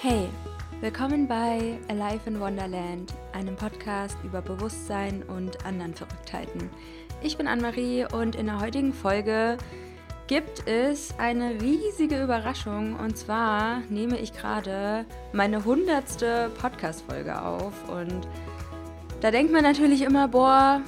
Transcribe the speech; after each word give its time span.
Hey, 0.00 0.28
willkommen 0.80 1.26
bei 1.26 1.76
Alive 1.88 2.20
in 2.26 2.38
Wonderland, 2.38 3.12
einem 3.32 3.56
Podcast 3.56 4.16
über 4.22 4.40
Bewusstsein 4.40 5.24
und 5.24 5.66
anderen 5.66 5.92
Verrücktheiten. 5.92 6.70
Ich 7.20 7.36
bin 7.36 7.48
Anne-Marie 7.48 8.06
und 8.12 8.36
in 8.36 8.46
der 8.46 8.60
heutigen 8.60 8.92
Folge 8.92 9.58
gibt 10.28 10.68
es 10.68 11.12
eine 11.18 11.60
riesige 11.60 12.22
Überraschung. 12.22 12.94
Und 12.94 13.18
zwar 13.18 13.80
nehme 13.88 14.20
ich 14.20 14.32
gerade 14.32 15.04
meine 15.32 15.64
hundertste 15.64 16.52
Podcast-Folge 16.60 17.42
auf. 17.42 17.72
Und 17.88 18.28
da 19.20 19.32
denkt 19.32 19.52
man 19.52 19.64
natürlich 19.64 20.02
immer, 20.02 20.28
boah, 20.28 20.80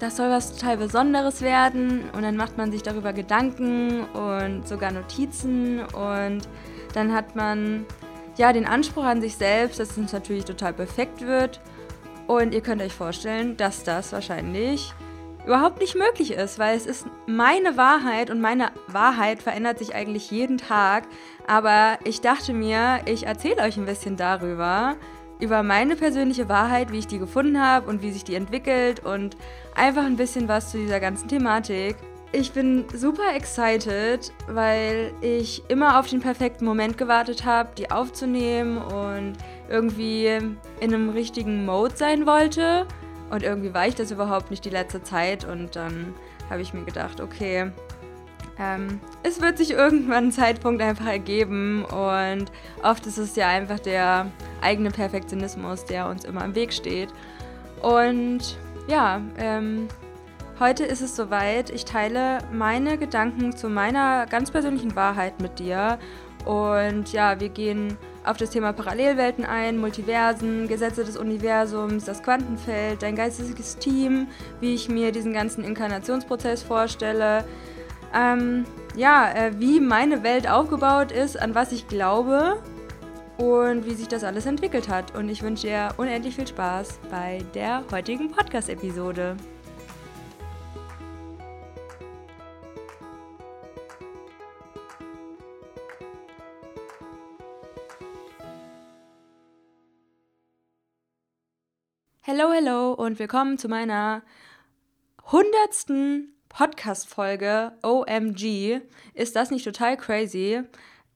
das 0.00 0.18
soll 0.18 0.28
was 0.28 0.54
total 0.54 0.76
Besonderes 0.76 1.40
werden. 1.40 2.10
Und 2.14 2.24
dann 2.24 2.36
macht 2.36 2.58
man 2.58 2.72
sich 2.72 2.82
darüber 2.82 3.14
Gedanken 3.14 4.02
und 4.10 4.68
sogar 4.68 4.92
Notizen. 4.92 5.80
Und 5.80 6.46
dann 6.92 7.14
hat 7.14 7.34
man 7.34 7.86
ja 8.38 8.52
den 8.52 8.66
Anspruch 8.66 9.04
an 9.04 9.20
sich 9.20 9.36
selbst, 9.36 9.78
dass 9.78 9.96
es 9.96 10.12
natürlich 10.12 10.44
total 10.44 10.72
perfekt 10.72 11.26
wird 11.26 11.60
und 12.26 12.54
ihr 12.54 12.60
könnt 12.60 12.80
euch 12.80 12.94
vorstellen, 12.94 13.56
dass 13.56 13.84
das 13.84 14.12
wahrscheinlich 14.12 14.94
überhaupt 15.44 15.80
nicht 15.80 15.96
möglich 15.96 16.32
ist, 16.32 16.58
weil 16.58 16.76
es 16.76 16.86
ist 16.86 17.06
meine 17.26 17.76
Wahrheit 17.76 18.30
und 18.30 18.40
meine 18.40 18.70
Wahrheit 18.86 19.42
verändert 19.42 19.78
sich 19.78 19.94
eigentlich 19.94 20.30
jeden 20.30 20.58
Tag, 20.58 21.04
aber 21.46 21.98
ich 22.04 22.20
dachte 22.20 22.52
mir, 22.52 23.00
ich 23.06 23.26
erzähle 23.26 23.62
euch 23.62 23.76
ein 23.76 23.86
bisschen 23.86 24.16
darüber, 24.16 24.96
über 25.40 25.62
meine 25.62 25.96
persönliche 25.96 26.48
Wahrheit, 26.48 26.92
wie 26.92 26.98
ich 26.98 27.06
die 27.06 27.18
gefunden 27.18 27.60
habe 27.60 27.88
und 27.88 28.02
wie 28.02 28.10
sich 28.10 28.24
die 28.24 28.34
entwickelt 28.34 29.04
und 29.04 29.36
einfach 29.74 30.04
ein 30.04 30.16
bisschen 30.16 30.48
was 30.48 30.70
zu 30.70 30.78
dieser 30.78 31.00
ganzen 31.00 31.28
Thematik. 31.28 31.96
Ich 32.30 32.52
bin 32.52 32.84
super 32.92 33.34
excited, 33.34 34.32
weil 34.48 35.14
ich 35.22 35.62
immer 35.68 35.98
auf 35.98 36.08
den 36.08 36.20
perfekten 36.20 36.66
Moment 36.66 36.98
gewartet 36.98 37.46
habe, 37.46 37.70
die 37.76 37.90
aufzunehmen 37.90 38.76
und 38.76 39.32
irgendwie 39.70 40.26
in 40.26 40.58
einem 40.80 41.08
richtigen 41.08 41.64
Mode 41.64 41.96
sein 41.96 42.26
wollte. 42.26 42.86
Und 43.30 43.42
irgendwie 43.42 43.72
war 43.72 43.86
ich 43.86 43.94
das 43.94 44.10
überhaupt 44.10 44.50
nicht 44.50 44.64
die 44.64 44.70
letzte 44.70 45.02
Zeit 45.02 45.44
und 45.44 45.74
dann 45.74 46.14
habe 46.50 46.60
ich 46.60 46.74
mir 46.74 46.84
gedacht, 46.84 47.20
okay, 47.20 47.70
ähm, 48.58 49.00
es 49.22 49.40
wird 49.40 49.56
sich 49.56 49.70
irgendwann 49.70 50.26
ein 50.26 50.32
Zeitpunkt 50.32 50.82
einfach 50.82 51.06
ergeben 51.06 51.84
und 51.84 52.50
oft 52.82 53.06
ist 53.06 53.18
es 53.18 53.36
ja 53.36 53.48
einfach 53.48 53.78
der 53.78 54.30
eigene 54.60 54.90
Perfektionismus, 54.90 55.84
der 55.84 56.08
uns 56.08 56.24
immer 56.24 56.44
im 56.44 56.54
Weg 56.54 56.72
steht. 56.72 57.08
Und 57.80 58.58
ja, 58.88 59.20
ähm, 59.38 59.88
heute 60.60 60.84
ist 60.84 61.00
es 61.00 61.14
soweit. 61.14 61.70
Ich 61.70 61.84
teile 61.84 62.38
meine 62.52 62.98
Gedanken 62.98 63.56
zu 63.56 63.68
meiner 63.68 64.26
ganz 64.26 64.50
persönlichen 64.50 64.96
Wahrheit 64.96 65.40
mit 65.40 65.58
dir. 65.58 65.98
Und 66.44 67.12
ja, 67.12 67.40
wir 67.40 67.48
gehen 67.48 67.96
auf 68.24 68.36
das 68.36 68.50
Thema 68.50 68.72
Parallelwelten 68.72 69.44
ein, 69.44 69.78
Multiversen, 69.78 70.68
Gesetze 70.68 71.04
des 71.04 71.16
Universums, 71.16 72.04
das 72.04 72.22
Quantenfeld, 72.22 73.02
dein 73.02 73.16
geistiges 73.16 73.76
Team, 73.76 74.28
wie 74.60 74.74
ich 74.74 74.88
mir 74.88 75.12
diesen 75.12 75.32
ganzen 75.32 75.64
Inkarnationsprozess 75.64 76.62
vorstelle, 76.62 77.44
ähm, 78.14 78.64
ja, 78.96 79.30
äh, 79.32 79.52
wie 79.58 79.80
meine 79.80 80.22
Welt 80.22 80.48
aufgebaut 80.48 81.12
ist, 81.12 81.40
an 81.40 81.54
was 81.54 81.72
ich 81.72 81.88
glaube 81.88 82.62
und 83.36 83.86
wie 83.86 83.94
sich 83.94 84.08
das 84.08 84.24
alles 84.24 84.46
entwickelt 84.46 84.88
hat. 84.88 85.16
Und 85.16 85.28
ich 85.28 85.42
wünsche 85.42 85.66
dir 85.66 85.90
unendlich 85.96 86.36
viel 86.36 86.46
Spaß 86.46 87.00
bei 87.10 87.44
der 87.54 87.84
heutigen 87.90 88.30
Podcast-Episode. 88.30 89.36
Hello, 102.30 102.52
hello 102.52 102.92
und 102.92 103.18
willkommen 103.18 103.56
zu 103.56 103.68
meiner 103.68 104.20
hundertsten 105.32 106.34
Podcast-Folge 106.50 107.72
OMG. 107.82 108.82
Ist 109.14 109.34
das 109.34 109.50
nicht 109.50 109.64
total 109.64 109.96
crazy? 109.96 110.60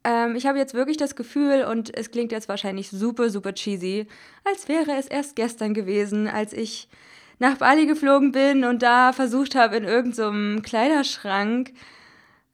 Ähm, 0.05 0.37
ich 0.37 0.47
habe 0.47 0.57
jetzt 0.57 0.73
wirklich 0.73 0.97
das 0.97 1.15
Gefühl, 1.15 1.65
und 1.65 1.95
es 1.95 2.13
klingt 2.13 2.33
jetzt 2.33 2.49
wahrscheinlich 2.49 2.89
super, 2.89 3.29
super 3.29 3.53
cheesy, 3.53 4.07
als 4.45 4.71
wäre 4.71 4.93
es 4.97 5.07
erst 5.07 5.37
gestern 5.37 5.75
gewesen, 5.75 6.29
als 6.29 6.55
ich 6.55 6.89
nach 7.39 7.59
Bali 7.59 7.85
geflogen 7.85 8.33
bin 8.33 8.65
und 8.65 8.83
da 8.83 9.13
versucht 9.13 9.55
habe, 9.55 9.77
in 9.77 9.85
irgendeinem 9.85 10.57
so 10.57 10.63
Kleiderschrank 10.63 11.75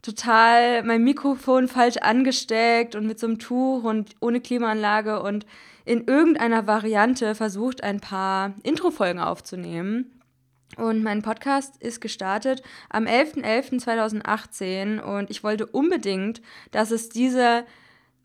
total 0.02 0.82
mein 0.84 1.02
Mikrofon 1.04 1.68
falsch 1.68 1.96
angesteckt 1.98 2.94
und 2.94 3.06
mit 3.06 3.18
so 3.18 3.26
einem 3.26 3.38
Tuch 3.38 3.84
und 3.84 4.14
ohne 4.20 4.40
Klimaanlage 4.40 5.22
und 5.22 5.46
in 5.84 6.04
irgendeiner 6.06 6.66
Variante 6.66 7.34
versucht, 7.34 7.82
ein 7.82 8.00
paar 8.00 8.54
Introfolgen 8.62 9.20
aufzunehmen. 9.20 10.12
Und 10.76 11.02
mein 11.02 11.22
Podcast 11.22 11.82
ist 11.82 12.00
gestartet 12.00 12.62
am 12.90 13.04
11.11.2018 13.04 15.00
und 15.00 15.30
ich 15.30 15.42
wollte 15.42 15.66
unbedingt, 15.66 16.42
dass 16.70 16.90
es 16.90 17.08
diese 17.08 17.64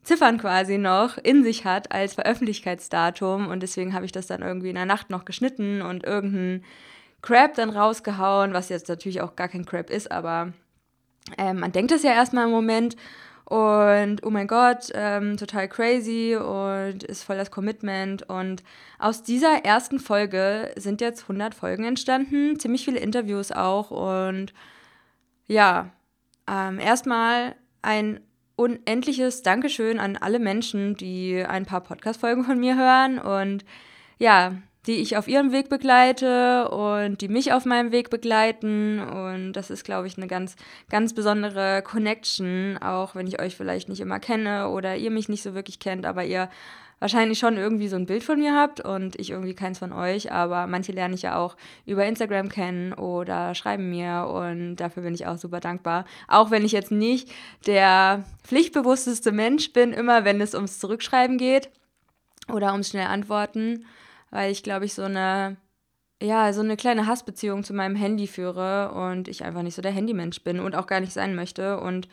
Ziffern 0.04 0.38
quasi 0.38 0.78
noch 0.78 1.18
in 1.18 1.44
sich 1.44 1.66
hat 1.66 1.92
als 1.94 2.14
Veröffentlichkeitsdatum 2.14 3.48
und 3.48 3.64
deswegen 3.64 3.94
habe 3.94 4.06
ich 4.06 4.12
das 4.12 4.28
dann 4.28 4.42
irgendwie 4.42 4.70
in 4.70 4.76
der 4.76 4.86
Nacht 4.86 5.10
noch 5.10 5.24
geschnitten 5.24 5.82
und 5.82 6.04
irgendeinen 6.04 6.66
Crap 7.22 7.56
dann 7.56 7.70
rausgehauen, 7.70 8.54
was 8.54 8.68
jetzt 8.68 8.90
natürlich 8.90 9.22
auch 9.22 9.38
gar 9.38 9.48
kein 9.48 9.66
Crap 9.66 9.90
ist, 9.90 10.12
aber 10.12 10.52
äh, 11.38 11.54
man 11.54 11.72
denkt 11.72 11.92
das 11.92 12.04
ja 12.04 12.12
erstmal 12.12 12.46
im 12.46 12.52
Moment 12.52 12.96
und 13.46 14.24
oh 14.24 14.30
mein 14.30 14.48
Gott, 14.48 14.90
ähm, 14.94 15.38
total 15.38 15.68
crazy 15.68 16.36
und 16.36 17.04
ist 17.04 17.24
voll 17.24 17.38
das 17.38 17.52
Commitment. 17.52 18.28
Und 18.30 18.64
aus 19.00 19.22
dieser 19.24 19.66
ersten 19.66 20.00
Folge 20.00 20.72
sind 20.78 21.02
jetzt 21.02 21.24
100 21.24 21.54
Folgen 21.54 21.84
entstanden, 21.84 22.58
ziemlich 22.60 22.86
viele 22.86 23.00
Interviews 23.00 23.52
auch. 23.52 23.92
Und 23.92 24.54
ja, 25.46 25.92
ähm, 26.50 26.80
erstmal 26.80 27.56
ein 27.82 28.22
unendliches 28.56 29.42
Dankeschön 29.42 30.00
an 30.00 30.16
alle 30.16 30.40
Menschen, 30.40 30.96
die 30.96 31.44
ein 31.46 31.66
paar 31.66 31.82
Podcast-Folgen 31.82 32.46
von 32.46 32.60
mir 32.60 32.78
hören. 32.78 33.20
Und 33.20 33.66
ja, 34.20 34.56
die 34.86 34.96
ich 34.96 35.16
auf 35.16 35.28
ihrem 35.28 35.52
Weg 35.52 35.70
begleite 35.70 36.70
und 36.70 37.22
die 37.22 37.30
mich 37.30 37.54
auf 37.54 37.66
meinem 37.66 37.92
Weg 37.92 38.10
begleiten. 38.10 39.00
Und 39.00 39.54
das 39.54 39.70
ist, 39.70 39.84
glaube 39.84 40.08
ich, 40.08 40.18
eine 40.18 40.28
ganz, 40.28 40.56
ganz 40.90 41.14
besondere 41.14 41.82
Connection, 41.84 42.78
auch 42.82 43.16
wenn 43.16 43.28
ich 43.28 43.42
euch 43.42 43.56
vielleicht 43.56 43.88
nicht 43.88 44.02
immer 44.02 44.20
kenne 44.20 44.70
oder 44.70 44.98
ihr 44.98 45.12
mich 45.12 45.30
nicht 45.30 45.44
so 45.44 45.54
wirklich 45.54 45.80
kennt, 45.80 46.06
aber 46.06 46.26
ihr 46.26 46.50
wahrscheinlich 47.00 47.38
schon 47.38 47.58
irgendwie 47.58 47.90
so 47.90 47.98
ein 47.98 48.06
Bild 48.06 48.24
von 48.24 48.40
mir 48.40 48.56
habt 48.56 48.80
und 48.80 49.20
ich 49.20 49.30
irgendwie 49.30 49.56
keins 49.56 49.80
von 49.80 49.92
euch, 49.92 50.32
aber 50.32 50.68
manche 50.68 50.94
lerne 50.94 51.16
ich 51.16 51.24
ja 51.24 51.38
auch 51.38 51.58
über 51.86 52.06
Instagram 52.06 52.48
kennen 52.48 52.94
oder 52.94 53.56
schreiben 53.56 53.90
mir 53.90 54.30
und 54.34 54.78
dafür 54.78 55.04
bin 55.04 55.14
ich 55.14 55.28
auch 55.28 55.38
super 55.38 55.60
dankbar. 55.60 56.06
Auch 56.30 56.50
wenn 56.50 56.64
ich 56.64 56.72
jetzt 56.72 56.92
nicht 56.92 57.30
der 57.68 58.24
pflichtbewussteste 58.44 59.34
Mensch 59.34 59.74
bin, 59.74 59.92
immer 59.92 60.24
wenn 60.24 60.40
es 60.40 60.56
ums 60.56 60.80
Zurückschreiben 60.80 61.38
geht 61.38 61.70
oder 62.50 62.72
ums 62.72 62.90
schnell 62.90 63.08
antworten 63.08 63.86
weil 64.34 64.52
ich 64.52 64.64
glaube 64.64 64.86
ich 64.86 64.94
so 64.94 65.04
eine 65.04 65.58
ja, 66.22 66.54
so 66.54 66.62
eine 66.62 66.78
kleine 66.78 67.06
Hassbeziehung 67.06 67.64
zu 67.64 67.74
meinem 67.74 67.98
Handy 67.98 68.28
führe 68.28 68.92
und 68.94 69.28
ich 69.28 69.44
einfach 69.44 69.62
nicht 69.62 69.76
so 69.76 69.82
der 69.82 69.92
Handymensch 69.92 70.42
bin 70.42 70.60
und 70.60 70.74
auch 70.76 70.88
gar 70.88 71.02
nicht 71.02 71.12
sein 71.12 71.36
möchte 71.36 71.80
und 71.80 72.08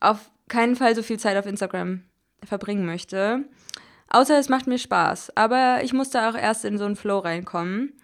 auf 0.00 0.30
keinen 0.48 0.76
Fall 0.76 0.94
so 0.94 1.02
viel 1.02 1.18
Zeit 1.18 1.38
auf 1.38 1.46
Instagram 1.46 2.02
verbringen 2.44 2.84
möchte. 2.84 3.44
Außer 4.10 4.38
es 4.38 4.50
macht 4.50 4.66
mir 4.66 4.78
Spaß. 4.78 5.34
Aber 5.34 5.80
ich 5.82 5.94
musste 5.94 6.28
auch 6.28 6.34
erst 6.34 6.66
in 6.66 6.76
so 6.76 6.84
einen 6.84 6.96
Flow 6.96 7.20
reinkommen. 7.20 7.94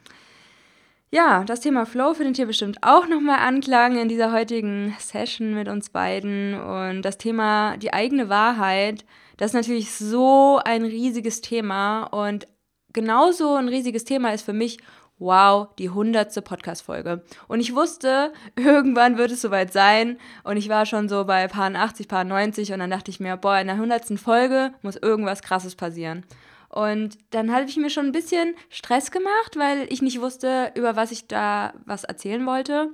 Ja, 1.11 1.45
das 1.45 1.61
Thema 1.61 1.85
Flow 1.85 2.15
findet 2.15 2.39
ihr 2.39 2.47
bestimmt 2.47 2.79
auch 2.81 3.07
nochmal 3.07 3.41
Anklang 3.41 3.99
in 3.99 4.09
dieser 4.09 4.33
heutigen 4.33 4.97
Session 4.99 5.55
mit 5.55 5.69
uns 5.69 5.91
beiden. 5.91 6.59
Und 6.59 7.03
das 7.03 7.19
Thema 7.19 7.77
die 7.77 7.93
eigene 7.93 8.31
Wahrheit, 8.31 9.05
das 9.37 9.51
ist 9.51 9.55
natürlich 9.55 9.95
so 9.95 10.59
ein 10.65 10.85
riesiges 10.85 11.43
Thema 11.43 12.05
und 12.05 12.49
genauso 12.93 13.55
ein 13.55 13.69
riesiges 13.69 14.05
Thema 14.05 14.33
ist 14.33 14.43
für 14.43 14.53
mich, 14.53 14.79
wow, 15.19 15.69
die 15.79 15.91
hundertste 15.91 16.43
Podcast-Folge. 16.43 17.23
Und 17.47 17.61
ich 17.61 17.75
wusste, 17.75 18.33
irgendwann 18.57 19.19
wird 19.19 19.31
es 19.31 19.43
soweit 19.43 19.73
sein. 19.73 20.19
Und 20.43 20.57
ich 20.57 20.69
war 20.69 20.87
schon 20.87 21.09
so 21.09 21.25
bei 21.25 21.47
Paar 21.47 21.73
80, 21.73 22.09
Paar 22.09 22.25
90 22.25 22.73
und 22.73 22.81
dann 22.81 22.91
dachte 22.91 23.11
ich 23.11 23.21
mir, 23.21 23.37
boah, 23.37 23.59
in 23.59 23.69
der 23.69 23.79
hundertsten 23.79 24.19
Folge 24.19 24.73
muss 24.83 24.97
irgendwas 24.97 25.43
Krasses 25.43 25.77
passieren. 25.77 26.25
Und 26.69 27.19
dann 27.31 27.53
hatte 27.53 27.69
ich 27.69 27.77
mir 27.77 27.91
schon 27.91 28.07
ein 28.07 28.13
bisschen 28.13 28.55
Stress 28.69 29.11
gemacht, 29.11 29.57
weil 29.57 29.93
ich 29.93 30.03
nicht 30.03 30.21
wusste, 30.21 30.73
über 30.77 30.97
was 30.97 31.11
ich 31.11 31.27
da 31.27 31.75
was 31.85 32.05
erzählen 32.05 32.47
wollte. 32.47 32.91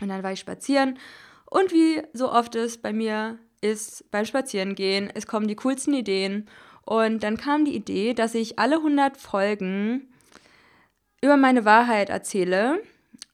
Und 0.00 0.08
dann 0.08 0.22
war 0.22 0.32
ich 0.32 0.40
spazieren. 0.40 0.98
Und 1.48 1.72
wie 1.72 2.02
so 2.12 2.30
oft 2.30 2.54
es 2.56 2.78
bei 2.78 2.92
mir 2.92 3.38
ist 3.60 4.10
beim 4.10 4.24
Spazierengehen, 4.24 5.10
es 5.14 5.26
kommen 5.26 5.46
die 5.46 5.56
coolsten 5.56 5.94
Ideen. 5.94 6.48
Und 6.86 7.22
dann 7.22 7.36
kam 7.36 7.64
die 7.64 7.76
Idee, 7.76 8.14
dass 8.14 8.34
ich 8.34 8.58
alle 8.58 8.76
100 8.76 9.18
Folgen 9.18 10.08
über 11.20 11.36
meine 11.36 11.64
Wahrheit 11.64 12.08
erzähle. 12.08 12.80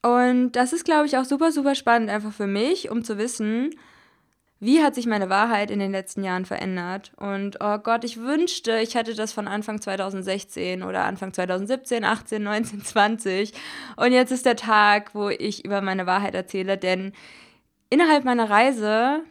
Und 0.01 0.53
das 0.53 0.73
ist, 0.73 0.83
glaube 0.83 1.05
ich, 1.05 1.17
auch 1.17 1.23
super, 1.23 1.51
super 1.51 1.75
spannend 1.75 2.09
einfach 2.09 2.33
für 2.33 2.47
mich, 2.47 2.89
um 2.89 3.05
zu 3.05 3.17
wissen, 3.17 3.69
wie 4.59 4.81
hat 4.81 4.95
sich 4.95 5.05
meine 5.05 5.29
Wahrheit 5.29 5.71
in 5.71 5.79
den 5.79 5.91
letzten 5.91 6.23
Jahren 6.23 6.45
verändert? 6.45 7.11
Und 7.17 7.57
oh 7.59 7.77
Gott, 7.77 8.03
ich 8.03 8.17
wünschte, 8.21 8.79
ich 8.79 8.95
hätte 8.95 9.13
das 9.13 9.33
von 9.33 9.47
Anfang 9.47 9.81
2016 9.81 10.83
oder 10.83 11.03
Anfang 11.03 11.33
2017, 11.33 12.03
18, 12.03 12.41
19, 12.41 12.81
20. 12.81 13.53
Und 13.97 14.13
jetzt 14.13 14.31
ist 14.31 14.45
der 14.45 14.55
Tag, 14.55 15.13
wo 15.13 15.29
ich 15.29 15.63
über 15.65 15.81
meine 15.81 16.05
Wahrheit 16.05 16.33
erzähle, 16.33 16.77
denn 16.77 17.11
innerhalb 17.89 18.23
meiner 18.23 18.49
Reise 18.49 19.23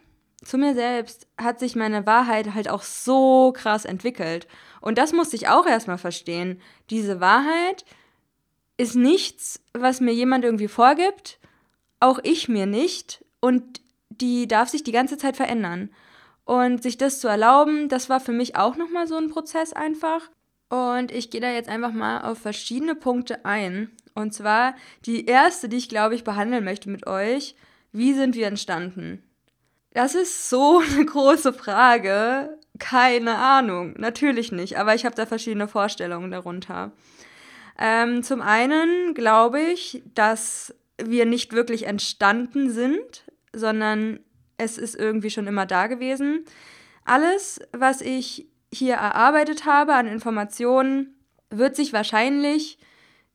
zu 0.45 0.59
mir 0.59 0.75
selbst 0.75 1.27
hat 1.39 1.61
sich 1.61 1.77
meine 1.77 2.07
Wahrheit 2.07 2.55
halt 2.55 2.69
auch 2.69 2.83
so 2.83 3.53
krass 3.53 3.85
entwickelt. 3.85 4.47
Und 4.81 4.99
das 4.99 5.13
musste 5.13 5.37
ich 5.37 5.49
auch 5.49 5.67
erstmal 5.67 5.99
verstehen. 5.99 6.61
Diese 6.91 7.21
Wahrheit 7.21 7.85
ist 8.77 8.97
nichts, 8.97 9.61
was 9.73 10.01
mir 10.01 10.13
jemand 10.13 10.45
irgendwie 10.45 10.69
vorgibt, 10.69 11.39
auch 12.01 12.19
ich 12.23 12.49
mir 12.49 12.67
nicht. 12.67 13.25
Und 13.41 13.81
die 14.11 14.49
darf 14.49 14.69
sich 14.69 14.83
die 14.83 14.93
ganze 14.93 15.17
Zeit 15.17 15.37
verändern. 15.37 15.91
Und 16.45 16.83
sich 16.83 16.99
das 16.99 17.21
zu 17.21 17.29
erlauben, 17.29 17.89
das 17.89 18.09
war 18.09 18.19
für 18.19 18.33
mich 18.33 18.57
auch 18.57 18.77
nochmal 18.77 19.07
so 19.07 19.17
ein 19.17 19.31
Prozess 19.31 19.73
einfach. 19.73 20.29
Und 20.69 21.13
ich 21.13 21.31
gehe 21.31 21.41
da 21.41 21.51
jetzt 21.51 21.69
einfach 21.69 21.93
mal 21.93 22.23
auf 22.23 22.39
verschiedene 22.39 22.97
Punkte 22.97 23.45
ein. 23.45 23.91
Und 24.15 24.35
zwar 24.35 24.75
die 25.07 25.27
erste, 25.27 25.69
die 25.69 25.77
ich 25.77 25.89
glaube 25.89 26.15
ich 26.15 26.25
behandeln 26.25 26.65
möchte 26.65 26.91
mit 26.91 27.07
euch. 27.07 27.55
Wie 27.93 28.15
sind 28.15 28.35
wir 28.35 28.47
entstanden? 28.47 29.23
Das 29.95 30.15
ist 30.15 30.49
so 30.49 30.79
eine 30.93 31.05
große 31.05 31.53
Frage. 31.53 32.59
Keine 32.79 33.37
Ahnung. 33.37 33.95
Natürlich 33.99 34.53
nicht. 34.53 34.79
Aber 34.79 34.95
ich 34.95 35.05
habe 35.05 35.15
da 35.15 35.27
verschiedene 35.27 35.69
Vorstellungen 35.69 36.31
darunter. 36.31 36.93
Ähm, 37.79 38.23
zum 38.23 38.43
einen 38.43 39.15
glaube 39.15 39.61
ich, 39.61 40.03
dass 40.15 40.75
wir 41.03 41.27
nicht 41.27 41.53
wirklich 41.53 41.87
entstanden 41.87 42.71
sind, 42.71 43.25
sondern 43.53 44.21
es 44.59 44.79
ist 44.79 44.95
irgendwie 44.95 45.31
schon 45.31 45.47
immer 45.47 45.67
da 45.67 45.87
gewesen. 45.87 46.45
Alles, 47.05 47.61
was 47.73 48.01
ich 48.01 48.47
hier 48.73 48.95
erarbeitet 48.95 49.67
habe 49.67 49.95
an 49.95 50.07
Informationen, 50.07 51.15
wird 51.51 51.77
sich 51.77 51.93
wahrscheinlich 51.93 52.79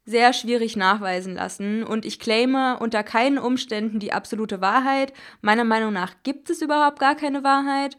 sehr 0.08 0.32
schwierig 0.32 0.78
nachweisen 0.78 1.36
lassen 1.36 1.84
und 1.84 2.06
ich 2.06 2.18
claime 2.18 2.80
unter 2.80 3.04
keinen 3.04 3.38
Umständen 3.38 4.00
die 4.00 4.14
absolute 4.14 4.62
Wahrheit. 4.62 5.12
Meiner 5.42 5.66
Meinung 5.66 5.92
nach 5.92 6.16
gibt 6.24 6.50
es 6.50 6.62
überhaupt 6.62 7.00
gar 7.00 7.14
keine 7.16 7.44
Wahrheit. 7.44 7.98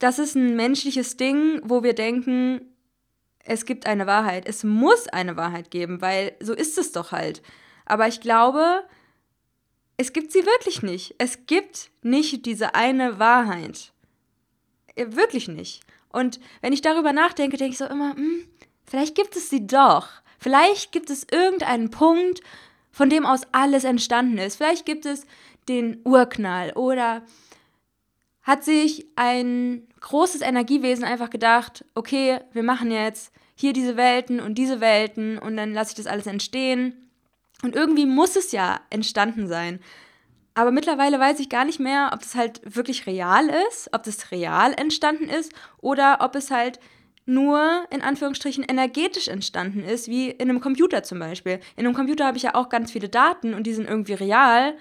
Das 0.00 0.18
ist 0.18 0.34
ein 0.34 0.56
menschliches 0.56 1.16
Ding, 1.16 1.60
wo 1.62 1.84
wir 1.84 1.94
denken, 1.94 2.60
es 3.44 3.64
gibt 3.66 3.86
eine 3.86 4.08
Wahrheit. 4.08 4.48
Es 4.48 4.64
muss 4.64 5.06
eine 5.06 5.36
Wahrheit 5.36 5.70
geben, 5.70 6.00
weil 6.00 6.32
so 6.40 6.52
ist 6.52 6.76
es 6.76 6.90
doch 6.90 7.12
halt. 7.12 7.40
Aber 7.86 8.08
ich 8.08 8.20
glaube, 8.20 8.82
es 9.96 10.12
gibt 10.12 10.32
sie 10.32 10.44
wirklich 10.44 10.82
nicht. 10.82 11.14
Es 11.18 11.46
gibt 11.46 11.90
nicht 12.02 12.46
diese 12.46 12.74
eine 12.74 13.20
Wahrheit. 13.20 13.92
Äh, 14.96 15.06
wirklich 15.10 15.46
nicht. 15.46 15.82
Und 16.08 16.40
wenn 16.62 16.72
ich 16.72 16.82
darüber 16.82 17.12
nachdenke, 17.12 17.56
denke 17.56 17.72
ich 17.72 17.78
so 17.78 17.86
immer, 17.86 18.16
hm, 18.16 18.44
vielleicht 18.84 19.14
gibt 19.14 19.36
es 19.36 19.50
sie 19.50 19.68
doch. 19.68 20.08
Vielleicht 20.38 20.92
gibt 20.92 21.10
es 21.10 21.26
irgendeinen 21.30 21.90
Punkt, 21.90 22.40
von 22.90 23.10
dem 23.10 23.26
aus 23.26 23.42
alles 23.52 23.84
entstanden 23.84 24.38
ist. 24.38 24.56
Vielleicht 24.56 24.86
gibt 24.86 25.06
es 25.06 25.26
den 25.68 26.00
Urknall 26.04 26.72
oder 26.72 27.22
hat 28.42 28.64
sich 28.64 29.06
ein 29.14 29.86
großes 30.00 30.40
Energiewesen 30.40 31.04
einfach 31.04 31.30
gedacht, 31.30 31.84
okay, 31.94 32.40
wir 32.52 32.62
machen 32.62 32.90
jetzt 32.90 33.32
hier 33.54 33.72
diese 33.72 33.96
Welten 33.96 34.40
und 34.40 34.54
diese 34.54 34.80
Welten 34.80 35.38
und 35.38 35.56
dann 35.56 35.74
lasse 35.74 35.90
ich 35.90 35.96
das 35.96 36.06
alles 36.06 36.26
entstehen 36.26 37.10
und 37.62 37.74
irgendwie 37.74 38.06
muss 38.06 38.36
es 38.36 38.52
ja 38.52 38.80
entstanden 38.90 39.48
sein. 39.48 39.80
Aber 40.54 40.72
mittlerweile 40.72 41.20
weiß 41.20 41.38
ich 41.40 41.48
gar 41.50 41.64
nicht 41.64 41.78
mehr, 41.78 42.10
ob 42.12 42.20
das 42.20 42.34
halt 42.34 42.60
wirklich 42.64 43.06
real 43.06 43.48
ist, 43.68 43.90
ob 43.92 44.02
das 44.02 44.30
real 44.30 44.72
entstanden 44.72 45.28
ist 45.28 45.52
oder 45.80 46.18
ob 46.20 46.34
es 46.34 46.50
halt 46.50 46.80
nur 47.28 47.84
in 47.90 48.00
Anführungsstrichen 48.00 48.64
energetisch 48.64 49.28
entstanden 49.28 49.84
ist, 49.84 50.08
wie 50.08 50.30
in 50.30 50.48
einem 50.48 50.60
Computer 50.60 51.02
zum 51.02 51.18
Beispiel. 51.18 51.60
In 51.76 51.84
einem 51.84 51.94
Computer 51.94 52.26
habe 52.26 52.38
ich 52.38 52.44
ja 52.44 52.54
auch 52.54 52.70
ganz 52.70 52.90
viele 52.90 53.10
Daten 53.10 53.52
und 53.52 53.66
die 53.66 53.74
sind 53.74 53.88
irgendwie 53.88 54.14
real, 54.14 54.74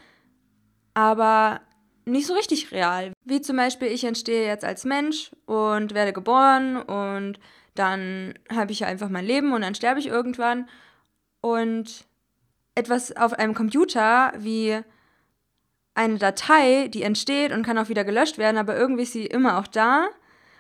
aber 0.94 1.60
nicht 2.06 2.26
so 2.26 2.34
richtig 2.34 2.72
real. 2.72 3.12
Wie 3.26 3.42
zum 3.42 3.58
Beispiel, 3.58 3.90
ich 3.90 4.06
entstehe 4.06 4.48
jetzt 4.48 4.64
als 4.64 4.86
Mensch 4.86 5.32
und 5.46 5.94
werde 5.94 6.14
geboren 6.14 6.78
und 6.78 7.38
dann 7.76 8.34
habe 8.50 8.72
ich 8.72 8.80
ja 8.80 8.88
einfach 8.88 9.10
mein 9.10 9.26
Leben 9.26 9.52
und 9.52 9.62
dann 9.62 9.76
sterbe 9.76 10.00
ich 10.00 10.08
irgendwann. 10.08 10.70
Und 11.42 12.06
etwas 12.76 13.16
auf 13.16 13.34
einem 13.34 13.56
Computer 13.56 14.32
wie 14.38 14.80
eine 15.96 16.18
Datei, 16.18 16.88
die 16.88 17.04
entsteht 17.04 17.52
und 17.52 17.64
kann 17.64 17.78
auch 17.78 17.90
wieder 17.90 18.06
gelöscht 18.06 18.38
werden, 18.38 18.58
aber 18.58 18.78
irgendwie 18.78 19.04
ist 19.04 19.14
sie 19.14 19.26
immer 19.26 19.60
auch 19.60 19.68
da. 19.68 20.08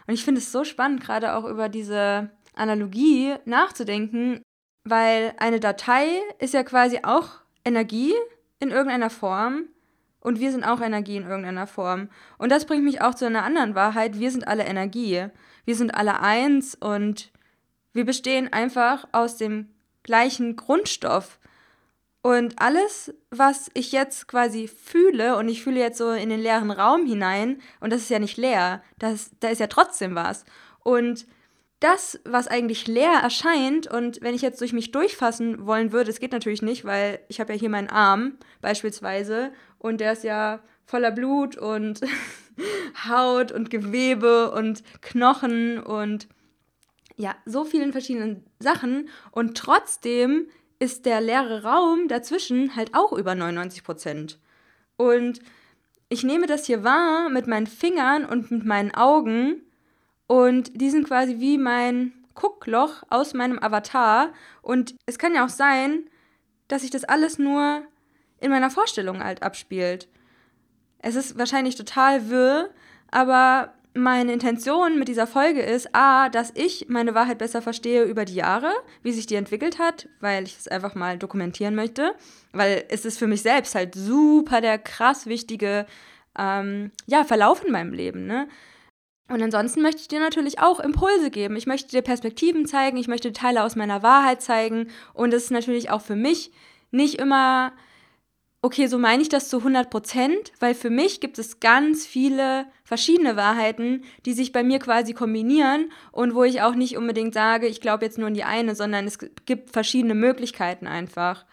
Und 0.07 0.13
ich 0.13 0.23
finde 0.23 0.39
es 0.39 0.51
so 0.51 0.63
spannend, 0.63 1.01
gerade 1.01 1.35
auch 1.35 1.45
über 1.45 1.69
diese 1.69 2.29
Analogie 2.55 3.35
nachzudenken, 3.45 4.41
weil 4.83 5.33
eine 5.37 5.59
Datei 5.59 6.07
ist 6.39 6.53
ja 6.53 6.63
quasi 6.63 6.99
auch 7.03 7.41
Energie 7.65 8.13
in 8.59 8.71
irgendeiner 8.71 9.09
Form 9.09 9.65
und 10.21 10.39
wir 10.39 10.51
sind 10.51 10.63
auch 10.63 10.81
Energie 10.81 11.17
in 11.17 11.27
irgendeiner 11.27 11.67
Form. 11.67 12.09
Und 12.37 12.51
das 12.51 12.65
bringt 12.65 12.83
mich 12.83 13.01
auch 13.01 13.15
zu 13.15 13.25
einer 13.25 13.43
anderen 13.43 13.75
Wahrheit, 13.75 14.19
wir 14.19 14.31
sind 14.31 14.47
alle 14.47 14.65
Energie. 14.65 15.27
Wir 15.65 15.75
sind 15.75 15.93
alle 15.93 16.21
eins 16.21 16.75
und 16.75 17.31
wir 17.93 18.05
bestehen 18.05 18.51
einfach 18.51 19.07
aus 19.11 19.35
dem 19.35 19.69
gleichen 20.03 20.55
Grundstoff. 20.55 21.39
Und 22.27 22.61
alles, 22.61 23.13
was 23.29 23.71
ich 23.73 23.93
jetzt 23.93 24.27
quasi 24.27 24.67
fühle, 24.67 25.37
und 25.37 25.47
ich 25.47 25.63
fühle 25.63 25.79
jetzt 25.79 25.97
so 25.97 26.11
in 26.11 26.27
den 26.27 26.41
leeren 26.41 26.71
Raum 26.71 27.05
hinein, 27.05 27.61
und 27.79 27.93
das 27.93 28.01
ist 28.01 28.09
ja 28.09 28.19
nicht 28.19 28.35
leer, 28.35 28.83
das, 28.99 29.31
da 29.39 29.47
ist 29.47 29.59
ja 29.59 29.67
trotzdem 29.67 30.13
was. 30.13 30.43
Und 30.83 31.25
das, 31.79 32.19
was 32.25 32.49
eigentlich 32.49 32.85
leer 32.85 33.13
erscheint, 33.23 33.87
und 33.87 34.19
wenn 34.21 34.35
ich 34.35 34.41
jetzt 34.41 34.59
durch 34.59 34.73
mich 34.73 34.91
durchfassen 34.91 35.65
wollen 35.65 35.93
würde, 35.93 36.11
es 36.11 36.19
geht 36.19 36.33
natürlich 36.33 36.61
nicht, 36.61 36.83
weil 36.83 37.21
ich 37.29 37.39
habe 37.39 37.53
ja 37.53 37.59
hier 37.59 37.69
meinen 37.69 37.87
Arm 37.89 38.33
beispielsweise, 38.59 39.53
und 39.79 40.01
der 40.01 40.11
ist 40.11 40.25
ja 40.25 40.59
voller 40.85 41.11
Blut 41.11 41.55
und 41.55 42.01
Haut 43.07 43.53
und 43.53 43.69
Gewebe 43.69 44.51
und 44.51 44.83
Knochen 45.01 45.79
und 45.79 46.27
ja, 47.15 47.37
so 47.45 47.63
vielen 47.63 47.93
verschiedenen 47.93 48.43
Sachen. 48.59 49.07
Und 49.31 49.55
trotzdem 49.55 50.49
ist 50.79 51.05
der 51.05 51.21
leere 51.21 51.63
Raum 51.63 52.07
dazwischen 52.07 52.75
halt 52.75 52.93
auch 52.93 53.13
über 53.13 53.35
99 53.35 53.83
Prozent. 53.83 54.39
Und 54.95 55.39
ich 56.09 56.23
nehme 56.23 56.47
das 56.47 56.65
hier 56.65 56.83
wahr 56.83 57.29
mit 57.29 57.47
meinen 57.47 57.67
Fingern 57.67 58.25
und 58.25 58.51
mit 58.51 58.65
meinen 58.65 58.93
Augen 58.93 59.61
und 60.27 60.79
die 60.79 60.89
sind 60.89 61.07
quasi 61.07 61.39
wie 61.39 61.57
mein 61.57 62.13
Guckloch 62.35 63.03
aus 63.09 63.33
meinem 63.33 63.59
Avatar. 63.59 64.33
Und 64.61 64.95
es 65.05 65.17
kann 65.17 65.33
ja 65.33 65.45
auch 65.45 65.49
sein, 65.49 66.09
dass 66.67 66.81
sich 66.81 66.91
das 66.91 67.05
alles 67.05 67.39
nur 67.39 67.81
in 68.39 68.51
meiner 68.51 68.69
Vorstellung 68.69 69.23
halt 69.23 69.41
abspielt. 69.41 70.07
Es 70.99 71.15
ist 71.15 71.37
wahrscheinlich 71.37 71.75
total 71.75 72.29
wirr, 72.29 72.69
aber 73.09 73.73
meine 73.97 74.31
Intention 74.31 74.99
mit 74.99 75.07
dieser 75.07 75.27
Folge 75.27 75.61
ist, 75.61 75.89
a, 75.93 76.29
dass 76.29 76.51
ich 76.55 76.87
meine 76.89 77.15
Wahrheit 77.15 77.37
besser 77.37 77.61
verstehe 77.61 78.03
über 78.03 78.25
die 78.25 78.35
Jahre, 78.35 78.71
wie 79.03 79.11
sich 79.11 79.25
die 79.25 79.35
entwickelt 79.35 79.79
hat, 79.79 80.07
weil 80.19 80.43
ich 80.43 80.57
es 80.57 80.67
einfach 80.67 80.95
mal 80.95 81.17
dokumentieren 81.17 81.75
möchte, 81.75 82.13
weil 82.53 82.85
es 82.89 83.05
ist 83.05 83.19
für 83.19 83.27
mich 83.27 83.41
selbst 83.41 83.75
halt 83.75 83.95
super 83.95 84.61
der 84.61 84.77
krass 84.77 85.25
wichtige 85.25 85.85
ähm, 86.37 86.91
ja, 87.05 87.23
Verlauf 87.23 87.65
in 87.65 87.71
meinem 87.71 87.93
Leben. 87.93 88.25
Ne? 88.27 88.47
Und 89.29 89.41
ansonsten 89.41 89.81
möchte 89.81 90.01
ich 90.01 90.07
dir 90.07 90.19
natürlich 90.19 90.59
auch 90.59 90.79
Impulse 90.79 91.29
geben. 91.31 91.55
Ich 91.55 91.67
möchte 91.67 91.89
dir 91.89 92.01
Perspektiven 92.01 92.65
zeigen, 92.65 92.97
ich 92.97 93.07
möchte 93.07 93.33
Teile 93.33 93.63
aus 93.63 93.75
meiner 93.75 94.03
Wahrheit 94.03 94.41
zeigen 94.41 94.89
und 95.13 95.33
es 95.33 95.45
ist 95.45 95.51
natürlich 95.51 95.89
auch 95.89 96.01
für 96.01 96.15
mich 96.15 96.51
nicht 96.91 97.15
immer 97.15 97.73
okay, 98.61 98.87
so 98.87 98.97
meine 98.97 99.21
ich 99.21 99.29
das 99.29 99.49
zu 99.49 99.57
100 99.57 99.89
Prozent, 99.89 100.51
weil 100.59 100.73
für 100.73 100.89
mich 100.89 101.19
gibt 101.19 101.39
es 101.39 101.59
ganz 101.59 102.05
viele 102.05 102.65
verschiedene 102.83 103.35
Wahrheiten, 103.35 104.03
die 104.25 104.33
sich 104.33 104.51
bei 104.51 104.63
mir 104.63 104.79
quasi 104.79 105.13
kombinieren 105.13 105.91
und 106.11 106.33
wo 106.33 106.43
ich 106.43 106.61
auch 106.61 106.75
nicht 106.75 106.97
unbedingt 106.97 107.33
sage, 107.33 107.67
ich 107.67 107.81
glaube 107.81 108.05
jetzt 108.05 108.17
nur 108.17 108.27
in 108.27 108.33
die 108.33 108.43
eine, 108.43 108.75
sondern 108.75 109.05
es 109.05 109.19
gibt 109.45 109.71
verschiedene 109.71 110.15
Möglichkeiten 110.15 110.87
einfach. 110.87 111.45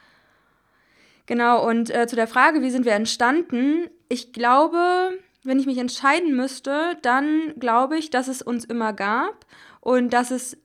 Genau, 1.26 1.66
und 1.66 1.94
äh, 1.94 2.06
zu 2.06 2.16
der 2.16 2.26
Frage, 2.26 2.62
wie 2.62 2.70
sind 2.70 2.84
wir 2.84 2.92
entstanden? 2.92 3.88
Ich 4.08 4.32
glaube, 4.32 5.18
wenn 5.42 5.58
ich 5.58 5.66
mich 5.66 5.78
entscheiden 5.78 6.34
müsste, 6.36 6.96
dann 7.02 7.54
glaube 7.58 7.98
ich, 7.98 8.10
dass 8.10 8.28
es 8.28 8.42
uns 8.42 8.64
immer 8.64 8.92
gab 8.92 9.46
und 9.80 10.12
dass 10.12 10.30
es 10.30 10.56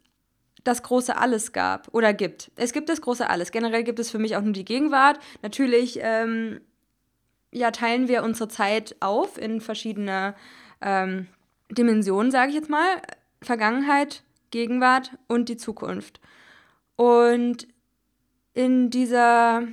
das 0.63 0.83
große 0.83 1.17
Alles 1.17 1.53
gab 1.53 1.87
oder 1.93 2.13
gibt. 2.13 2.51
Es 2.55 2.73
gibt 2.73 2.89
das 2.89 3.01
große 3.01 3.29
Alles. 3.29 3.51
Generell 3.51 3.83
gibt 3.83 3.99
es 3.99 4.09
für 4.09 4.19
mich 4.19 4.35
auch 4.35 4.41
nur 4.41 4.53
die 4.53 4.65
Gegenwart. 4.65 5.19
Natürlich 5.41 5.99
ähm, 6.01 6.61
ja, 7.51 7.71
teilen 7.71 8.07
wir 8.07 8.23
unsere 8.23 8.49
Zeit 8.49 8.95
auf 8.99 9.37
in 9.37 9.61
verschiedene 9.61 10.35
ähm, 10.81 11.27
Dimensionen, 11.71 12.31
sage 12.31 12.49
ich 12.49 12.55
jetzt 12.55 12.69
mal. 12.69 13.01
Vergangenheit, 13.41 14.23
Gegenwart 14.51 15.17
und 15.27 15.49
die 15.49 15.57
Zukunft. 15.57 16.19
Und 16.95 17.67
in 18.53 18.89
dieser 18.89 19.63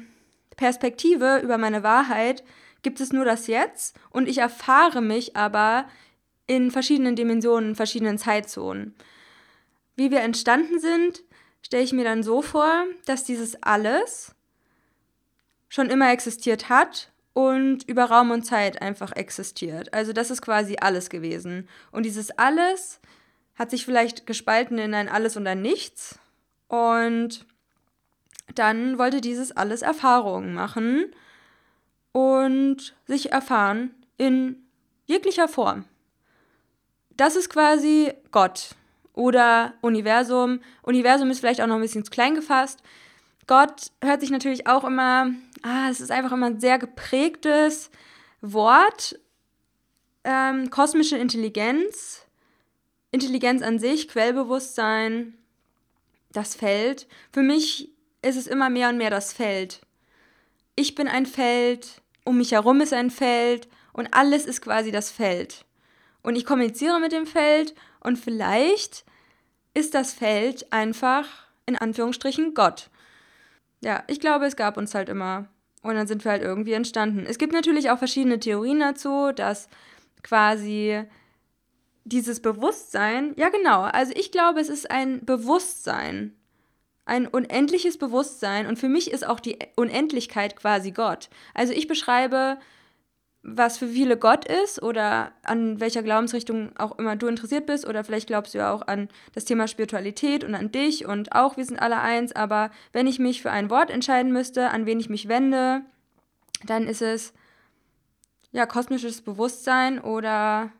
Perspektive 0.57 1.40
über 1.43 1.59
meine 1.59 1.83
Wahrheit 1.83 2.45
gibt 2.83 3.00
es 3.00 3.12
nur 3.12 3.25
das 3.25 3.49
Jetzt 3.49 3.97
und 4.11 4.28
ich 4.28 4.38
erfahre 4.38 5.02
mich 5.02 5.37
aber 5.37 5.87
in 6.47 6.71
verschiedenen 6.71 7.16
Dimensionen, 7.16 7.75
verschiedenen 7.75 8.19
Zeitzonen. 8.19 8.95
Wie 9.96 10.10
wir 10.10 10.20
entstanden 10.20 10.78
sind, 10.78 11.22
stelle 11.62 11.82
ich 11.82 11.92
mir 11.92 12.04
dann 12.04 12.22
so 12.22 12.42
vor, 12.42 12.84
dass 13.06 13.24
dieses 13.24 13.62
alles 13.62 14.34
schon 15.68 15.90
immer 15.90 16.12
existiert 16.12 16.68
hat 16.68 17.10
und 17.32 17.88
über 17.88 18.04
Raum 18.04 18.30
und 18.30 18.44
Zeit 18.44 18.80
einfach 18.80 19.12
existiert. 19.12 19.92
Also 19.92 20.12
das 20.12 20.30
ist 20.30 20.42
quasi 20.42 20.76
alles 20.80 21.10
gewesen. 21.10 21.68
Und 21.90 22.04
dieses 22.04 22.30
alles 22.38 23.00
hat 23.56 23.70
sich 23.70 23.84
vielleicht 23.84 24.26
gespalten 24.26 24.78
in 24.78 24.94
ein 24.94 25.08
Alles 25.08 25.36
und 25.36 25.46
ein 25.46 25.60
Nichts. 25.60 26.18
Und 26.68 27.44
dann 28.54 28.98
wollte 28.98 29.20
dieses 29.20 29.52
alles 29.52 29.82
Erfahrungen 29.82 30.54
machen 30.54 31.06
und 32.12 32.94
sich 33.06 33.32
erfahren 33.32 33.94
in 34.16 34.66
jeglicher 35.04 35.48
Form. 35.48 35.84
Das 37.16 37.36
ist 37.36 37.50
quasi 37.50 38.12
Gott 38.30 38.70
oder 39.16 39.75
Universum. 39.80 40.61
Universum 40.82 41.30
ist 41.30 41.40
vielleicht 41.40 41.61
auch 41.61 41.66
noch 41.66 41.75
ein 41.75 41.80
bisschen 41.80 42.04
zu 42.04 42.12
klein 42.12 42.37
gefasst. 42.37 42.80
Gott 43.49 43.90
hört 44.02 44.20
sich 44.20 44.30
natürlich 44.30 44.68
auch 44.68 44.85
immer, 44.85 45.32
ah, 45.62 45.88
es 45.90 46.00
ist 46.00 46.12
einfach 46.12 46.32
immer 46.32 46.46
ein 46.46 46.61
sehr 46.61 46.78
geprägtes 46.78 47.90
Wort. 48.40 49.18
Ähm, 50.23 50.70
kosmische 50.70 51.16
Intelligenz, 51.16 52.26
Intelligenz 53.11 53.62
an 53.62 53.78
sich, 53.78 54.08
Quellbewusstsein, 54.08 55.35
das 56.32 56.54
Feld. 56.54 57.06
Für 57.32 57.42
mich 57.42 57.90
ist 58.23 58.37
es 58.37 58.46
immer 58.46 58.68
mehr 58.68 58.88
und 58.88 58.99
mehr 58.99 59.11
das 59.11 59.32
Feld. 59.32 59.80
Ich 60.75 60.94
bin 60.94 61.08
ein 61.08 61.26
Feld, 61.26 62.02
um 62.25 62.37
mich 62.38 62.52
herum 62.52 62.80
ist 62.80 62.92
ein 62.92 63.11
Feld 63.11 63.68
und 63.92 64.12
alles 64.12 64.44
ist 64.44 64.61
quasi 64.61 64.90
das 64.90 65.11
Feld. 65.11 65.64
Und 66.23 66.35
ich 66.35 66.44
kommuniziere 66.44 66.99
mit 66.99 67.12
dem 67.12 67.25
Feld 67.25 67.73
und 68.06 68.18
vielleicht 68.18 69.04
ist 69.75 69.94
das 69.94 70.14
Feld 70.14 70.72
einfach 70.72 71.26
in 71.66 71.76
Anführungsstrichen 71.76 72.54
Gott. 72.54 72.88
Ja, 73.82 74.04
ich 74.06 74.20
glaube, 74.20 74.46
es 74.46 74.54
gab 74.54 74.76
uns 74.76 74.94
halt 74.94 75.08
immer. 75.08 75.48
Und 75.82 75.96
dann 75.96 76.06
sind 76.06 76.25
wir 76.25 76.30
halt 76.30 76.42
irgendwie 76.42 76.72
entstanden. 76.72 77.26
Es 77.28 77.36
gibt 77.36 77.52
natürlich 77.52 77.90
auch 77.90 77.98
verschiedene 77.98 78.38
Theorien 78.38 78.78
dazu, 78.78 79.32
dass 79.32 79.68
quasi 80.22 81.02
dieses 82.04 82.40
Bewusstsein, 82.40 83.34
ja 83.36 83.48
genau, 83.48 83.82
also 83.82 84.12
ich 84.14 84.30
glaube, 84.30 84.60
es 84.60 84.68
ist 84.68 84.88
ein 84.88 85.25
Bewusstsein, 85.25 86.32
ein 87.06 87.26
unendliches 87.26 87.98
Bewusstsein 87.98 88.68
und 88.68 88.78
für 88.78 88.88
mich 88.88 89.10
ist 89.10 89.26
auch 89.26 89.40
die 89.40 89.58
Unendlichkeit 89.75 90.54
quasi 90.54 90.92
Gott. 90.92 91.28
Also 91.54 91.72
ich 91.72 91.88
beschreibe 91.88 92.58
was 93.48 93.78
für 93.78 93.86
viele 93.86 94.16
Gott 94.16 94.44
ist 94.44 94.82
oder 94.82 95.30
an 95.44 95.78
welcher 95.78 96.02
Glaubensrichtung 96.02 96.76
auch 96.76 96.98
immer 96.98 97.14
du 97.14 97.28
interessiert 97.28 97.64
bist 97.64 97.86
oder 97.86 98.02
vielleicht 98.02 98.26
glaubst 98.26 98.54
du 98.54 98.58
ja 98.58 98.72
auch 98.72 98.82
an 98.88 99.08
das 99.34 99.44
Thema 99.44 99.68
Spiritualität 99.68 100.42
und 100.42 100.56
an 100.56 100.72
dich 100.72 101.06
und 101.06 101.32
auch 101.32 101.56
wir 101.56 101.64
sind 101.64 101.78
alle 101.78 102.00
eins, 102.00 102.34
aber 102.34 102.70
wenn 102.92 103.06
ich 103.06 103.20
mich 103.20 103.42
für 103.42 103.52
ein 103.52 103.70
Wort 103.70 103.90
entscheiden 103.90 104.32
müsste, 104.32 104.70
an 104.70 104.84
wen 104.84 104.98
ich 104.98 105.08
mich 105.08 105.28
wende, 105.28 105.82
dann 106.64 106.88
ist 106.88 107.02
es 107.02 107.32
ja 108.50 108.66
kosmisches 108.66 109.22
Bewusstsein 109.22 110.00
oder 110.00 110.72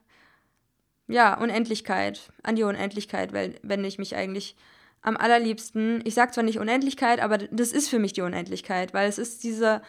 ja 1.07 1.39
Unendlichkeit, 1.39 2.33
an 2.43 2.57
die 2.57 2.65
Unendlichkeit 2.65 3.33
wende 3.33 3.87
ich 3.87 3.99
mich 3.99 4.17
eigentlich 4.17 4.57
am 5.03 5.17
allerliebsten. 5.17 6.01
Ich 6.05 6.15
sage 6.15 6.33
zwar 6.33 6.43
nicht 6.43 6.59
Unendlichkeit, 6.59 7.21
aber 7.21 7.39
das 7.39 7.71
ist 7.71 7.89
für 7.89 8.01
mich 8.01 8.13
die 8.13 8.23
Unendlichkeit, 8.23 8.93
weil 8.93 9.09
es 9.09 9.19
ist 9.19 9.45
diese 9.45 9.83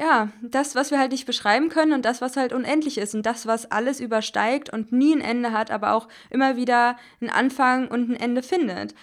ja, 0.00 0.30
das, 0.42 0.76
was 0.76 0.92
wir 0.92 0.98
halt 0.98 1.10
nicht 1.10 1.26
beschreiben 1.26 1.68
können 1.70 1.92
und 1.92 2.04
das, 2.04 2.20
was 2.20 2.36
halt 2.36 2.52
unendlich 2.52 2.98
ist 2.98 3.14
und 3.14 3.26
das, 3.26 3.46
was 3.46 3.70
alles 3.70 3.98
übersteigt 3.98 4.72
und 4.72 4.92
nie 4.92 5.14
ein 5.14 5.20
Ende 5.20 5.52
hat, 5.52 5.72
aber 5.72 5.92
auch 5.92 6.08
immer 6.30 6.56
wieder 6.56 6.96
einen 7.20 7.30
Anfang 7.30 7.88
und 7.88 8.10
ein 8.10 8.16
Ende 8.16 8.42
findet. 8.42 8.94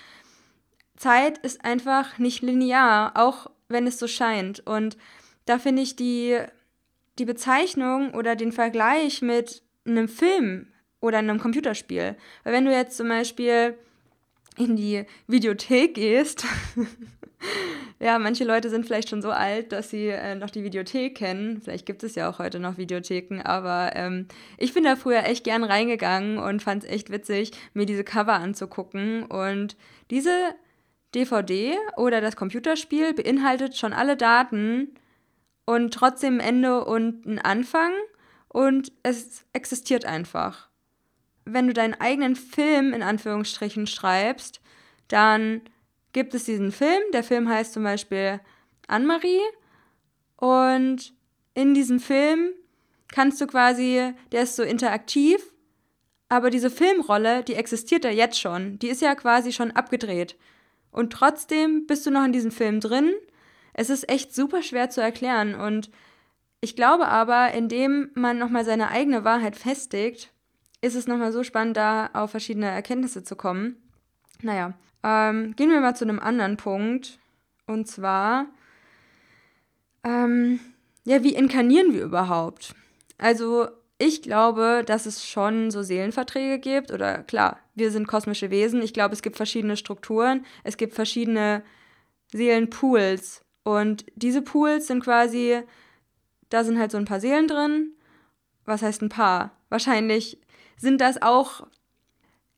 Zeit 0.95 1.37
ist 1.39 1.65
einfach 1.65 2.17
nicht 2.17 2.41
linear, 2.41 3.11
auch 3.15 3.47
wenn 3.67 3.87
es 3.87 3.99
so 3.99 4.07
scheint. 4.07 4.65
Und 4.65 4.97
da 5.45 5.59
finde 5.59 5.81
ich 5.81 5.97
die, 5.97 6.39
die 7.19 7.25
Bezeichnung 7.25 8.13
oder 8.13 8.37
den 8.37 8.53
Vergleich 8.53 9.21
mit 9.21 9.63
einem 9.85 10.07
Film 10.07 10.67
oder 11.01 11.17
einem 11.17 11.39
Computerspiel. 11.39 12.15
Weil 12.43 12.53
wenn 12.53 12.65
du 12.65 12.71
jetzt 12.71 12.95
zum 12.95 13.09
Beispiel 13.09 13.77
in 14.57 14.77
die 14.77 15.05
Videothek 15.27 15.95
gehst 15.95 16.45
ja, 17.99 18.19
manche 18.19 18.43
Leute 18.43 18.69
sind 18.69 18.85
vielleicht 18.85 19.09
schon 19.09 19.21
so 19.21 19.31
alt, 19.31 19.71
dass 19.71 19.89
sie 19.89 20.07
äh, 20.07 20.35
noch 20.35 20.49
die 20.49 20.63
Videothek 20.63 21.15
kennen. 21.15 21.61
Vielleicht 21.61 21.85
gibt 21.85 22.03
es 22.03 22.15
ja 22.15 22.29
auch 22.29 22.39
heute 22.39 22.59
noch 22.59 22.77
Videotheken, 22.77 23.41
aber 23.41 23.91
ähm, 23.95 24.27
ich 24.57 24.73
bin 24.73 24.83
da 24.83 24.95
früher 24.95 25.23
echt 25.23 25.43
gern 25.43 25.63
reingegangen 25.63 26.37
und 26.37 26.61
fand 26.61 26.83
es 26.83 26.89
echt 26.89 27.09
witzig, 27.09 27.51
mir 27.73 27.85
diese 27.85 28.03
Cover 28.03 28.33
anzugucken. 28.33 29.23
Und 29.23 29.77
diese 30.11 30.55
DVD 31.15 31.77
oder 31.95 32.19
das 32.19 32.35
Computerspiel 32.35 33.13
beinhaltet 33.13 33.77
schon 33.77 33.93
alle 33.93 34.17
Daten 34.17 34.95
und 35.65 35.93
trotzdem 35.93 36.35
ein 36.35 36.47
Ende 36.47 36.83
und 36.83 37.25
ein 37.25 37.39
Anfang 37.39 37.91
und 38.49 38.91
es 39.03 39.45
existiert 39.53 40.05
einfach. 40.05 40.69
Wenn 41.45 41.67
du 41.67 41.73
deinen 41.73 41.93
eigenen 41.93 42.35
Film 42.35 42.93
in 42.93 43.03
Anführungsstrichen 43.03 43.87
schreibst, 43.87 44.61
dann 45.07 45.61
gibt 46.15 46.33
es 46.33 46.45
diesen 46.45 46.71
Film. 46.71 47.01
Der 47.11 47.25
Film 47.25 47.49
heißt 47.49 47.73
zum 47.73 47.83
Beispiel 47.83 48.39
Anne-Marie. 48.87 49.41
Und 50.37 51.13
in 51.53 51.73
diesem 51.73 51.99
Film 51.99 52.51
kannst 53.13 53.41
du 53.41 53.47
quasi, 53.47 54.13
der 54.31 54.43
ist 54.43 54.55
so 54.55 54.63
interaktiv, 54.63 55.51
aber 56.29 56.49
diese 56.49 56.69
Filmrolle, 56.69 57.43
die 57.43 57.55
existiert 57.55 58.05
ja 58.05 58.11
jetzt 58.11 58.39
schon. 58.39 58.79
Die 58.79 58.87
ist 58.87 59.01
ja 59.01 59.13
quasi 59.13 59.51
schon 59.51 59.71
abgedreht. 59.71 60.37
Und 60.89 61.11
trotzdem 61.11 61.85
bist 61.85 62.05
du 62.05 62.11
noch 62.11 62.23
in 62.23 62.31
diesem 62.31 62.51
Film 62.51 62.79
drin. 62.79 63.13
Es 63.73 63.89
ist 63.89 64.07
echt 64.07 64.33
super 64.33 64.63
schwer 64.63 64.89
zu 64.89 65.01
erklären. 65.01 65.53
Und 65.53 65.91
ich 66.61 66.77
glaube 66.77 67.09
aber, 67.09 67.51
indem 67.51 68.09
man 68.15 68.37
nochmal 68.37 68.63
seine 68.63 68.87
eigene 68.87 69.25
Wahrheit 69.25 69.57
festigt, 69.57 70.31
ist 70.79 70.95
es 70.95 71.07
nochmal 71.07 71.33
so 71.33 71.43
spannend, 71.43 71.75
da 71.75 72.09
auf 72.13 72.31
verschiedene 72.31 72.69
Erkenntnisse 72.69 73.25
zu 73.25 73.35
kommen. 73.35 73.75
Naja, 74.41 74.75
ähm, 75.05 75.55
gehen 75.55 75.69
wir 75.69 75.81
mal 75.81 75.95
zu 75.95 76.03
einem 76.03 76.19
anderen 76.19 76.57
Punkt. 76.57 77.19
Und 77.67 77.87
zwar, 77.87 78.47
ähm, 80.03 80.59
ja, 81.03 81.23
wie 81.23 81.35
inkarnieren 81.35 81.93
wir 81.93 82.03
überhaupt? 82.03 82.73
Also, 83.19 83.67
ich 83.99 84.23
glaube, 84.23 84.83
dass 84.85 85.05
es 85.05 85.25
schon 85.25 85.69
so 85.69 85.83
Seelenverträge 85.83 86.59
gibt. 86.59 86.91
Oder 86.91 87.19
klar, 87.23 87.59
wir 87.75 87.91
sind 87.91 88.07
kosmische 88.07 88.49
Wesen. 88.49 88.81
Ich 88.81 88.93
glaube, 88.93 89.13
es 89.13 89.21
gibt 89.21 89.37
verschiedene 89.37 89.77
Strukturen. 89.77 90.43
Es 90.63 90.75
gibt 90.75 90.95
verschiedene 90.95 91.63
Seelenpools. 92.31 93.45
Und 93.63 94.05
diese 94.15 94.41
Pools 94.41 94.87
sind 94.87 95.03
quasi, 95.03 95.61
da 96.49 96.63
sind 96.63 96.79
halt 96.79 96.91
so 96.91 96.97
ein 96.97 97.05
paar 97.05 97.19
Seelen 97.19 97.47
drin. 97.47 97.91
Was 98.65 98.81
heißt 98.81 99.03
ein 99.03 99.09
paar? 99.09 99.51
Wahrscheinlich 99.69 100.39
sind 100.77 100.99
das 100.99 101.21
auch 101.21 101.67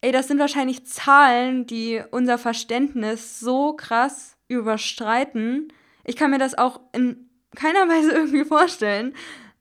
ey, 0.08 0.14
das 0.14 0.30
sind 0.30 0.40
wahrscheinlich 0.40 0.86
Zahlen, 0.86 1.68
die 1.68 2.02
unser 2.12 2.38
Verständnis 2.38 3.42
so 3.42 3.74
krass 3.74 4.38
überstreiten. 4.48 5.74
Ich 6.06 6.16
kann 6.16 6.32
mir 6.32 6.40
das 6.40 6.58
auch 6.58 6.80
in 6.94 7.30
keiner 7.58 7.90
Weise 7.90 8.12
irgendwie 8.12 8.46
vorstellen. 8.46 9.14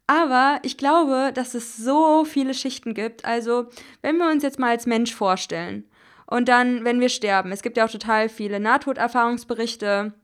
Aber 0.07 0.61
ich 0.63 0.79
glaube, 0.79 1.33
dass 1.35 1.55
es 1.55 1.77
so 1.77 2.25
viele 2.25 2.55
Schichten 2.55 2.95
gibt. 2.95 3.25
Also, 3.25 3.67
wenn 4.03 4.19
wir 4.19 4.31
uns 4.31 4.45
jetzt 4.45 4.61
mal 4.61 4.71
als 4.71 4.87
Mensch 4.87 5.13
vorstellen 5.13 5.83
und 6.27 6.49
dann, 6.49 6.85
wenn 6.85 7.01
wir 7.01 7.09
sterben, 7.09 7.51
es 7.51 7.63
gibt 7.63 7.77
ja 7.77 7.85
auch 7.85 7.91
total 7.91 8.29
viele 8.29 8.61
Nahtoderfahrungsberichte. 8.61 10.15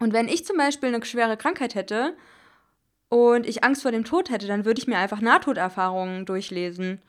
Und 0.00 0.12
wenn 0.12 0.26
ich 0.26 0.44
zum 0.44 0.56
Beispiel 0.56 0.88
eine 0.88 1.04
schwere 1.04 1.36
Krankheit 1.36 1.76
hätte 1.76 2.16
und 3.08 3.46
ich 3.46 3.62
Angst 3.62 3.82
vor 3.82 3.92
dem 3.92 4.04
Tod 4.04 4.30
hätte, 4.30 4.48
dann 4.48 4.64
würde 4.64 4.80
ich 4.80 4.88
mir 4.88 4.98
einfach 4.98 5.20
Nahtoderfahrungen 5.20 6.26
durchlesen. 6.26 7.00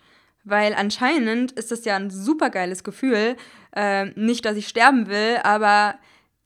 Weil 0.43 0.73
anscheinend 0.73 1.51
ist 1.51 1.71
das 1.71 1.85
ja 1.85 1.95
ein 1.95 2.09
super 2.09 2.49
geiles 2.49 2.83
Gefühl. 2.83 3.35
Äh, 3.75 4.05
nicht, 4.15 4.45
dass 4.45 4.57
ich 4.57 4.67
sterben 4.67 5.07
will, 5.07 5.37
aber 5.43 5.95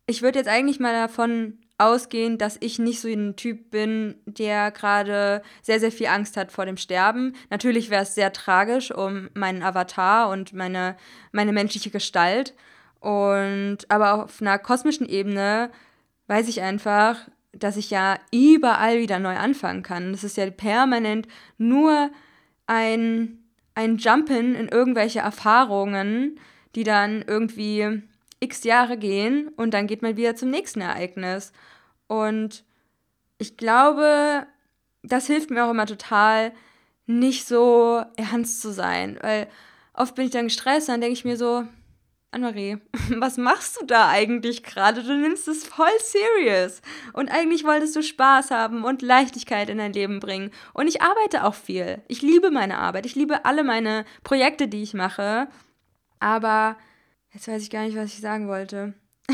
ich 0.06 0.22
würde 0.22 0.40
jetzt 0.40 0.50
eigentlich 0.50 0.80
mal 0.80 0.94
davon 0.94 1.60
ausgehen, 1.78 2.38
dass 2.38 2.58
ich 2.62 2.80
nicht 2.80 3.02
so 3.02 3.08
ein 3.08 3.36
Typ 3.36 3.70
bin, 3.70 4.16
der 4.26 4.72
gerade 4.72 5.42
sehr, 5.62 5.80
sehr 5.80 5.92
viel 5.92 6.08
Angst 6.08 6.38
hat 6.38 6.52
vor 6.52 6.66
dem 6.66 6.78
Sterben. 6.78 7.34
Natürlich 7.50 7.90
wäre 7.90 8.04
es 8.04 8.16
sehr 8.16 8.32
tragisch 8.32 8.92
um 8.92 9.30
meinen 9.34 9.62
Avatar 9.62 10.30
und 10.30 10.54
meine, 10.54 10.96
meine 11.32 11.52
menschliche 11.52 11.90
Gestalt. 11.90 12.54
Und 13.00 13.80
aber 13.90 14.26
auf 14.26 14.42
einer 14.42 14.58
kosmischen 14.58 15.08
Ebene 15.08 15.70
weiß 16.28 16.48
ich 16.48 16.62
einfach, 16.62 17.28
dass 17.52 17.78
ich 17.78 17.90
ja 17.90 18.18
überall 18.32 19.00
wieder 19.00 19.20
neu 19.20 19.36
anfangen 19.36 19.84
kann. 19.84 20.12
Das 20.12 20.24
ist 20.24 20.38
ja 20.38 20.50
permanent 20.50 21.28
nur 21.58 22.10
ein 22.68 23.45
ein 23.76 23.98
Jumpen 23.98 24.56
in 24.56 24.70
irgendwelche 24.70 25.20
Erfahrungen, 25.20 26.40
die 26.76 26.84
dann 26.84 27.22
irgendwie 27.22 28.02
x 28.40 28.64
Jahre 28.64 28.98
gehen 28.98 29.50
und 29.56 29.74
dann 29.74 29.88
geht 29.88 30.02
man 30.02 30.18
wieder 30.18 30.36
zum 30.36 30.50
nächsten 30.50 30.82
Ereignis. 30.82 31.52
Und 32.08 32.64
ich 33.38 33.58
glaube, 33.58 34.48
das 35.04 35.28
hilft 35.28 35.50
mir 35.50 35.66
auch 35.66 35.72
immer 35.72 35.86
total, 35.86 36.52
nicht 37.06 37.48
so 37.48 38.04
ernst 38.16 38.62
zu 38.62 38.72
sein, 38.74 39.20
weil 39.22 39.48
oft 39.94 40.16
bin 40.16 40.26
ich 40.26 40.32
dann 40.32 40.46
gestresst, 40.46 40.90
dann 40.90 41.02
denke 41.02 41.14
ich 41.14 41.26
mir 41.26 41.38
so, 41.38 41.66
Anne-Marie, 42.36 42.78
was 43.18 43.38
machst 43.38 43.80
du 43.80 43.86
da 43.86 44.10
eigentlich 44.10 44.62
gerade? 44.62 45.04
Du 45.04 45.16
nimmst 45.16 45.48
es 45.48 45.66
voll 45.66 45.88
serious. 46.00 46.82
Und 47.14 47.30
eigentlich 47.30 47.64
wolltest 47.64 47.96
du 47.96 48.04
Spaß 48.04 48.52
haben 48.52 48.84
und 48.84 49.02
Leichtigkeit 49.02 49.70
in 49.70 49.78
dein 49.78 49.94
Leben 49.94 50.20
bringen. 50.20 50.52
Und 50.74 50.88
ich 50.88 51.02
arbeite 51.02 51.46
auch 51.46 51.56
viel. 51.56 52.02
Ich 52.10 52.22
liebe 52.22 52.52
meine 52.52 52.78
Arbeit. 52.78 53.06
Ich 53.06 53.16
liebe 53.16 53.46
alle 53.46 53.64
meine 53.64 54.04
Projekte, 54.24 54.68
die 54.68 54.84
ich 54.84 54.94
mache. 54.94 55.48
Aber 56.20 56.76
jetzt 57.32 57.48
weiß 57.48 57.62
ich 57.62 57.70
gar 57.70 57.84
nicht, 57.86 57.96
was 57.96 58.14
ich 58.14 58.20
sagen 58.20 58.50
wollte. 58.50 58.94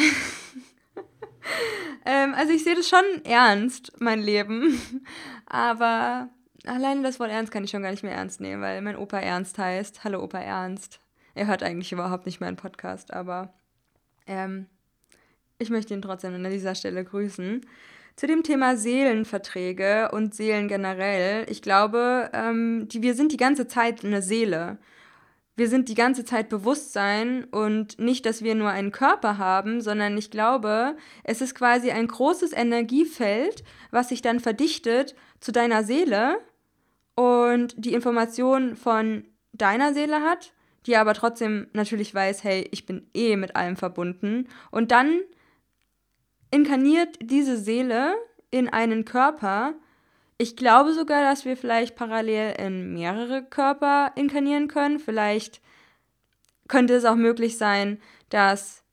ähm, 2.05 2.36
also 2.36 2.53
ich 2.53 2.63
sehe 2.63 2.75
das 2.75 2.88
schon 2.88 3.25
ernst, 3.25 3.93
mein 4.00 4.22
Leben. 4.22 4.79
Aber 5.48 6.29
alleine 6.67 7.01
das 7.01 7.20
Wort 7.20 7.31
ernst 7.31 7.51
kann 7.51 7.63
ich 7.63 7.72
schon 7.72 7.81
gar 7.81 7.89
nicht 7.91 8.03
mehr 8.03 8.15
ernst 8.15 8.41
nehmen, 8.41 8.62
weil 8.62 8.79
mein 8.84 8.96
Opa 8.96 9.17
Ernst 9.17 9.58
heißt. 9.58 10.03
Hallo 10.03 10.24
Opa 10.24 10.39
Ernst. 10.39 11.00
Er 11.36 11.48
hört 11.48 11.64
eigentlich 11.64 11.92
überhaupt 11.92 12.26
nicht 12.26 12.42
meinen 12.42 12.58
Podcast, 12.58 13.14
aber 13.14 13.54
ähm, 14.28 14.68
ich 15.58 15.70
möchte 15.70 15.94
ihn 15.94 16.02
trotzdem 16.02 16.34
an 16.34 16.50
dieser 16.50 16.76
Stelle 16.76 17.04
grüßen. 17.04 17.66
Zu 18.16 18.28
dem 18.28 18.44
Thema 18.44 18.76
Seelenverträge 18.76 20.10
und 20.12 20.36
Seelen 20.36 20.68
generell. 20.68 21.50
Ich 21.50 21.62
glaube, 21.62 22.30
ähm, 22.34 22.88
die, 22.90 23.02
wir 23.02 23.14
sind 23.14 23.32
die 23.32 23.38
ganze 23.38 23.68
Zeit 23.68 24.04
eine 24.04 24.22
Seele. 24.22 24.78
Wir 25.56 25.70
sind 25.70 25.90
die 25.90 25.96
ganze 25.96 26.26
Zeit 26.26 26.50
Bewusstsein 26.50 27.44
und 27.46 28.00
nicht, 28.00 28.26
dass 28.26 28.44
wir 28.44 28.56
nur 28.56 28.70
einen 28.70 28.92
Körper 28.92 29.38
haben, 29.38 29.82
sondern 29.82 30.18
ich 30.18 30.32
glaube, 30.32 30.96
es 31.24 31.42
ist 31.42 31.56
quasi 31.56 31.92
ein 31.92 32.08
großes 32.08 32.54
Energiefeld, 32.54 33.64
was 33.92 34.10
sich 34.10 34.22
dann 34.22 34.40
verdichtet 34.40 35.16
zu 35.40 35.52
deiner 35.52 35.84
Seele 35.84 36.40
und 37.16 37.76
die 37.78 37.94
Information 37.94 38.76
von 38.76 39.26
deiner 39.54 39.94
Seele 39.94 40.22
hat 40.22 40.54
die 40.86 40.98
aber 40.98 41.14
trotzdem 41.14 41.68
natürlich 41.74 42.14
weiß, 42.14 42.44
hey, 42.44 42.68
ich 42.72 42.86
bin 42.86 43.08
eh 43.14 43.36
mit 43.36 43.56
allem 43.56 43.76
verbunden. 43.76 44.48
Und 44.72 44.92
dann 44.92 45.20
inkarniert 46.50 47.18
diese 47.22 47.58
Seele 47.58 48.16
in 48.50 48.68
einen 48.68 49.06
Körper. 49.06 49.74
Ich 50.38 50.56
glaube 50.56 50.94
sogar, 50.94 51.24
dass 51.24 51.46
wir 51.46 51.56
vielleicht 51.56 51.96
parallel 51.96 52.56
in 52.60 52.94
mehrere 52.94 53.44
Körper 53.44 54.12
inkarnieren 54.16 54.68
können. 54.68 55.00
Vielleicht 55.00 55.62
könnte 56.68 56.96
es 56.96 57.06
auch 57.06 57.16
möglich 57.16 57.58
sein, 57.58 58.00
dass 58.30 58.84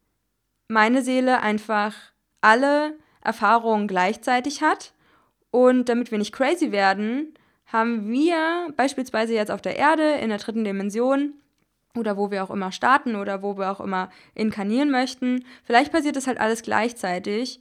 meine 0.68 1.02
Seele 1.02 1.40
einfach 1.40 1.94
alle 2.40 2.98
Erfahrungen 3.22 3.88
gleichzeitig 3.88 4.62
hat. 4.62 4.92
Und 5.50 5.88
damit 5.88 6.10
wir 6.10 6.18
nicht 6.18 6.32
crazy 6.32 6.70
werden, 6.70 7.34
haben 7.66 8.08
wir 8.10 8.72
beispielsweise 8.76 9.34
jetzt 9.34 9.50
auf 9.50 9.62
der 9.62 9.76
Erde 9.76 10.12
in 10.16 10.28
der 10.28 10.38
dritten 10.38 10.64
Dimension 10.64 11.34
oder 11.96 12.16
wo 12.16 12.30
wir 12.30 12.44
auch 12.44 12.50
immer 12.50 12.72
starten 12.72 13.16
oder 13.16 13.42
wo 13.42 13.56
wir 13.56 13.70
auch 13.70 13.80
immer 13.80 14.10
inkarnieren 14.34 14.90
möchten. 14.90 15.44
Vielleicht 15.64 15.92
passiert 15.92 16.16
das 16.16 16.26
halt 16.26 16.38
alles 16.38 16.62
gleichzeitig 16.62 17.60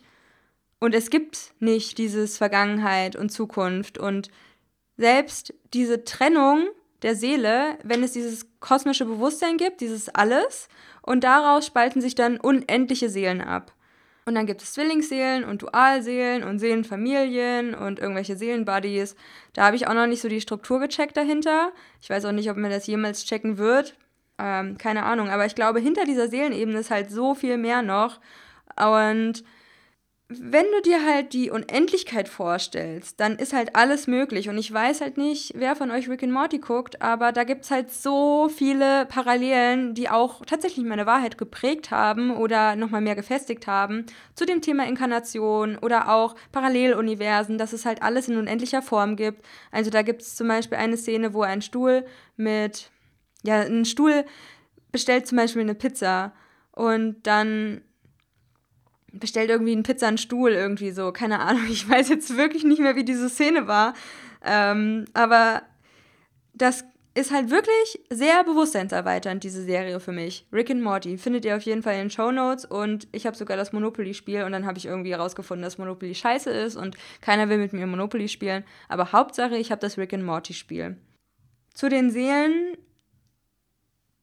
und 0.79 0.93
es 0.93 1.09
gibt 1.09 1.53
nicht 1.59 1.97
dieses 1.97 2.37
Vergangenheit 2.37 3.15
und 3.15 3.29
Zukunft 3.29 3.97
und 3.97 4.29
selbst 4.97 5.53
diese 5.73 6.03
Trennung 6.03 6.67
der 7.01 7.15
Seele, 7.15 7.77
wenn 7.83 8.03
es 8.03 8.13
dieses 8.13 8.47
kosmische 8.59 9.05
Bewusstsein 9.05 9.57
gibt, 9.57 9.81
dieses 9.81 10.09
Alles 10.09 10.67
und 11.01 11.23
daraus 11.23 11.65
spalten 11.65 12.01
sich 12.01 12.15
dann 12.15 12.37
unendliche 12.39 13.09
Seelen 13.09 13.41
ab. 13.41 13.73
Und 14.25 14.35
dann 14.35 14.45
gibt 14.45 14.61
es 14.61 14.73
Zwillingsseelen 14.73 15.45
und 15.45 15.61
Dualseelen 15.61 16.43
und 16.43 16.59
Seelenfamilien 16.59 17.73
und 17.73 17.99
irgendwelche 17.99 18.35
Seelenbuddies. 18.35 19.15
Da 19.53 19.65
habe 19.65 19.77
ich 19.77 19.87
auch 19.87 19.93
noch 19.93 20.05
nicht 20.05 20.21
so 20.21 20.27
die 20.27 20.41
Struktur 20.41 20.79
gecheckt 20.79 21.15
dahinter. 21.15 21.71
Ich 22.01 22.09
weiß 22.09 22.25
auch 22.25 22.33
nicht, 22.33 22.51
ob 22.51 22.57
man 22.57 22.69
das 22.69 22.87
jemals 22.87 23.23
checken 23.23 23.57
wird. 23.57 23.95
Ähm, 24.39 24.77
keine 24.77 25.03
Ahnung, 25.03 25.29
aber 25.29 25.45
ich 25.45 25.55
glaube, 25.55 25.79
hinter 25.79 26.05
dieser 26.05 26.27
Seelenebene 26.27 26.79
ist 26.79 26.91
halt 26.91 27.09
so 27.11 27.33
viel 27.33 27.57
mehr 27.57 27.81
noch. 27.81 28.19
Und 28.75 29.43
wenn 30.29 30.65
du 30.75 30.81
dir 30.81 31.05
halt 31.05 31.31
die 31.31 31.51
Unendlichkeit 31.51 32.27
vorstellst, 32.27 33.17
dann 33.21 33.37
ist 33.37 33.53
halt 33.53 33.77
alles 33.77 34.07
möglich. 34.07 34.49
Und 34.49 34.57
ich 34.57 34.71
weiß 34.71 34.99
halt 34.99 35.17
nicht, 35.17 35.53
wer 35.55 35.73
von 35.73 35.89
euch 35.89 36.09
Rick 36.09 36.21
and 36.21 36.33
Morty 36.33 36.57
guckt, 36.59 37.01
aber 37.01 37.31
da 37.31 37.45
gibt 37.45 37.63
es 37.63 37.71
halt 37.71 37.91
so 37.91 38.49
viele 38.49 39.05
Parallelen, 39.05 39.93
die 39.93 40.09
auch 40.09 40.43
tatsächlich 40.45 40.85
meine 40.85 41.05
Wahrheit 41.05 41.37
geprägt 41.37 41.91
haben 41.91 42.35
oder 42.35 42.75
nochmal 42.75 42.99
mehr 42.99 43.15
gefestigt 43.15 43.67
haben 43.67 44.05
zu 44.35 44.45
dem 44.45 44.61
Thema 44.61 44.85
Inkarnation 44.85 45.77
oder 45.77 46.09
auch 46.13 46.35
Paralleluniversen, 46.51 47.57
dass 47.57 47.71
es 47.71 47.85
halt 47.85 48.03
alles 48.03 48.27
in 48.27 48.35
unendlicher 48.35 48.81
Form 48.81 49.15
gibt. 49.15 49.45
Also 49.71 49.91
da 49.91 50.01
gibt 50.01 50.23
es 50.23 50.35
zum 50.35 50.49
Beispiel 50.49 50.77
eine 50.77 50.97
Szene, 50.97 51.33
wo 51.33 51.43
ein 51.43 51.61
Stuhl 51.61 52.05
mit 52.35 52.91
ja, 53.47 53.61
ein 53.61 53.85
Stuhl 53.85 54.25
bestellt 54.91 55.25
zum 55.25 55.37
Beispiel 55.37 55.61
eine 55.61 55.73
Pizza 55.73 56.33
und 56.73 57.25
dann 57.25 57.81
bestellt 59.13 59.49
irgendwie 59.49 59.73
ein 59.73 59.83
Pizza 59.83 60.07
einen 60.07 60.17
Stuhl 60.17 60.51
irgendwie 60.51 60.91
so, 60.91 61.13
keine 61.13 61.39
Ahnung, 61.39 61.63
ich 61.69 61.89
weiß 61.89 62.09
jetzt 62.09 62.35
wirklich 62.35 62.65
nicht 62.65 62.81
mehr, 62.81 62.97
wie 62.97 63.05
diese 63.05 63.29
Szene 63.29 63.67
war, 63.67 63.93
ähm, 64.43 65.05
aber 65.13 65.61
das 66.53 66.83
ist 67.15 67.31
halt 67.31 67.49
wirklich 67.49 68.01
sehr 68.11 68.43
bewusstseinserweiternd, 68.43 69.43
diese 69.43 69.63
Serie 69.63 69.99
für 69.99 70.11
mich. 70.11 70.45
Rick 70.51 70.69
and 70.69 70.83
Morty 70.83 71.17
findet 71.17 71.45
ihr 71.45 71.55
auf 71.55 71.63
jeden 71.63 71.81
Fall 71.81 71.93
in 71.93 72.01
den 72.01 72.09
Show 72.11 72.31
Notes 72.31 72.65
und 72.65 73.07
ich 73.11 73.25
habe 73.25 73.35
sogar 73.35 73.57
das 73.57 73.71
Monopoly-Spiel 73.73 74.43
und 74.43 74.51
dann 74.51 74.67
habe 74.67 74.77
ich 74.77 74.85
irgendwie 74.85 75.11
herausgefunden, 75.11 75.63
dass 75.63 75.79
Monopoly 75.79 76.13
scheiße 76.13 76.51
ist 76.51 76.75
und 76.75 76.95
keiner 77.21 77.49
will 77.49 77.57
mit 77.57 77.73
mir 77.73 77.87
Monopoly 77.87 78.27
spielen. 78.27 78.65
Aber 78.87 79.13
Hauptsache, 79.13 79.57
ich 79.57 79.71
habe 79.71 79.81
das 79.81 79.97
Rick 79.97 80.13
and 80.13 80.25
Morty-Spiel. 80.25 80.97
Zu 81.73 81.89
den 81.89 82.11
Seelen 82.11 82.77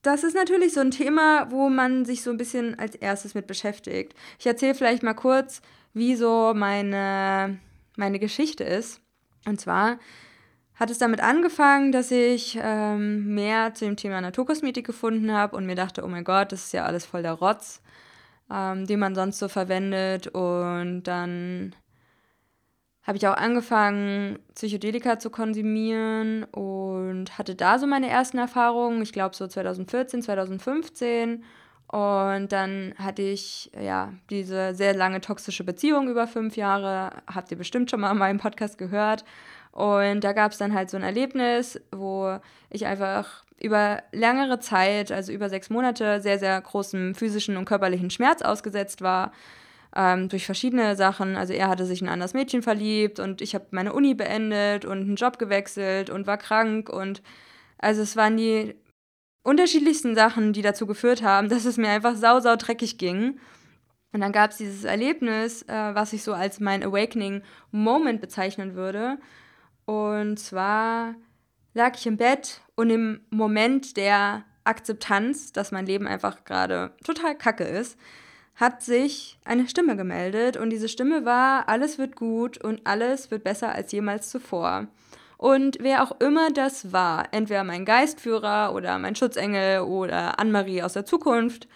das 0.04 0.22
ist 0.22 0.34
natürlich 0.34 0.74
so 0.74 0.80
ein 0.80 0.90
Thema, 0.90 1.50
wo 1.50 1.68
man 1.68 2.04
sich 2.04 2.22
so 2.22 2.30
ein 2.30 2.36
bisschen 2.36 2.78
als 2.78 2.94
erstes 2.94 3.34
mit 3.34 3.46
beschäftigt. 3.46 4.14
Ich 4.38 4.46
erzähle 4.46 4.74
vielleicht 4.74 5.02
mal 5.02 5.14
kurz, 5.14 5.62
wie 5.94 6.14
so 6.14 6.52
meine, 6.54 7.58
meine 7.96 8.18
Geschichte 8.18 8.64
ist. 8.64 9.00
Und 9.46 9.60
zwar 9.60 9.98
hat 10.74 10.90
es 10.90 10.98
damit 10.98 11.20
angefangen, 11.22 11.92
dass 11.92 12.10
ich 12.10 12.58
ähm, 12.60 13.34
mehr 13.34 13.74
zu 13.74 13.86
dem 13.86 13.96
Thema 13.96 14.20
Naturkosmetik 14.20 14.84
gefunden 14.84 15.32
habe 15.32 15.56
und 15.56 15.66
mir 15.66 15.76
dachte, 15.76 16.04
oh 16.04 16.08
mein 16.08 16.24
Gott, 16.24 16.52
das 16.52 16.66
ist 16.66 16.72
ja 16.72 16.84
alles 16.84 17.06
voll 17.06 17.22
der 17.22 17.32
Rotz, 17.32 17.80
ähm, 18.52 18.86
den 18.86 18.98
man 18.98 19.14
sonst 19.14 19.38
so 19.38 19.48
verwendet. 19.48 20.26
Und 20.28 21.04
dann 21.04 21.74
habe 23.06 23.18
ich 23.18 23.28
auch 23.28 23.36
angefangen, 23.36 24.38
Psychedelika 24.54 25.18
zu 25.18 25.30
konsumieren 25.30 26.44
und 26.44 27.36
hatte 27.36 27.54
da 27.54 27.78
so 27.78 27.86
meine 27.86 28.08
ersten 28.08 28.38
Erfahrungen, 28.38 29.02
ich 29.02 29.12
glaube 29.12 29.36
so 29.36 29.46
2014, 29.46 30.22
2015. 30.22 31.44
Und 31.86 32.48
dann 32.50 32.94
hatte 32.98 33.22
ich 33.22 33.70
ja 33.78 34.14
diese 34.30 34.74
sehr 34.74 34.94
lange 34.94 35.20
toxische 35.20 35.64
Beziehung 35.64 36.08
über 36.08 36.26
fünf 36.26 36.56
Jahre, 36.56 37.10
habt 37.32 37.50
ihr 37.50 37.58
bestimmt 37.58 37.90
schon 37.90 38.00
mal 38.00 38.10
in 38.10 38.18
meinem 38.18 38.38
Podcast 38.38 38.78
gehört. 38.78 39.24
Und 39.70 40.24
da 40.24 40.32
gab 40.32 40.52
es 40.52 40.58
dann 40.58 40.74
halt 40.74 40.88
so 40.88 40.96
ein 40.96 41.02
Erlebnis, 41.02 41.80
wo 41.92 42.38
ich 42.70 42.86
einfach 42.86 43.44
über 43.60 44.02
längere 44.12 44.60
Zeit, 44.60 45.12
also 45.12 45.30
über 45.30 45.50
sechs 45.50 45.68
Monate, 45.68 46.20
sehr, 46.20 46.38
sehr 46.38 46.58
großem 46.60 47.14
physischen 47.14 47.56
und 47.56 47.66
körperlichen 47.66 48.10
Schmerz 48.10 48.40
ausgesetzt 48.40 49.02
war 49.02 49.32
ähm, 49.94 50.28
durch 50.28 50.46
verschiedene 50.46 50.96
Sachen. 50.96 51.36
Also 51.36 51.52
er 51.52 51.68
hatte 51.68 51.86
sich 51.86 52.00
in 52.00 52.08
ein 52.08 52.14
anderes 52.14 52.34
Mädchen 52.34 52.62
verliebt 52.62 53.20
und 53.20 53.40
ich 53.40 53.54
habe 53.54 53.66
meine 53.70 53.92
Uni 53.92 54.14
beendet 54.14 54.84
und 54.84 54.98
einen 54.98 55.16
Job 55.16 55.38
gewechselt 55.38 56.10
und 56.10 56.26
war 56.26 56.38
krank 56.38 56.88
und 56.88 57.22
also 57.78 58.02
es 58.02 58.16
waren 58.16 58.36
die 58.36 58.74
unterschiedlichsten 59.44 60.14
Sachen, 60.14 60.52
die 60.52 60.62
dazu 60.62 60.86
geführt 60.86 61.22
haben, 61.22 61.48
dass 61.50 61.64
es 61.64 61.76
mir 61.76 61.90
einfach 61.90 62.16
sau, 62.16 62.40
sau 62.40 62.56
dreckig 62.56 62.98
ging. 62.98 63.38
Und 64.12 64.20
dann 64.20 64.32
gab 64.32 64.52
es 64.52 64.58
dieses 64.58 64.84
Erlebnis, 64.84 65.62
äh, 65.62 65.94
was 65.94 66.12
ich 66.12 66.22
so 66.22 66.34
als 66.34 66.60
mein 66.60 66.84
Awakening 66.84 67.42
Moment 67.72 68.20
bezeichnen 68.20 68.74
würde. 68.74 69.18
Und 69.86 70.38
zwar 70.38 71.14
lag 71.74 71.96
ich 71.96 72.06
im 72.06 72.16
Bett 72.16 72.60
und 72.76 72.90
im 72.90 73.20
Moment 73.30 73.96
der 73.96 74.44
Akzeptanz, 74.62 75.52
dass 75.52 75.72
mein 75.72 75.84
Leben 75.84 76.06
einfach 76.06 76.44
gerade 76.44 76.92
total 77.04 77.36
kacke 77.36 77.64
ist, 77.64 77.98
hat 78.56 78.82
sich 78.82 79.38
eine 79.44 79.68
Stimme 79.68 79.96
gemeldet 79.96 80.56
und 80.56 80.70
diese 80.70 80.88
Stimme 80.88 81.24
war, 81.24 81.68
alles 81.68 81.98
wird 81.98 82.16
gut 82.16 82.62
und 82.62 82.86
alles 82.86 83.30
wird 83.30 83.44
besser 83.44 83.74
als 83.74 83.90
jemals 83.92 84.30
zuvor. 84.30 84.86
Und 85.36 85.78
wer 85.80 86.02
auch 86.02 86.20
immer 86.20 86.50
das 86.50 86.92
war, 86.92 87.28
entweder 87.32 87.64
mein 87.64 87.84
Geistführer 87.84 88.72
oder 88.74 88.98
mein 88.98 89.16
Schutzengel 89.16 89.80
oder 89.80 90.38
Anne-Marie 90.38 90.82
aus 90.82 90.92
der 90.92 91.04
Zukunft, 91.04 91.68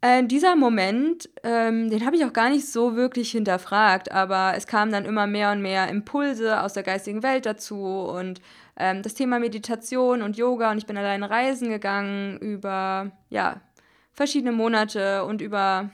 äh, 0.00 0.24
dieser 0.24 0.54
Moment, 0.54 1.28
ähm, 1.42 1.90
den 1.90 2.06
habe 2.06 2.16
ich 2.16 2.24
auch 2.24 2.32
gar 2.32 2.50
nicht 2.50 2.70
so 2.70 2.94
wirklich 2.94 3.32
hinterfragt, 3.32 4.12
aber 4.12 4.52
es 4.56 4.66
kamen 4.66 4.92
dann 4.92 5.04
immer 5.04 5.26
mehr 5.26 5.50
und 5.50 5.62
mehr 5.62 5.88
Impulse 5.88 6.62
aus 6.62 6.74
der 6.74 6.84
geistigen 6.84 7.22
Welt 7.22 7.44
dazu 7.44 7.82
und 7.82 8.40
ähm, 8.78 9.02
das 9.02 9.14
Thema 9.14 9.40
Meditation 9.40 10.22
und 10.22 10.36
Yoga 10.36 10.70
und 10.70 10.78
ich 10.78 10.86
bin 10.86 10.96
alleine 10.96 11.28
reisen 11.28 11.70
gegangen 11.70 12.38
über, 12.38 13.10
ja, 13.30 13.60
verschiedene 14.16 14.52
Monate 14.52 15.24
und 15.24 15.40
über 15.40 15.90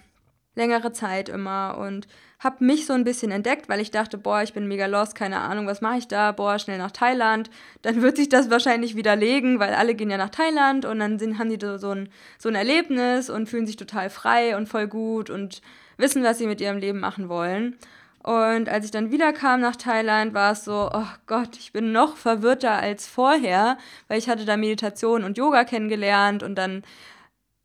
längere 0.54 0.92
Zeit 0.92 1.28
immer 1.28 1.76
und 1.78 2.06
habe 2.38 2.64
mich 2.64 2.86
so 2.86 2.92
ein 2.92 3.04
bisschen 3.04 3.30
entdeckt, 3.30 3.68
weil 3.68 3.80
ich 3.80 3.90
dachte, 3.90 4.18
boah, 4.18 4.42
ich 4.42 4.52
bin 4.52 4.66
mega 4.66 4.86
lost, 4.86 5.14
keine 5.14 5.40
Ahnung, 5.40 5.66
was 5.66 5.80
mache 5.80 5.98
ich 5.98 6.08
da? 6.08 6.32
Boah, 6.32 6.58
schnell 6.58 6.78
nach 6.78 6.90
Thailand. 6.90 7.50
Dann 7.82 8.02
wird 8.02 8.16
sich 8.16 8.28
das 8.28 8.50
wahrscheinlich 8.50 8.96
widerlegen, 8.96 9.60
weil 9.60 9.74
alle 9.74 9.94
gehen 9.94 10.10
ja 10.10 10.16
nach 10.16 10.30
Thailand 10.30 10.84
und 10.84 10.98
dann 10.98 11.18
sind, 11.18 11.38
haben 11.38 11.50
die 11.50 11.58
so 11.78 11.90
ein, 11.90 12.08
so 12.38 12.48
ein 12.48 12.54
Erlebnis 12.54 13.30
und 13.30 13.48
fühlen 13.48 13.66
sich 13.66 13.76
total 13.76 14.10
frei 14.10 14.56
und 14.56 14.68
voll 14.68 14.88
gut 14.88 15.30
und 15.30 15.62
wissen, 15.98 16.22
was 16.24 16.38
sie 16.38 16.46
mit 16.46 16.60
ihrem 16.60 16.78
Leben 16.78 17.00
machen 17.00 17.28
wollen. 17.28 17.78
Und 18.22 18.68
als 18.68 18.84
ich 18.84 18.90
dann 18.92 19.10
wieder 19.10 19.32
kam 19.32 19.60
nach 19.60 19.76
Thailand, 19.76 20.32
war 20.32 20.52
es 20.52 20.64
so, 20.64 20.90
oh 20.92 21.08
Gott, 21.26 21.56
ich 21.58 21.72
bin 21.72 21.92
noch 21.92 22.16
verwirrter 22.16 22.72
als 22.72 23.08
vorher, 23.08 23.78
weil 24.06 24.18
ich 24.18 24.28
hatte 24.28 24.44
da 24.44 24.56
Meditation 24.56 25.24
und 25.24 25.38
Yoga 25.38 25.64
kennengelernt 25.64 26.42
und 26.42 26.56
dann 26.56 26.84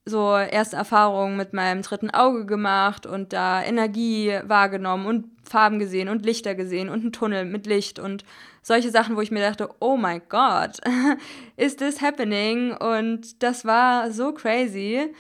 so 0.08 0.38
erste 0.38 0.78
Erfahrungen 0.78 1.38
mit 1.38 1.54
meinem 1.54 1.82
dritten 1.82 2.10
Auge 2.10 2.46
gemacht 2.46 3.06
und 3.06 3.34
da 3.34 3.64
Energie 3.64 4.40
wahrgenommen 4.44 5.06
und 5.06 5.26
Farben 5.44 5.80
gesehen 5.80 6.10
und 6.10 6.26
Lichter 6.26 6.56
gesehen 6.56 6.90
und 6.90 7.02
einen 7.02 7.12
Tunnel 7.12 7.46
mit 7.46 7.66
Licht 7.66 8.00
und 8.00 8.24
solche 8.62 8.90
Sachen, 8.90 9.16
wo 9.16 9.22
ich 9.22 9.32
mir 9.32 9.42
dachte, 9.42 9.70
oh 9.80 9.98
my 9.98 10.22
God, 10.30 10.80
is 11.58 11.76
this 11.76 12.02
happening? 12.02 12.72
Und 12.72 13.42
das 13.44 13.66
war 13.66 14.12
so 14.12 14.34
crazy. 14.34 15.14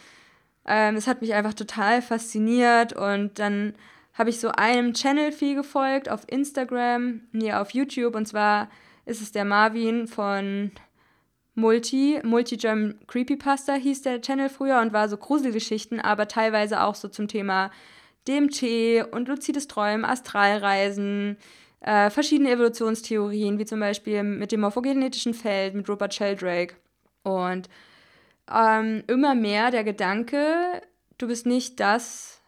Ähm, 0.65 0.95
es 0.95 1.07
hat 1.07 1.21
mich 1.21 1.33
einfach 1.33 1.53
total 1.53 2.01
fasziniert 2.01 2.93
und 2.93 3.39
dann 3.39 3.73
habe 4.13 4.29
ich 4.29 4.39
so 4.39 4.49
einem 4.49 4.93
Channel 4.93 5.31
viel 5.31 5.55
gefolgt 5.55 6.09
auf 6.09 6.21
Instagram, 6.27 7.21
nee, 7.31 7.53
auf 7.53 7.71
YouTube 7.71 8.15
und 8.15 8.27
zwar 8.27 8.69
ist 9.05 9.21
es 9.21 9.31
der 9.31 9.45
Marvin 9.45 10.07
von 10.07 10.71
Multi, 11.57 12.19
Multi-German 12.23 12.99
Creepypasta 13.07 13.73
hieß 13.73 14.03
der 14.03 14.21
Channel 14.21 14.47
früher 14.47 14.79
und 14.79 14.93
war 14.93 15.09
so 15.09 15.17
Gruselgeschichten, 15.17 15.99
aber 15.99 16.27
teilweise 16.27 16.83
auch 16.83 16.93
so 16.93 17.07
zum 17.07 17.27
Thema 17.27 17.71
DMT 18.27 19.11
und 19.11 19.27
luzides 19.27 19.67
Träumen, 19.67 20.05
Astralreisen, 20.05 21.35
äh, 21.79 22.11
verschiedene 22.11 22.51
Evolutionstheorien, 22.51 23.57
wie 23.57 23.65
zum 23.65 23.79
Beispiel 23.79 24.21
mit 24.21 24.51
dem 24.51 24.61
morphogenetischen 24.61 25.33
Feld, 25.33 25.73
mit 25.73 25.89
Rupert 25.89 26.13
Sheldrake. 26.13 26.75
Und 27.23 27.69
ähm, 28.53 29.03
immer 29.07 29.33
mehr 29.33 29.71
der 29.71 29.83
Gedanke, 29.83 30.83
du 31.17 31.27
bist 31.27 31.47
nicht 31.47 31.79
das, 31.79 32.39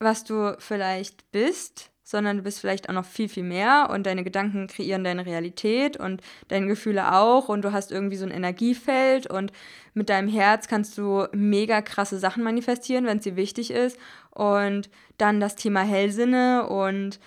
was 0.00 0.24
du 0.24 0.56
vielleicht 0.58 1.30
bist, 1.30 1.90
sondern 2.08 2.38
du 2.38 2.42
bist 2.42 2.60
vielleicht 2.60 2.88
auch 2.88 2.94
noch 2.94 3.04
viel, 3.04 3.28
viel 3.28 3.42
mehr 3.42 3.90
und 3.92 4.06
deine 4.06 4.24
Gedanken 4.24 4.66
kreieren 4.66 5.04
deine 5.04 5.26
Realität 5.26 5.98
und 5.98 6.22
deine 6.48 6.66
Gefühle 6.66 7.12
auch 7.12 7.50
und 7.50 7.60
du 7.60 7.72
hast 7.72 7.92
irgendwie 7.92 8.16
so 8.16 8.24
ein 8.24 8.30
Energiefeld 8.30 9.26
und 9.26 9.52
mit 9.92 10.08
deinem 10.08 10.26
Herz 10.26 10.68
kannst 10.68 10.96
du 10.96 11.26
mega 11.32 11.82
krasse 11.82 12.18
Sachen 12.18 12.42
manifestieren, 12.42 13.04
wenn 13.04 13.18
es 13.18 13.24
dir 13.24 13.36
wichtig 13.36 13.70
ist 13.70 13.98
und 14.30 14.88
dann 15.18 15.38
das 15.38 15.54
Thema 15.54 15.82
Hellsinne 15.82 16.66
und 16.66 17.20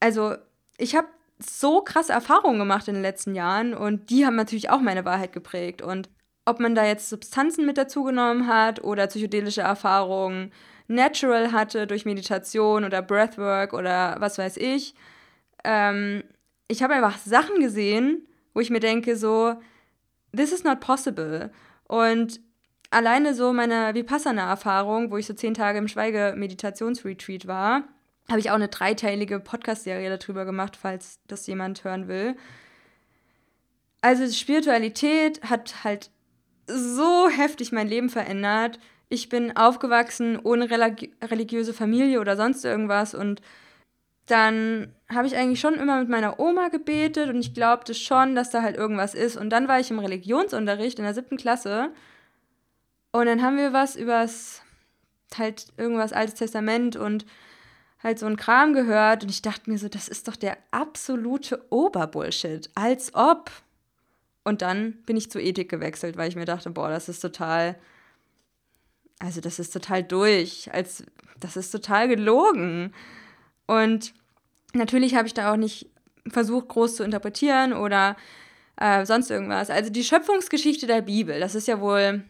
also 0.00 0.34
ich 0.76 0.96
habe 0.96 1.06
so 1.38 1.82
krasse 1.82 2.12
Erfahrungen 2.12 2.58
gemacht 2.58 2.88
in 2.88 2.94
den 2.94 3.02
letzten 3.02 3.36
Jahren 3.36 3.72
und 3.72 4.10
die 4.10 4.26
haben 4.26 4.34
natürlich 4.34 4.70
auch 4.70 4.80
meine 4.80 5.04
Wahrheit 5.04 5.32
geprägt 5.32 5.80
und 5.80 6.08
ob 6.44 6.58
man 6.58 6.74
da 6.74 6.84
jetzt 6.84 7.08
Substanzen 7.08 7.66
mit 7.66 7.78
dazu 7.78 8.02
genommen 8.02 8.48
hat 8.48 8.82
oder 8.82 9.06
psychedelische 9.06 9.60
Erfahrungen, 9.60 10.50
natural 10.88 11.52
hatte 11.52 11.86
durch 11.86 12.04
Meditation 12.04 12.84
oder 12.84 13.02
Breathwork 13.02 13.72
oder 13.72 14.16
was 14.18 14.38
weiß 14.38 14.56
ich. 14.56 14.94
Ähm, 15.64 16.24
ich 16.66 16.82
habe 16.82 16.94
einfach 16.94 17.18
Sachen 17.18 17.60
gesehen, 17.60 18.26
wo 18.54 18.60
ich 18.60 18.70
mir 18.70 18.80
denke, 18.80 19.16
so, 19.16 19.54
this 20.34 20.52
is 20.52 20.64
not 20.64 20.80
possible. 20.80 21.50
Und 21.84 22.40
alleine 22.90 23.34
so 23.34 23.52
meine 23.52 23.94
Vipassana-Erfahrung, 23.94 25.10
wo 25.10 25.18
ich 25.18 25.26
so 25.26 25.34
zehn 25.34 25.54
Tage 25.54 25.78
im 25.78 25.88
Schweige-Meditationsretreat 25.88 27.46
war, 27.46 27.84
habe 28.28 28.40
ich 28.40 28.50
auch 28.50 28.56
eine 28.56 28.68
dreiteilige 28.68 29.40
Podcast-Serie 29.40 30.16
darüber 30.16 30.44
gemacht, 30.44 30.76
falls 30.76 31.20
das 31.26 31.46
jemand 31.46 31.84
hören 31.84 32.08
will. 32.08 32.36
Also 34.00 34.30
Spiritualität 34.30 35.42
hat 35.42 35.84
halt 35.84 36.10
so 36.66 37.28
heftig 37.28 37.72
mein 37.72 37.88
Leben 37.88 38.10
verändert 38.10 38.78
ich 39.08 39.28
bin 39.28 39.56
aufgewachsen 39.56 40.38
ohne 40.42 40.70
religi 40.70 41.12
religiöse 41.22 41.72
Familie 41.72 42.20
oder 42.20 42.36
sonst 42.36 42.64
irgendwas 42.64 43.14
und 43.14 43.40
dann 44.26 44.94
habe 45.08 45.26
ich 45.26 45.36
eigentlich 45.36 45.60
schon 45.60 45.74
immer 45.74 46.00
mit 46.00 46.10
meiner 46.10 46.38
Oma 46.38 46.68
gebetet 46.68 47.30
und 47.30 47.40
ich 47.40 47.54
glaubte 47.54 47.94
schon, 47.94 48.34
dass 48.34 48.50
da 48.50 48.60
halt 48.60 48.76
irgendwas 48.76 49.14
ist. 49.14 49.38
Und 49.38 49.48
dann 49.48 49.68
war 49.68 49.80
ich 49.80 49.90
im 49.90 49.98
Religionsunterricht 49.98 50.98
in 50.98 51.06
der 51.06 51.14
siebten 51.14 51.38
Klasse 51.38 51.92
und 53.10 53.26
dann 53.26 53.42
haben 53.42 53.56
wir 53.56 53.72
was 53.72 53.96
übers 53.96 54.62
halt 55.36 55.66
irgendwas 55.76 56.12
Altes 56.12 56.34
Testament 56.34 56.96
und 56.96 57.24
halt 58.02 58.18
so 58.18 58.26
ein 58.26 58.36
Kram 58.36 58.74
gehört 58.74 59.24
und 59.24 59.30
ich 59.30 59.42
dachte 59.42 59.70
mir 59.70 59.78
so, 59.78 59.88
das 59.88 60.08
ist 60.08 60.28
doch 60.28 60.36
der 60.36 60.56
absolute 60.70 61.64
Oberbullshit, 61.70 62.70
als 62.74 63.14
ob. 63.14 63.50
Und 64.44 64.62
dann 64.62 64.92
bin 65.04 65.16
ich 65.16 65.30
zur 65.30 65.40
Ethik 65.40 65.68
gewechselt, 65.68 66.16
weil 66.16 66.28
ich 66.28 66.36
mir 66.36 66.44
dachte, 66.44 66.70
boah, 66.70 66.88
das 66.88 67.08
ist 67.08 67.20
total 67.20 67.76
also 69.18 69.40
das 69.40 69.58
ist 69.58 69.72
total 69.72 70.02
durch, 70.02 70.72
als 70.72 71.04
das 71.40 71.56
ist 71.56 71.70
total 71.70 72.08
gelogen. 72.08 72.92
Und 73.66 74.14
natürlich 74.74 75.14
habe 75.14 75.26
ich 75.26 75.34
da 75.34 75.52
auch 75.52 75.56
nicht 75.56 75.88
versucht, 76.28 76.68
groß 76.68 76.96
zu 76.96 77.04
interpretieren 77.04 77.72
oder 77.72 78.16
äh, 78.76 79.04
sonst 79.06 79.30
irgendwas. 79.30 79.70
Also 79.70 79.90
die 79.90 80.04
Schöpfungsgeschichte 80.04 80.86
der 80.86 81.02
Bibel, 81.02 81.40
das 81.40 81.54
ist 81.54 81.68
ja 81.68 81.80
wohl. 81.80 82.24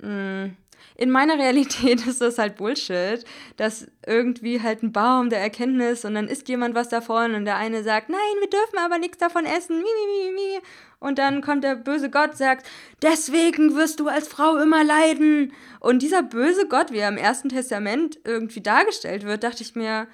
Mh, 0.00 0.46
mm, 0.46 0.56
in 0.94 1.10
meiner 1.10 1.38
Realität 1.38 2.06
ist 2.06 2.20
das 2.20 2.38
halt 2.38 2.56
Bullshit, 2.56 3.24
dass 3.56 3.86
irgendwie 4.06 4.62
halt 4.62 4.82
ein 4.82 4.92
Baum 4.92 5.30
der 5.30 5.40
Erkenntnis 5.40 6.04
und 6.04 6.14
dann 6.14 6.28
isst 6.28 6.48
jemand 6.48 6.74
was 6.74 6.88
davon 6.88 7.34
und 7.34 7.44
der 7.44 7.56
eine 7.56 7.82
sagt, 7.82 8.08
nein, 8.08 8.18
wir 8.40 8.48
dürfen 8.48 8.78
aber 8.78 8.98
nichts 8.98 9.18
davon 9.18 9.44
essen, 9.44 9.78
mi, 9.78 9.84
mi, 9.84 10.30
mi, 10.30 10.34
mi. 10.34 10.58
Und 10.98 11.18
dann 11.18 11.42
kommt 11.42 11.62
der 11.62 11.76
böse 11.76 12.10
Gott, 12.10 12.36
sagt, 12.36 12.66
deswegen 13.02 13.76
wirst 13.76 14.00
du 14.00 14.08
als 14.08 14.28
Frau 14.28 14.56
immer 14.56 14.82
leiden. 14.82 15.52
Und 15.78 16.00
dieser 16.00 16.22
böse 16.22 16.66
Gott, 16.68 16.90
wie 16.90 16.98
er 16.98 17.08
im 17.08 17.18
Ersten 17.18 17.50
Testament 17.50 18.18
irgendwie 18.24 18.62
dargestellt 18.62 19.24
wird, 19.24 19.44
dachte 19.44 19.62
ich 19.62 19.74
mir, 19.74 20.08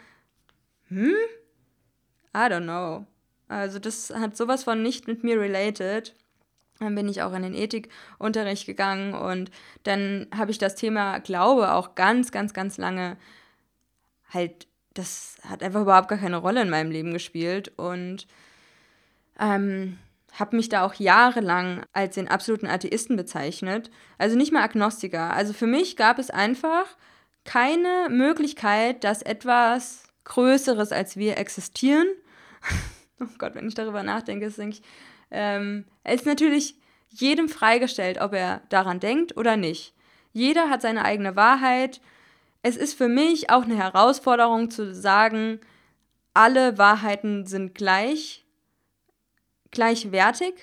hm? 0.88 1.14
I 2.34 2.38
don't 2.38 2.64
know. 2.64 3.06
Also 3.48 3.78
das 3.78 4.10
hat 4.10 4.36
sowas 4.36 4.64
von 4.64 4.82
nicht 4.82 5.06
mit 5.06 5.22
mir 5.22 5.38
related. 5.38 6.14
Dann 6.82 6.94
bin 6.94 7.08
ich 7.08 7.22
auch 7.22 7.32
in 7.32 7.42
den 7.42 7.54
Ethikunterricht 7.54 8.66
gegangen 8.66 9.14
und 9.14 9.50
dann 9.84 10.26
habe 10.36 10.50
ich 10.50 10.58
das 10.58 10.74
Thema 10.74 11.18
Glaube 11.18 11.72
auch 11.72 11.94
ganz, 11.94 12.32
ganz, 12.32 12.54
ganz 12.54 12.78
lange 12.78 13.16
halt, 14.30 14.66
das 14.94 15.36
hat 15.48 15.62
einfach 15.62 15.82
überhaupt 15.82 16.08
gar 16.08 16.18
keine 16.18 16.38
Rolle 16.38 16.62
in 16.62 16.70
meinem 16.70 16.90
Leben 16.90 17.12
gespielt 17.12 17.72
und 17.76 18.26
ähm, 19.38 19.98
habe 20.32 20.56
mich 20.56 20.68
da 20.68 20.84
auch 20.84 20.94
jahrelang 20.94 21.84
als 21.92 22.14
den 22.14 22.28
absoluten 22.28 22.66
Atheisten 22.66 23.16
bezeichnet. 23.16 23.90
Also 24.18 24.36
nicht 24.36 24.52
mal 24.52 24.62
Agnostiker. 24.62 25.32
Also 25.32 25.52
für 25.52 25.66
mich 25.66 25.96
gab 25.96 26.18
es 26.18 26.30
einfach 26.30 26.86
keine 27.44 28.08
Möglichkeit, 28.08 29.04
dass 29.04 29.22
etwas 29.22 30.04
Größeres 30.24 30.92
als 30.92 31.16
wir 31.16 31.36
existieren. 31.36 32.06
oh 33.20 33.26
Gott, 33.38 33.54
wenn 33.54 33.68
ich 33.68 33.74
darüber 33.74 34.02
nachdenke, 34.02 34.46
ist 34.46 34.58
denke 34.58 34.76
ich, 34.76 34.82
ähm, 35.32 35.84
es 36.04 36.20
ist 36.20 36.26
natürlich 36.26 36.76
jedem 37.08 37.48
freigestellt, 37.48 38.20
ob 38.20 38.32
er 38.32 38.62
daran 38.68 39.00
denkt 39.00 39.36
oder 39.36 39.56
nicht. 39.56 39.94
Jeder 40.32 40.70
hat 40.70 40.82
seine 40.82 41.04
eigene 41.04 41.36
Wahrheit. 41.36 42.00
Es 42.62 42.76
ist 42.76 42.94
für 42.94 43.08
mich 43.08 43.50
auch 43.50 43.64
eine 43.64 43.76
Herausforderung 43.76 44.70
zu 44.70 44.94
sagen, 44.94 45.60
alle 46.34 46.78
Wahrheiten 46.78 47.46
sind 47.46 47.74
gleich, 47.74 48.44
gleichwertig. 49.70 50.54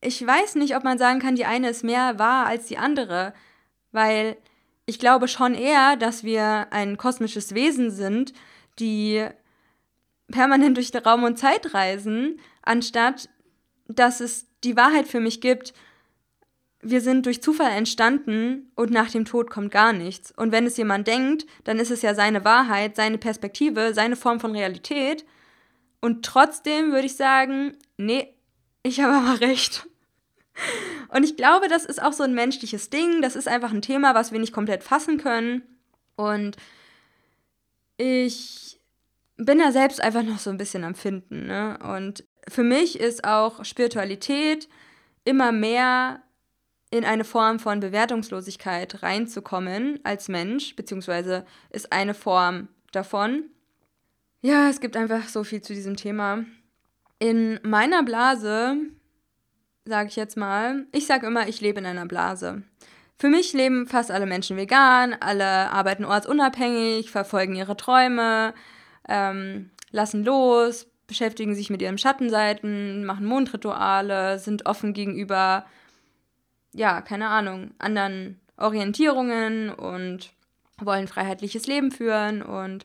Ich 0.00 0.24
weiß 0.24 0.54
nicht, 0.56 0.76
ob 0.76 0.84
man 0.84 0.98
sagen 0.98 1.18
kann, 1.18 1.34
die 1.34 1.46
eine 1.46 1.70
ist 1.70 1.82
mehr 1.82 2.18
wahr 2.18 2.46
als 2.46 2.66
die 2.66 2.78
andere, 2.78 3.34
weil 3.90 4.36
ich 4.84 5.00
glaube 5.00 5.26
schon 5.26 5.54
eher, 5.54 5.96
dass 5.96 6.22
wir 6.22 6.68
ein 6.70 6.96
kosmisches 6.96 7.54
Wesen 7.54 7.90
sind, 7.90 8.32
die 8.78 9.26
permanent 10.28 10.76
durch 10.76 10.92
Raum 11.04 11.24
und 11.24 11.38
Zeit 11.38 11.74
reisen, 11.74 12.40
anstatt 12.62 13.28
dass 13.88 14.20
es 14.20 14.46
die 14.64 14.76
Wahrheit 14.76 15.06
für 15.06 15.20
mich 15.20 15.40
gibt, 15.40 15.74
wir 16.82 17.00
sind 17.00 17.26
durch 17.26 17.42
Zufall 17.42 17.72
entstanden 17.72 18.70
und 18.76 18.90
nach 18.90 19.10
dem 19.10 19.24
Tod 19.24 19.50
kommt 19.50 19.72
gar 19.72 19.92
nichts. 19.92 20.30
Und 20.30 20.52
wenn 20.52 20.66
es 20.66 20.76
jemand 20.76 21.08
denkt, 21.08 21.46
dann 21.64 21.78
ist 21.78 21.90
es 21.90 22.02
ja 22.02 22.14
seine 22.14 22.44
Wahrheit, 22.44 22.96
seine 22.96 23.18
Perspektive, 23.18 23.92
seine 23.94 24.14
Form 24.14 24.38
von 24.38 24.52
Realität. 24.52 25.24
Und 26.00 26.24
trotzdem 26.24 26.92
würde 26.92 27.06
ich 27.06 27.16
sagen, 27.16 27.76
nee, 27.96 28.34
ich 28.82 29.00
habe 29.00 29.14
aber 29.14 29.40
recht. 29.40 29.88
Und 31.08 31.24
ich 31.24 31.36
glaube, 31.36 31.68
das 31.68 31.84
ist 31.84 32.00
auch 32.00 32.12
so 32.12 32.22
ein 32.22 32.34
menschliches 32.34 32.88
Ding. 32.90 33.20
Das 33.20 33.36
ist 33.36 33.48
einfach 33.48 33.72
ein 33.72 33.82
Thema, 33.82 34.14
was 34.14 34.32
wir 34.32 34.38
nicht 34.38 34.52
komplett 34.52 34.82
fassen 34.82 35.18
können. 35.18 35.62
Und 36.14 36.56
ich 37.96 38.78
bin 39.36 39.58
da 39.58 39.72
selbst 39.72 40.00
einfach 40.00 40.22
noch 40.22 40.38
so 40.38 40.50
ein 40.50 40.56
bisschen 40.56 40.84
am 40.84 40.94
Finden. 40.94 41.46
Ne? 41.46 41.78
Und 41.82 42.24
für 42.48 42.62
mich 42.62 42.98
ist 42.98 43.24
auch 43.24 43.64
Spiritualität 43.64 44.68
immer 45.24 45.52
mehr 45.52 46.22
in 46.90 47.04
eine 47.04 47.24
Form 47.24 47.58
von 47.58 47.80
Bewertungslosigkeit 47.80 49.02
reinzukommen 49.02 49.98
als 50.04 50.28
Mensch, 50.28 50.76
beziehungsweise 50.76 51.44
ist 51.70 51.92
eine 51.92 52.14
Form 52.14 52.68
davon. 52.92 53.50
Ja, 54.40 54.68
es 54.68 54.80
gibt 54.80 54.96
einfach 54.96 55.28
so 55.28 55.42
viel 55.42 55.60
zu 55.62 55.74
diesem 55.74 55.96
Thema. 55.96 56.44
In 57.18 57.58
meiner 57.62 58.02
Blase, 58.02 58.76
sage 59.84 60.08
ich 60.08 60.16
jetzt 60.16 60.36
mal, 60.36 60.86
ich 60.92 61.06
sage 61.06 61.26
immer, 61.26 61.48
ich 61.48 61.60
lebe 61.60 61.80
in 61.80 61.86
einer 61.86 62.06
Blase. 62.06 62.62
Für 63.18 63.28
mich 63.28 63.52
leben 63.54 63.86
fast 63.86 64.10
alle 64.10 64.26
Menschen 64.26 64.56
vegan, 64.56 65.16
alle 65.18 65.70
arbeiten 65.72 66.04
ortsunabhängig, 66.04 67.10
verfolgen 67.10 67.56
ihre 67.56 67.76
Träume, 67.76 68.54
ähm, 69.08 69.70
lassen 69.90 70.24
los, 70.24 70.86
beschäftigen 71.06 71.54
sich 71.54 71.70
mit 71.70 71.82
ihren 71.82 71.98
Schattenseiten, 71.98 73.04
machen 73.04 73.26
Mondrituale, 73.26 74.38
sind 74.38 74.66
offen 74.66 74.92
gegenüber, 74.92 75.66
ja, 76.74 77.00
keine 77.00 77.28
Ahnung, 77.28 77.72
anderen 77.78 78.40
Orientierungen 78.56 79.70
und 79.70 80.32
wollen 80.78 81.08
freiheitliches 81.08 81.66
Leben 81.66 81.90
führen 81.90 82.42
und 82.42 82.84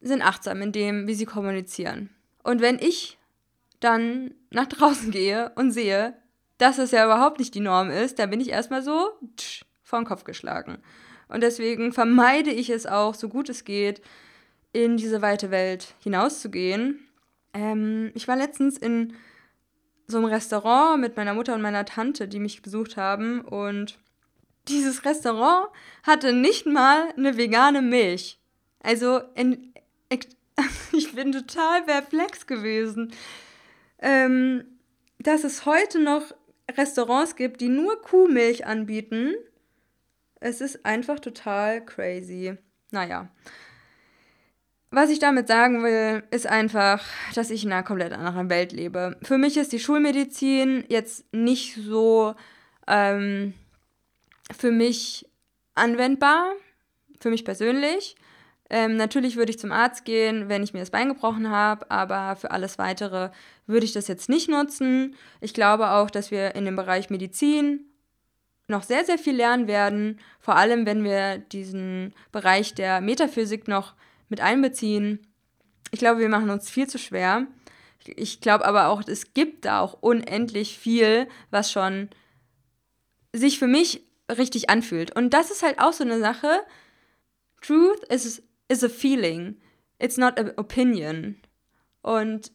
sind 0.00 0.22
achtsam 0.22 0.60
in 0.62 0.72
dem, 0.72 1.06
wie 1.06 1.14
sie 1.14 1.24
kommunizieren. 1.24 2.10
Und 2.42 2.60
wenn 2.60 2.78
ich 2.78 3.18
dann 3.80 4.34
nach 4.50 4.66
draußen 4.66 5.10
gehe 5.10 5.50
und 5.56 5.72
sehe, 5.72 6.14
dass 6.58 6.78
es 6.78 6.90
ja 6.90 7.04
überhaupt 7.04 7.38
nicht 7.38 7.54
die 7.54 7.60
Norm 7.60 7.90
ist, 7.90 8.18
dann 8.18 8.30
bin 8.30 8.40
ich 8.40 8.50
erstmal 8.50 8.82
so 8.82 9.12
tsch, 9.36 9.64
vor 9.82 9.98
den 9.98 10.06
Kopf 10.06 10.24
geschlagen. 10.24 10.78
Und 11.28 11.42
deswegen 11.42 11.92
vermeide 11.92 12.50
ich 12.50 12.70
es 12.70 12.86
auch, 12.86 13.14
so 13.14 13.28
gut 13.28 13.48
es 13.48 13.64
geht, 13.64 14.02
in 14.74 14.96
diese 14.96 15.22
weite 15.22 15.50
Welt 15.50 15.94
hinauszugehen. 16.00 17.08
Ähm, 17.54 18.10
ich 18.14 18.26
war 18.28 18.36
letztens 18.36 18.76
in 18.76 19.14
so 20.08 20.18
einem 20.18 20.26
Restaurant 20.26 21.00
mit 21.00 21.16
meiner 21.16 21.32
Mutter 21.32 21.54
und 21.54 21.62
meiner 21.62 21.84
Tante, 21.84 22.26
die 22.26 22.40
mich 22.40 22.60
besucht 22.60 22.96
haben. 22.96 23.40
Und 23.40 23.98
dieses 24.66 25.04
Restaurant 25.04 25.68
hatte 26.02 26.32
nicht 26.32 26.66
mal 26.66 27.08
eine 27.16 27.36
vegane 27.36 27.82
Milch. 27.82 28.40
Also 28.80 29.20
in, 29.36 29.72
ich 30.92 31.14
bin 31.14 31.30
total 31.30 31.84
perplex 31.84 32.46
gewesen. 32.48 33.12
Ähm, 34.00 34.64
dass 35.20 35.44
es 35.44 35.66
heute 35.66 36.00
noch 36.00 36.34
Restaurants 36.68 37.36
gibt, 37.36 37.60
die 37.60 37.68
nur 37.68 38.02
Kuhmilch 38.02 38.66
anbieten. 38.66 39.36
Es 40.40 40.60
ist 40.60 40.84
einfach 40.84 41.20
total 41.20 41.84
crazy. 41.84 42.56
Naja. 42.90 43.30
Was 44.96 45.10
ich 45.10 45.18
damit 45.18 45.48
sagen 45.48 45.82
will, 45.82 46.22
ist 46.30 46.46
einfach, 46.46 47.02
dass 47.34 47.50
ich 47.50 47.64
in 47.64 47.72
einer 47.72 47.82
komplett 47.82 48.12
anderen 48.12 48.48
Welt 48.48 48.70
lebe. 48.70 49.16
Für 49.22 49.38
mich 49.38 49.56
ist 49.56 49.72
die 49.72 49.80
Schulmedizin 49.80 50.84
jetzt 50.88 51.24
nicht 51.34 51.74
so 51.74 52.36
ähm, 52.86 53.54
für 54.56 54.70
mich 54.70 55.26
anwendbar, 55.74 56.52
für 57.18 57.30
mich 57.30 57.44
persönlich. 57.44 58.14
Ähm, 58.70 58.96
natürlich 58.96 59.34
würde 59.34 59.50
ich 59.50 59.58
zum 59.58 59.72
Arzt 59.72 60.04
gehen, 60.04 60.48
wenn 60.48 60.62
ich 60.62 60.74
mir 60.74 60.78
das 60.78 60.90
Bein 60.90 61.08
gebrochen 61.08 61.50
habe, 61.50 61.90
aber 61.90 62.36
für 62.36 62.52
alles 62.52 62.78
Weitere 62.78 63.30
würde 63.66 63.86
ich 63.86 63.94
das 63.94 64.06
jetzt 64.06 64.28
nicht 64.28 64.48
nutzen. 64.48 65.16
Ich 65.40 65.54
glaube 65.54 65.90
auch, 65.90 66.08
dass 66.08 66.30
wir 66.30 66.54
in 66.54 66.66
dem 66.66 66.76
Bereich 66.76 67.10
Medizin 67.10 67.80
noch 68.68 68.84
sehr, 68.84 69.04
sehr 69.04 69.18
viel 69.18 69.34
lernen 69.34 69.66
werden, 69.66 70.20
vor 70.38 70.54
allem 70.54 70.86
wenn 70.86 71.02
wir 71.02 71.38
diesen 71.38 72.14
Bereich 72.30 72.74
der 72.74 73.00
Metaphysik 73.00 73.66
noch 73.66 73.94
mit 74.28 74.40
einbeziehen. 74.40 75.26
Ich 75.90 75.98
glaube, 75.98 76.20
wir 76.20 76.28
machen 76.28 76.50
uns 76.50 76.70
viel 76.70 76.88
zu 76.88 76.98
schwer. 76.98 77.46
Ich 78.04 78.40
glaube 78.40 78.64
aber 78.64 78.88
auch, 78.88 79.02
es 79.06 79.32
gibt 79.32 79.64
da 79.64 79.80
auch 79.80 79.98
unendlich 80.00 80.78
viel, 80.78 81.28
was 81.50 81.72
schon 81.72 82.10
sich 83.32 83.58
für 83.58 83.66
mich 83.66 84.02
richtig 84.30 84.70
anfühlt. 84.70 85.14
Und 85.14 85.30
das 85.30 85.50
ist 85.50 85.62
halt 85.62 85.78
auch 85.78 85.92
so 85.92 86.04
eine 86.04 86.18
Sache. 86.18 86.60
Truth 87.60 88.04
is 88.10 88.42
is 88.68 88.84
a 88.84 88.88
feeling. 88.88 89.56
It's 89.98 90.16
not 90.16 90.38
an 90.38 90.52
opinion. 90.56 91.36
Und 92.02 92.52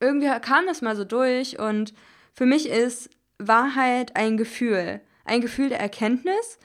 irgendwie 0.00 0.28
kam 0.40 0.66
das 0.66 0.82
mal 0.82 0.96
so 0.96 1.04
durch 1.04 1.58
und 1.58 1.94
für 2.32 2.46
mich 2.46 2.68
ist 2.68 3.10
Wahrheit 3.38 4.16
ein 4.16 4.36
Gefühl. 4.36 5.00
Ein 5.24 5.40
Gefühl 5.40 5.70
der 5.70 5.80
Erkenntnis, 5.80 6.58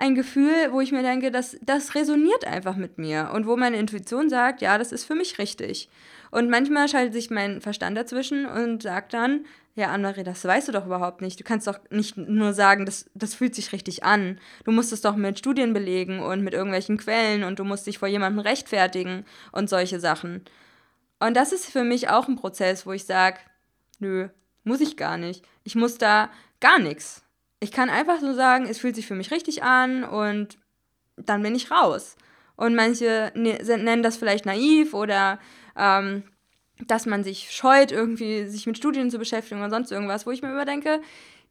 ein 0.00 0.14
Gefühl, 0.14 0.72
wo 0.72 0.80
ich 0.80 0.92
mir 0.92 1.02
denke, 1.02 1.30
das, 1.30 1.58
das 1.60 1.94
resoniert 1.94 2.46
einfach 2.46 2.74
mit 2.74 2.96
mir 2.96 3.30
und 3.34 3.46
wo 3.46 3.56
meine 3.56 3.76
Intuition 3.76 4.30
sagt, 4.30 4.62
ja, 4.62 4.78
das 4.78 4.92
ist 4.92 5.04
für 5.04 5.14
mich 5.14 5.38
richtig. 5.38 5.90
Und 6.30 6.48
manchmal 6.48 6.88
schaltet 6.88 7.12
sich 7.12 7.28
mein 7.28 7.60
Verstand 7.60 7.98
dazwischen 7.98 8.46
und 8.46 8.82
sagt 8.82 9.12
dann, 9.12 9.44
ja, 9.74 9.88
Annemarie, 9.88 10.22
das 10.22 10.42
weißt 10.42 10.68
du 10.68 10.72
doch 10.72 10.86
überhaupt 10.86 11.20
nicht. 11.20 11.38
Du 11.38 11.44
kannst 11.44 11.66
doch 11.66 11.78
nicht 11.90 12.16
nur 12.16 12.54
sagen, 12.54 12.86
das, 12.86 13.10
das 13.14 13.34
fühlt 13.34 13.54
sich 13.54 13.72
richtig 13.72 14.02
an. 14.02 14.40
Du 14.64 14.72
musst 14.72 14.90
es 14.92 15.02
doch 15.02 15.16
mit 15.16 15.38
Studien 15.38 15.74
belegen 15.74 16.20
und 16.20 16.42
mit 16.42 16.54
irgendwelchen 16.54 16.96
Quellen 16.96 17.44
und 17.44 17.58
du 17.58 17.64
musst 17.64 17.86
dich 17.86 17.98
vor 17.98 18.08
jemandem 18.08 18.40
rechtfertigen 18.40 19.26
und 19.52 19.68
solche 19.68 20.00
Sachen. 20.00 20.46
Und 21.18 21.36
das 21.36 21.52
ist 21.52 21.66
für 21.66 21.84
mich 21.84 22.08
auch 22.08 22.26
ein 22.26 22.36
Prozess, 22.36 22.86
wo 22.86 22.92
ich 22.92 23.04
sage, 23.04 23.38
nö, 23.98 24.28
muss 24.64 24.80
ich 24.80 24.96
gar 24.96 25.18
nicht. 25.18 25.44
Ich 25.62 25.74
muss 25.74 25.98
da 25.98 26.30
gar 26.60 26.78
nichts. 26.78 27.22
Ich 27.60 27.72
kann 27.72 27.90
einfach 27.90 28.20
so 28.20 28.32
sagen, 28.32 28.66
es 28.66 28.78
fühlt 28.78 28.96
sich 28.96 29.06
für 29.06 29.14
mich 29.14 29.30
richtig 29.30 29.62
an 29.62 30.04
und 30.04 30.58
dann 31.16 31.42
bin 31.42 31.54
ich 31.54 31.70
raus. 31.70 32.16
Und 32.56 32.74
manche 32.74 33.32
ne, 33.34 33.58
nennen 33.62 34.02
das 34.02 34.16
vielleicht 34.16 34.46
naiv 34.46 34.94
oder 34.94 35.38
ähm, 35.76 36.24
dass 36.86 37.06
man 37.06 37.24
sich 37.24 37.50
scheut, 37.50 37.92
irgendwie 37.92 38.46
sich 38.46 38.66
mit 38.66 38.78
Studien 38.78 39.10
zu 39.10 39.18
beschäftigen 39.18 39.60
oder 39.60 39.70
sonst 39.70 39.90
irgendwas, 39.90 40.26
wo 40.26 40.30
ich 40.30 40.42
mir 40.42 40.50
überdenke, 40.50 41.00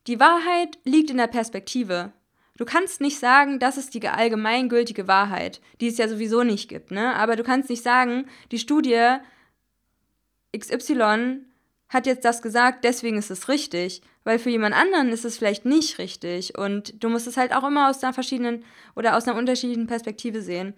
die 0.08 0.20
Wahrheit 0.20 0.78
liegt 0.84 1.10
in 1.10 1.18
der 1.18 1.28
Perspektive. 1.28 2.12
Du 2.58 2.66
kannst 2.66 3.00
nicht 3.00 3.20
sagen, 3.20 3.60
das 3.60 3.78
ist 3.78 3.94
die 3.94 4.08
allgemeingültige 4.08 5.08
Wahrheit, 5.08 5.62
die 5.80 5.88
es 5.88 5.98
ja 5.98 6.08
sowieso 6.08 6.44
nicht 6.44 6.68
gibt, 6.68 6.92
ne? 6.92 7.16
Aber 7.16 7.36
du 7.36 7.44
kannst 7.44 7.70
nicht 7.70 7.84
sagen, 7.84 8.28
die 8.52 8.60
Studie 8.60 9.18
XY 10.58 11.46
hat 11.88 12.06
jetzt 12.06 12.26
das 12.26 12.42
gesagt, 12.42 12.84
deswegen 12.84 13.18
ist 13.18 13.32
es 13.32 13.48
richtig, 13.48 14.02
weil 14.30 14.38
für 14.38 14.52
jemand 14.52 14.76
anderen 14.76 15.10
ist 15.10 15.26
es 15.26 15.40
vielleicht 15.40 15.66
nicht 15.66 15.98
richtig 15.98 16.56
und 16.56 17.04
du 17.04 17.10
musst 17.10 17.26
es 17.26 17.36
halt 17.36 17.52
auch 17.52 17.64
immer 17.64 17.90
aus 17.90 18.04
einer 18.04 18.14
verschiedenen 18.14 18.64
oder 18.96 19.18
aus 19.18 19.28
einer 19.28 19.36
unterschiedlichen 19.36 19.88
Perspektive 19.88 20.44
sehen. 20.44 20.76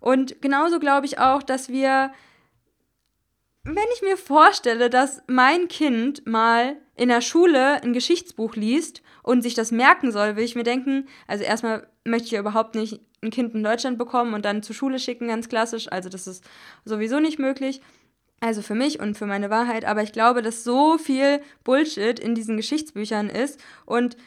Und 0.00 0.40
genauso 0.40 0.78
glaube 0.80 1.04
ich 1.04 1.18
auch, 1.18 1.42
dass 1.42 1.68
wir 1.68 2.12
wenn 3.62 3.76
ich 3.94 4.00
mir 4.00 4.16
vorstelle, 4.16 4.88
dass 4.88 5.22
mein 5.26 5.68
Kind 5.68 6.26
mal 6.26 6.76
in 6.96 7.10
der 7.10 7.20
Schule 7.20 7.82
ein 7.82 7.92
Geschichtsbuch 7.92 8.56
liest 8.56 9.02
und 9.22 9.42
sich 9.42 9.52
das 9.52 9.70
merken 9.70 10.10
soll, 10.10 10.36
will 10.36 10.44
ich 10.44 10.54
mir 10.54 10.64
denken, 10.64 11.06
also 11.26 11.44
erstmal 11.44 11.86
möchte 12.04 12.26
ich 12.26 12.32
ja 12.32 12.40
überhaupt 12.40 12.74
nicht 12.74 13.02
ein 13.22 13.30
Kind 13.30 13.54
in 13.54 13.62
Deutschland 13.62 13.98
bekommen 13.98 14.32
und 14.32 14.46
dann 14.46 14.62
zur 14.62 14.74
Schule 14.74 14.98
schicken, 14.98 15.28
ganz 15.28 15.50
klassisch. 15.50 15.92
Also 15.92 16.08
das 16.08 16.26
ist 16.26 16.42
sowieso 16.86 17.20
nicht 17.20 17.38
möglich. 17.38 17.82
Also 18.44 18.60
für 18.60 18.74
mich 18.74 19.00
und 19.00 19.16
für 19.16 19.24
meine 19.24 19.48
Wahrheit. 19.48 19.86
Aber 19.86 20.02
ich 20.02 20.12
glaube, 20.12 20.42
dass 20.42 20.64
so 20.64 20.98
viel 20.98 21.40
Bullshit 21.64 22.20
in 22.20 22.34
diesen 22.34 22.58
Geschichtsbüchern 22.58 23.30
ist 23.30 23.58
und 23.86 24.18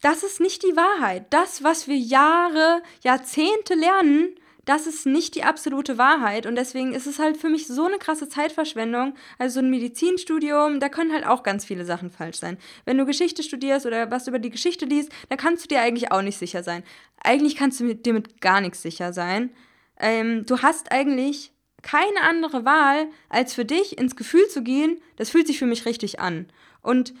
das 0.00 0.22
ist 0.22 0.38
nicht 0.38 0.62
die 0.62 0.76
Wahrheit. 0.76 1.26
Das, 1.30 1.64
was 1.64 1.88
wir 1.88 1.96
Jahre, 1.96 2.80
Jahrzehnte 3.02 3.74
lernen, 3.74 4.28
das 4.66 4.86
ist 4.86 5.04
nicht 5.04 5.34
die 5.34 5.42
absolute 5.42 5.98
Wahrheit 5.98 6.46
und 6.46 6.54
deswegen 6.54 6.92
ist 6.92 7.08
es 7.08 7.18
halt 7.18 7.38
für 7.38 7.48
mich 7.48 7.66
so 7.66 7.86
eine 7.86 7.98
krasse 7.98 8.28
Zeitverschwendung. 8.28 9.14
Also 9.36 9.54
so 9.54 9.66
ein 9.66 9.70
Medizinstudium, 9.70 10.78
da 10.78 10.88
können 10.88 11.12
halt 11.12 11.26
auch 11.26 11.42
ganz 11.42 11.64
viele 11.64 11.84
Sachen 11.84 12.10
falsch 12.10 12.38
sein. 12.38 12.58
Wenn 12.84 12.98
du 12.98 13.04
Geschichte 13.04 13.42
studierst 13.42 13.84
oder 13.84 14.12
was 14.12 14.28
über 14.28 14.38
die 14.38 14.50
Geschichte 14.50 14.84
liest, 14.84 15.10
dann 15.28 15.38
kannst 15.38 15.64
du 15.64 15.68
dir 15.74 15.80
eigentlich 15.80 16.12
auch 16.12 16.22
nicht 16.22 16.38
sicher 16.38 16.62
sein. 16.62 16.84
Eigentlich 17.20 17.56
kannst 17.56 17.80
du 17.80 17.96
dir 17.96 18.12
mit 18.12 18.40
gar 18.40 18.60
nichts 18.60 18.80
sicher 18.80 19.12
sein. 19.12 19.50
Ähm, 19.98 20.46
du 20.46 20.62
hast 20.62 20.92
eigentlich 20.92 21.50
keine 21.82 22.22
andere 22.22 22.64
Wahl, 22.64 23.08
als 23.28 23.54
für 23.54 23.64
dich 23.64 23.98
ins 23.98 24.16
Gefühl 24.16 24.46
zu 24.48 24.62
gehen, 24.62 25.00
das 25.16 25.30
fühlt 25.30 25.46
sich 25.46 25.58
für 25.58 25.66
mich 25.66 25.86
richtig 25.86 26.20
an. 26.20 26.46
Und 26.82 27.14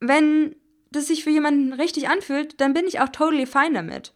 wenn 0.00 0.54
das 0.90 1.08
sich 1.08 1.24
für 1.24 1.30
jemanden 1.30 1.72
richtig 1.72 2.08
anfühlt, 2.08 2.60
dann 2.60 2.74
bin 2.74 2.86
ich 2.86 3.00
auch 3.00 3.08
totally 3.08 3.46
fine 3.46 3.74
damit. 3.74 4.12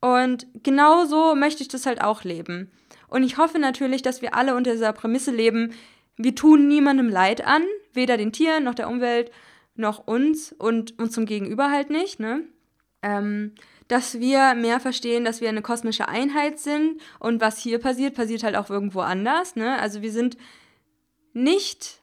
Und 0.00 0.46
genau 0.62 1.06
so 1.06 1.34
möchte 1.34 1.62
ich 1.62 1.68
das 1.68 1.86
halt 1.86 2.02
auch 2.02 2.24
leben. 2.24 2.70
Und 3.08 3.22
ich 3.22 3.38
hoffe 3.38 3.58
natürlich, 3.58 4.02
dass 4.02 4.22
wir 4.22 4.34
alle 4.34 4.54
unter 4.54 4.72
dieser 4.72 4.92
Prämisse 4.92 5.30
leben, 5.30 5.72
wir 6.16 6.34
tun 6.34 6.68
niemandem 6.68 7.08
Leid 7.08 7.44
an, 7.46 7.62
weder 7.94 8.16
den 8.16 8.32
Tieren 8.32 8.64
noch 8.64 8.74
der 8.74 8.88
Umwelt 8.88 9.30
noch 9.74 10.06
uns 10.06 10.52
und 10.52 10.98
uns 10.98 11.12
zum 11.12 11.24
Gegenüber 11.24 11.70
halt 11.70 11.90
nicht, 11.90 12.20
ne? 12.20 12.42
Ähm, 13.02 13.54
dass 13.88 14.20
wir 14.20 14.54
mehr 14.54 14.80
verstehen, 14.80 15.24
dass 15.24 15.40
wir 15.40 15.48
eine 15.48 15.62
kosmische 15.62 16.08
Einheit 16.08 16.58
sind 16.58 17.00
und 17.18 17.40
was 17.40 17.58
hier 17.58 17.78
passiert, 17.78 18.14
passiert 18.14 18.42
halt 18.42 18.56
auch 18.56 18.70
irgendwo 18.70 19.00
anders, 19.00 19.56
ne? 19.56 19.78
Also 19.78 20.02
wir 20.02 20.12
sind 20.12 20.36
nicht 21.32 22.00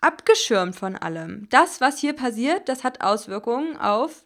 abgeschirmt 0.00 0.76
von 0.76 0.96
allem. 0.96 1.48
Das, 1.50 1.80
was 1.80 1.98
hier 1.98 2.12
passiert, 2.12 2.68
das 2.68 2.84
hat 2.84 3.00
Auswirkungen 3.00 3.76
auf 3.76 4.24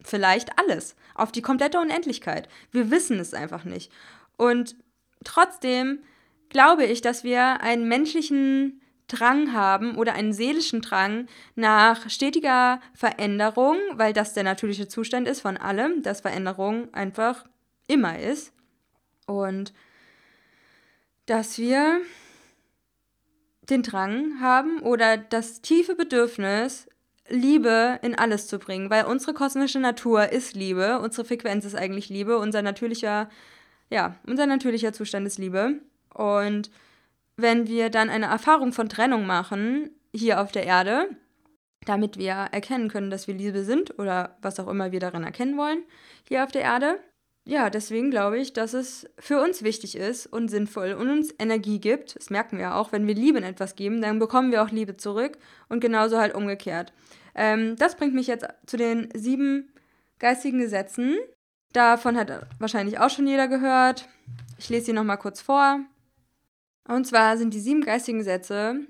vielleicht 0.00 0.58
alles, 0.58 0.96
auf 1.14 1.32
die 1.32 1.42
komplette 1.42 1.80
Unendlichkeit. 1.80 2.48
Wir 2.70 2.90
wissen 2.90 3.18
es 3.18 3.34
einfach 3.34 3.64
nicht. 3.64 3.92
Und 4.36 4.76
trotzdem 5.24 6.00
glaube 6.48 6.84
ich, 6.84 7.00
dass 7.00 7.24
wir 7.24 7.60
einen 7.60 7.88
menschlichen 7.88 8.80
Drang 9.08 9.52
haben 9.52 9.96
oder 9.96 10.12
einen 10.12 10.32
seelischen 10.32 10.82
Drang 10.82 11.26
nach 11.54 12.08
stetiger 12.08 12.80
Veränderung, 12.94 13.76
weil 13.94 14.12
das 14.12 14.34
der 14.34 14.44
natürliche 14.44 14.86
Zustand 14.86 15.26
ist 15.26 15.40
von 15.40 15.56
allem, 15.56 16.02
dass 16.02 16.20
Veränderung 16.20 16.92
einfach 16.94 17.44
immer 17.88 18.18
ist. 18.18 18.52
Und 19.26 19.72
dass 21.26 21.58
wir 21.58 22.00
den 23.68 23.82
Drang 23.82 24.40
haben 24.40 24.80
oder 24.80 25.16
das 25.16 25.60
tiefe 25.60 25.94
Bedürfnis, 25.94 26.86
Liebe 27.30 27.98
in 28.02 28.14
alles 28.14 28.46
zu 28.46 28.58
bringen, 28.58 28.88
weil 28.88 29.04
unsere 29.04 29.34
kosmische 29.34 29.80
Natur 29.80 30.32
ist 30.32 30.54
Liebe, 30.54 30.98
unsere 31.00 31.26
Frequenz 31.26 31.64
ist 31.66 31.74
eigentlich 31.74 32.08
Liebe, 32.08 32.38
unser 32.38 32.62
natürlicher, 32.62 33.28
ja, 33.90 34.16
unser 34.26 34.46
natürlicher 34.46 34.94
Zustand 34.94 35.26
ist 35.26 35.38
Liebe. 35.38 35.80
Und 36.14 36.70
wenn 37.38 37.68
wir 37.68 37.88
dann 37.88 38.10
eine 38.10 38.26
Erfahrung 38.26 38.72
von 38.72 38.88
Trennung 38.88 39.24
machen, 39.24 39.90
hier 40.12 40.40
auf 40.40 40.50
der 40.50 40.64
Erde, 40.64 41.08
damit 41.86 42.18
wir 42.18 42.32
erkennen 42.32 42.88
können, 42.88 43.10
dass 43.10 43.28
wir 43.28 43.34
Liebe 43.34 43.62
sind 43.62 43.98
oder 43.98 44.36
was 44.42 44.58
auch 44.58 44.66
immer 44.66 44.90
wir 44.92 45.00
darin 45.00 45.22
erkennen 45.22 45.56
wollen, 45.56 45.84
hier 46.26 46.42
auf 46.42 46.50
der 46.50 46.62
Erde. 46.62 46.98
Ja, 47.46 47.70
deswegen 47.70 48.10
glaube 48.10 48.38
ich, 48.38 48.52
dass 48.52 48.74
es 48.74 49.08
für 49.18 49.40
uns 49.40 49.62
wichtig 49.62 49.96
ist 49.96 50.26
und 50.26 50.48
sinnvoll 50.48 50.92
und 50.92 51.08
uns 51.08 51.32
Energie 51.38 51.78
gibt. 51.78 52.16
Das 52.16 52.28
merken 52.28 52.58
wir 52.58 52.74
auch, 52.74 52.92
wenn 52.92 53.06
wir 53.06 53.14
Liebe 53.14 53.38
in 53.38 53.44
etwas 53.44 53.76
geben, 53.76 54.02
dann 54.02 54.18
bekommen 54.18 54.50
wir 54.50 54.62
auch 54.62 54.70
Liebe 54.70 54.96
zurück 54.96 55.38
und 55.68 55.80
genauso 55.80 56.18
halt 56.18 56.34
umgekehrt. 56.34 56.92
Ähm, 57.34 57.76
das 57.76 57.96
bringt 57.96 58.14
mich 58.14 58.26
jetzt 58.26 58.46
zu 58.66 58.76
den 58.76 59.08
sieben 59.14 59.72
geistigen 60.18 60.58
Gesetzen. 60.58 61.16
Davon 61.72 62.18
hat 62.18 62.46
wahrscheinlich 62.58 62.98
auch 62.98 63.10
schon 63.10 63.28
jeder 63.28 63.46
gehört. 63.46 64.08
Ich 64.58 64.68
lese 64.68 64.86
sie 64.86 64.92
nochmal 64.92 65.18
kurz 65.18 65.40
vor. 65.40 65.80
Und 66.88 67.06
zwar 67.06 67.36
sind 67.36 67.54
die 67.54 67.60
sieben 67.60 67.82
geistigen 67.82 68.18
Gesetze 68.18 68.80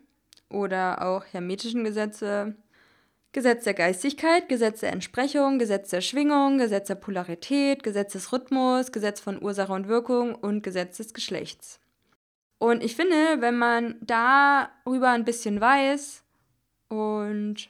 oder 0.49 1.03
auch 1.07 1.25
hermetischen 1.31 1.85
Gesetze 1.85 2.55
Gesetz 3.33 3.65
der 3.65 3.75
Geistigkeit, 3.75 4.49
Gesetz 4.49 4.81
der 4.81 4.93
Entsprechung, 4.93 5.59
Gesetz 5.59 5.91
der 5.91 6.01
Schwingung, 6.01 6.57
Gesetz 6.57 6.87
der 6.89 6.95
Polarität, 6.95 7.83
Gesetz 7.83 8.15
des 8.15 8.33
Rhythmus, 8.33 8.91
Gesetz 8.91 9.21
von 9.21 9.43
Ursache 9.43 9.73
und 9.73 9.87
Wirkung 9.87 10.35
und 10.35 10.63
Gesetz 10.63 10.97
des 10.97 11.13
Geschlechts. 11.13 11.79
Und 12.59 12.83
ich 12.83 12.97
finde, 12.97 13.41
wenn 13.41 13.57
man 13.57 13.97
darüber 14.01 15.11
ein 15.11 15.27
bisschen 15.27 15.61
weiß 15.61 16.25
und 16.89 17.69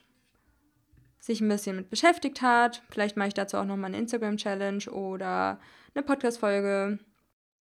sich 1.19 1.41
ein 1.41 1.49
bisschen 1.49 1.75
mit 1.75 1.89
beschäftigt 1.89 2.41
hat. 2.41 2.81
Vielleicht 2.89 3.17
mache 3.17 3.27
ich 3.27 3.33
dazu 3.33 3.57
auch 3.57 3.65
nochmal 3.65 3.89
eine 3.89 3.97
Instagram-Challenge 3.97 4.89
oder 4.89 5.59
eine 5.93 6.03
Podcast-Folge. 6.03 6.99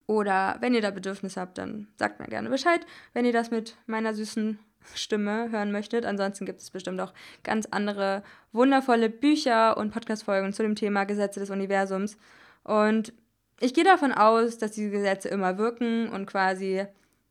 Oder 0.06 0.56
wenn 0.60 0.74
ihr 0.74 0.82
da 0.82 0.90
Bedürfnis 0.90 1.36
habt, 1.36 1.58
dann 1.58 1.88
sagt 1.96 2.20
mir 2.20 2.26
gerne 2.26 2.50
Bescheid, 2.50 2.84
wenn 3.12 3.24
ihr 3.24 3.32
das 3.32 3.50
mit 3.50 3.76
meiner 3.86 4.14
süßen 4.14 4.58
Stimme 4.94 5.50
hören 5.50 5.72
möchtet. 5.72 6.04
Ansonsten 6.04 6.46
gibt 6.46 6.60
es 6.60 6.70
bestimmt 6.70 7.00
auch 7.00 7.12
ganz 7.44 7.66
andere 7.70 8.22
wundervolle 8.52 9.08
Bücher 9.08 9.76
und 9.76 9.92
Podcast-Folgen 9.92 10.52
zu 10.52 10.62
dem 10.62 10.74
Thema 10.74 11.04
Gesetze 11.04 11.40
des 11.40 11.50
Universums. 11.50 12.16
Und 12.64 13.12
ich 13.60 13.74
gehe 13.74 13.84
davon 13.84 14.12
aus, 14.12 14.58
dass 14.58 14.72
diese 14.72 14.90
Gesetze 14.90 15.28
immer 15.28 15.56
wirken 15.58 16.08
und 16.08 16.26
quasi, 16.26 16.84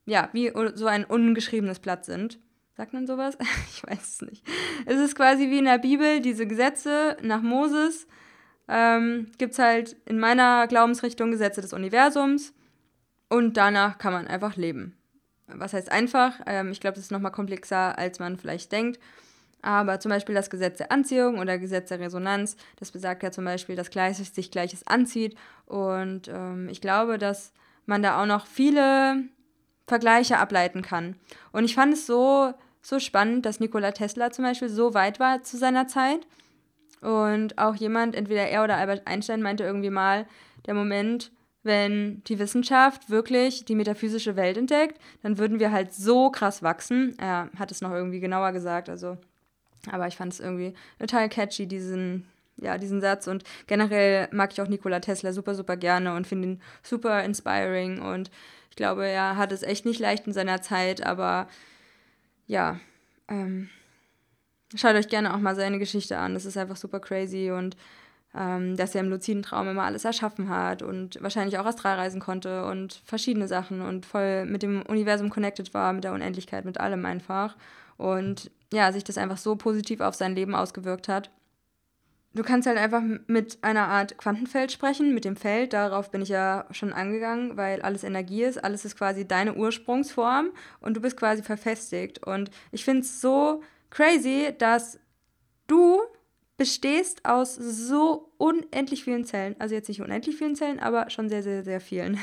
ja, 0.05 0.29
wie 0.33 0.51
so 0.75 0.87
ein 0.87 1.03
ungeschriebenes 1.03 1.79
Blatt 1.79 2.05
sind. 2.05 2.39
Sagt 2.77 2.93
man 2.93 3.05
sowas? 3.05 3.37
Ich 3.69 3.83
weiß 3.85 4.01
es 4.01 4.21
nicht. 4.21 4.47
Es 4.85 4.99
ist 4.99 5.15
quasi 5.15 5.49
wie 5.49 5.59
in 5.59 5.65
der 5.65 5.77
Bibel, 5.77 6.21
diese 6.21 6.47
Gesetze 6.47 7.17
nach 7.21 7.41
Moses. 7.41 8.07
Ähm, 8.67 9.27
Gibt 9.37 9.53
es 9.53 9.59
halt 9.59 9.97
in 10.05 10.19
meiner 10.19 10.67
Glaubensrichtung 10.67 11.31
Gesetze 11.31 11.61
des 11.61 11.73
Universums 11.73 12.53
und 13.31 13.55
danach 13.55 13.97
kann 13.97 14.11
man 14.11 14.27
einfach 14.27 14.57
leben. 14.57 14.97
Was 15.47 15.73
heißt 15.73 15.89
einfach? 15.89 16.41
Ähm, 16.45 16.71
ich 16.71 16.81
glaube, 16.81 16.95
das 16.95 17.05
ist 17.05 17.11
nochmal 17.11 17.31
komplexer, 17.31 17.97
als 17.97 18.19
man 18.19 18.37
vielleicht 18.37 18.73
denkt. 18.73 18.99
Aber 19.61 20.01
zum 20.01 20.09
Beispiel 20.09 20.35
das 20.35 20.49
Gesetz 20.49 20.79
der 20.79 20.91
Anziehung 20.91 21.39
oder 21.39 21.57
Gesetz 21.57 21.87
der 21.89 22.01
Resonanz, 22.01 22.57
das 22.77 22.91
besagt 22.91 23.23
ja 23.23 23.31
zum 23.31 23.45
Beispiel, 23.45 23.77
dass 23.77 23.89
Gleiches 23.89 24.35
sich 24.35 24.51
Gleiches 24.51 24.85
anzieht. 24.85 25.37
Und 25.65 26.27
ähm, 26.27 26.67
ich 26.69 26.81
glaube, 26.81 27.17
dass 27.17 27.53
man 27.85 28.03
da 28.03 28.21
auch 28.21 28.25
noch 28.25 28.47
viele 28.47 29.23
Vergleiche 29.87 30.37
ableiten 30.37 30.81
kann. 30.81 31.15
Und 31.53 31.63
ich 31.63 31.75
fand 31.75 31.93
es 31.93 32.05
so 32.05 32.53
so 32.81 32.99
spannend, 32.99 33.45
dass 33.45 33.59
Nikola 33.59 33.91
Tesla 33.91 34.31
zum 34.31 34.43
Beispiel 34.43 34.67
so 34.67 34.93
weit 34.93 35.19
war 35.21 35.41
zu 35.43 35.55
seiner 35.57 35.87
Zeit. 35.87 36.27
Und 36.99 37.57
auch 37.57 37.75
jemand, 37.75 38.13
entweder 38.15 38.49
er 38.49 38.63
oder 38.63 38.75
Albert 38.75 39.07
Einstein, 39.07 39.41
meinte 39.41 39.63
irgendwie 39.63 39.89
mal, 39.89 40.27
der 40.65 40.73
Moment, 40.73 41.31
wenn 41.63 42.23
die 42.23 42.39
Wissenschaft 42.39 43.09
wirklich 43.09 43.65
die 43.65 43.75
metaphysische 43.75 44.35
Welt 44.35 44.57
entdeckt, 44.57 44.99
dann 45.21 45.37
würden 45.37 45.59
wir 45.59 45.71
halt 45.71 45.93
so 45.93 46.31
krass 46.31 46.63
wachsen. 46.63 47.15
Er 47.19 47.49
hat 47.57 47.71
es 47.71 47.81
noch 47.81 47.91
irgendwie 47.91 48.19
genauer 48.19 48.51
gesagt, 48.51 48.89
also, 48.89 49.17
aber 49.89 50.07
ich 50.07 50.17
fand 50.17 50.33
es 50.33 50.39
irgendwie 50.39 50.73
total 50.99 51.29
catchy, 51.29 51.67
diesen, 51.67 52.27
ja, 52.57 52.77
diesen 52.77 53.01
Satz. 53.01 53.27
Und 53.27 53.43
generell 53.67 54.27
mag 54.31 54.51
ich 54.51 54.61
auch 54.61 54.67
Nikola 54.67 54.99
Tesla 54.99 55.33
super, 55.33 55.53
super 55.53 55.77
gerne 55.77 56.15
und 56.15 56.25
finde 56.25 56.47
ihn 56.47 56.61
super 56.81 57.23
inspiring. 57.23 58.01
Und 58.01 58.31
ich 58.71 58.75
glaube, 58.75 59.07
er 59.07 59.37
hat 59.37 59.51
es 59.51 59.63
echt 59.63 59.85
nicht 59.85 59.99
leicht 59.99 60.25
in 60.25 60.33
seiner 60.33 60.61
Zeit, 60.61 61.05
aber 61.05 61.47
ja, 62.47 62.79
ähm, 63.27 63.69
schaut 64.75 64.95
euch 64.95 65.09
gerne 65.09 65.33
auch 65.33 65.39
mal 65.39 65.55
seine 65.55 65.77
Geschichte 65.77 66.17
an. 66.17 66.33
Das 66.33 66.45
ist 66.45 66.57
einfach 66.57 66.75
super 66.75 66.99
crazy 66.99 67.51
und 67.51 67.77
ähm, 68.37 68.77
dass 68.77 68.95
er 68.95 69.01
im 69.01 69.09
luziden 69.09 69.43
Traum 69.43 69.67
immer 69.67 69.83
alles 69.83 70.05
erschaffen 70.05 70.49
hat 70.49 70.81
und 70.81 71.21
wahrscheinlich 71.21 71.57
auch 71.57 71.65
astral 71.65 71.97
reisen 71.97 72.21
konnte 72.21 72.65
und 72.65 73.01
verschiedene 73.05 73.47
Sachen 73.47 73.81
und 73.81 74.05
voll 74.05 74.45
mit 74.45 74.63
dem 74.63 74.83
Universum 74.83 75.29
connected 75.29 75.73
war, 75.73 75.93
mit 75.93 76.03
der 76.03 76.13
Unendlichkeit, 76.13 76.65
mit 76.65 76.79
allem 76.79 77.05
einfach. 77.05 77.55
Und 77.97 78.51
ja, 78.73 78.91
sich 78.91 79.03
das 79.03 79.17
einfach 79.17 79.37
so 79.37 79.55
positiv 79.55 80.01
auf 80.01 80.15
sein 80.15 80.35
Leben 80.35 80.55
ausgewirkt 80.55 81.07
hat 81.07 81.29
du 82.33 82.43
kannst 82.43 82.67
halt 82.67 82.77
einfach 82.77 83.01
mit 83.27 83.57
einer 83.61 83.87
Art 83.87 84.17
Quantenfeld 84.17 84.71
sprechen, 84.71 85.13
mit 85.13 85.25
dem 85.25 85.35
Feld. 85.35 85.73
Darauf 85.73 86.11
bin 86.11 86.21
ich 86.21 86.29
ja 86.29 86.65
schon 86.71 86.93
angegangen, 86.93 87.57
weil 87.57 87.81
alles 87.81 88.03
Energie 88.03 88.43
ist. 88.43 88.63
Alles 88.63 88.85
ist 88.85 88.97
quasi 88.97 89.27
deine 89.27 89.55
Ursprungsform 89.55 90.51
und 90.79 90.95
du 90.95 91.01
bist 91.01 91.17
quasi 91.17 91.43
verfestigt. 91.43 92.25
Und 92.25 92.49
ich 92.71 92.85
finde 92.85 93.01
es 93.01 93.21
so 93.21 93.61
crazy, 93.89 94.53
dass 94.57 94.99
du 95.67 96.01
bestehst 96.61 97.25
aus 97.25 97.55
so 97.55 98.31
unendlich 98.37 99.03
vielen 99.03 99.25
Zellen. 99.25 99.55
Also 99.57 99.73
jetzt 99.73 99.87
nicht 99.87 99.99
unendlich 99.99 100.35
vielen 100.35 100.55
Zellen, 100.55 100.79
aber 100.79 101.09
schon 101.09 101.27
sehr, 101.27 101.41
sehr, 101.41 101.63
sehr 101.63 101.81
vielen. 101.81 102.19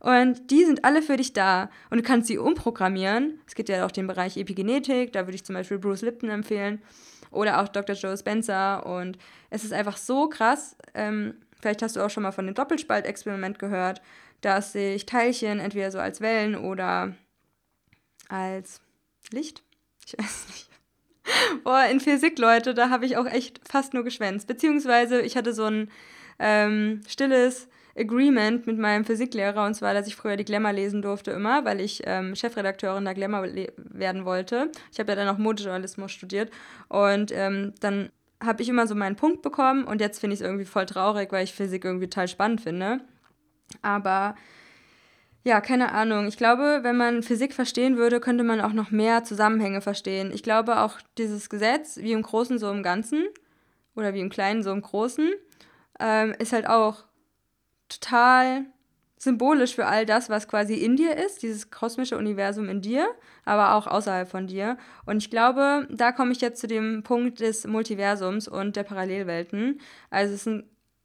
Und 0.00 0.50
die 0.50 0.64
sind 0.64 0.84
alle 0.84 1.02
für 1.02 1.16
dich 1.16 1.34
da. 1.34 1.70
Und 1.88 1.98
du 1.98 2.02
kannst 2.02 2.26
sie 2.26 2.36
umprogrammieren. 2.36 3.38
Es 3.46 3.54
gibt 3.54 3.68
ja 3.68 3.86
auch 3.86 3.92
den 3.92 4.08
Bereich 4.08 4.36
Epigenetik, 4.36 5.12
da 5.12 5.20
würde 5.20 5.36
ich 5.36 5.44
zum 5.44 5.54
Beispiel 5.54 5.78
Bruce 5.78 6.02
Lipton 6.02 6.30
empfehlen 6.30 6.82
oder 7.30 7.62
auch 7.62 7.68
Dr. 7.68 7.94
Joe 7.94 8.18
Spencer. 8.18 8.84
Und 8.84 9.18
es 9.50 9.62
ist 9.62 9.72
einfach 9.72 9.98
so 9.98 10.28
krass. 10.28 10.76
Ähm, 10.94 11.34
vielleicht 11.60 11.82
hast 11.82 11.94
du 11.94 12.04
auch 12.04 12.10
schon 12.10 12.24
mal 12.24 12.32
von 12.32 12.46
dem 12.46 12.56
Doppelspaltexperiment 12.56 13.60
gehört, 13.60 14.02
dass 14.40 14.72
sich 14.72 15.06
Teilchen 15.06 15.60
entweder 15.60 15.92
so 15.92 16.00
als 16.00 16.20
Wellen 16.20 16.56
oder 16.56 17.14
als 18.28 18.80
Licht, 19.30 19.62
ich 20.04 20.18
weiß 20.18 20.46
nicht. 20.48 20.69
Boah, 21.64 21.84
in 21.90 22.00
Physik, 22.00 22.38
Leute, 22.38 22.74
da 22.74 22.90
habe 22.90 23.06
ich 23.06 23.16
auch 23.16 23.26
echt 23.26 23.60
fast 23.68 23.94
nur 23.94 24.04
geschwänzt. 24.04 24.46
Beziehungsweise 24.46 25.20
ich 25.20 25.36
hatte 25.36 25.52
so 25.52 25.64
ein 25.64 25.90
ähm, 26.38 27.00
stilles 27.06 27.68
Agreement 27.96 28.66
mit 28.66 28.78
meinem 28.78 29.04
Physiklehrer 29.04 29.64
und 29.66 29.74
zwar, 29.74 29.94
dass 29.94 30.06
ich 30.06 30.16
früher 30.16 30.36
die 30.36 30.44
Glamour 30.44 30.72
lesen 30.72 31.02
durfte 31.02 31.32
immer, 31.32 31.64
weil 31.64 31.80
ich 31.80 32.02
ähm, 32.06 32.34
Chefredakteurin 32.34 33.04
der 33.04 33.14
Glamour 33.14 33.46
werden 33.76 34.24
wollte. 34.24 34.70
Ich 34.92 34.98
habe 34.98 35.10
ja 35.12 35.16
dann 35.16 35.28
auch 35.28 35.38
Modejournalismus 35.38 36.12
studiert 36.12 36.50
und 36.88 37.32
ähm, 37.32 37.74
dann 37.80 38.10
habe 38.42 38.62
ich 38.62 38.68
immer 38.68 38.86
so 38.86 38.94
meinen 38.94 39.16
Punkt 39.16 39.42
bekommen 39.42 39.84
und 39.84 40.00
jetzt 40.00 40.18
finde 40.18 40.34
ich 40.34 40.40
es 40.40 40.46
irgendwie 40.46 40.64
voll 40.64 40.86
traurig, 40.86 41.30
weil 41.32 41.44
ich 41.44 41.52
Physik 41.52 41.84
irgendwie 41.84 42.08
total 42.08 42.28
spannend 42.28 42.62
finde. 42.62 43.00
Aber 43.82 44.34
ja, 45.42 45.60
keine 45.60 45.92
Ahnung. 45.92 46.26
Ich 46.26 46.36
glaube, 46.36 46.80
wenn 46.82 46.96
man 46.96 47.22
Physik 47.22 47.54
verstehen 47.54 47.96
würde, 47.96 48.20
könnte 48.20 48.44
man 48.44 48.60
auch 48.60 48.72
noch 48.72 48.90
mehr 48.90 49.24
Zusammenhänge 49.24 49.80
verstehen. 49.80 50.30
Ich 50.34 50.42
glaube 50.42 50.80
auch 50.80 50.98
dieses 51.16 51.48
Gesetz, 51.48 51.96
wie 51.96 52.12
im 52.12 52.22
Großen 52.22 52.58
so 52.58 52.70
im 52.70 52.82
Ganzen 52.82 53.26
oder 53.96 54.12
wie 54.12 54.20
im 54.20 54.28
Kleinen 54.28 54.62
so 54.62 54.70
im 54.70 54.82
Großen, 54.82 55.30
ähm, 55.98 56.34
ist 56.38 56.52
halt 56.52 56.68
auch 56.68 57.04
total 57.88 58.66
symbolisch 59.16 59.74
für 59.74 59.86
all 59.86 60.06
das, 60.06 60.30
was 60.30 60.48
quasi 60.48 60.74
in 60.74 60.96
dir 60.96 61.16
ist, 61.16 61.42
dieses 61.42 61.70
kosmische 61.70 62.16
Universum 62.16 62.68
in 62.68 62.80
dir, 62.80 63.06
aber 63.44 63.74
auch 63.74 63.86
außerhalb 63.86 64.28
von 64.28 64.46
dir. 64.46 64.78
Und 65.04 65.18
ich 65.18 65.30
glaube, 65.30 65.86
da 65.90 66.12
komme 66.12 66.32
ich 66.32 66.40
jetzt 66.40 66.60
zu 66.60 66.66
dem 66.66 67.02
Punkt 67.02 67.40
des 67.40 67.66
Multiversums 67.66 68.48
und 68.48 68.76
der 68.76 68.84
Parallelwelten. 68.84 69.80
Also 70.08 70.34
es 70.34 70.44
sind 70.44 70.64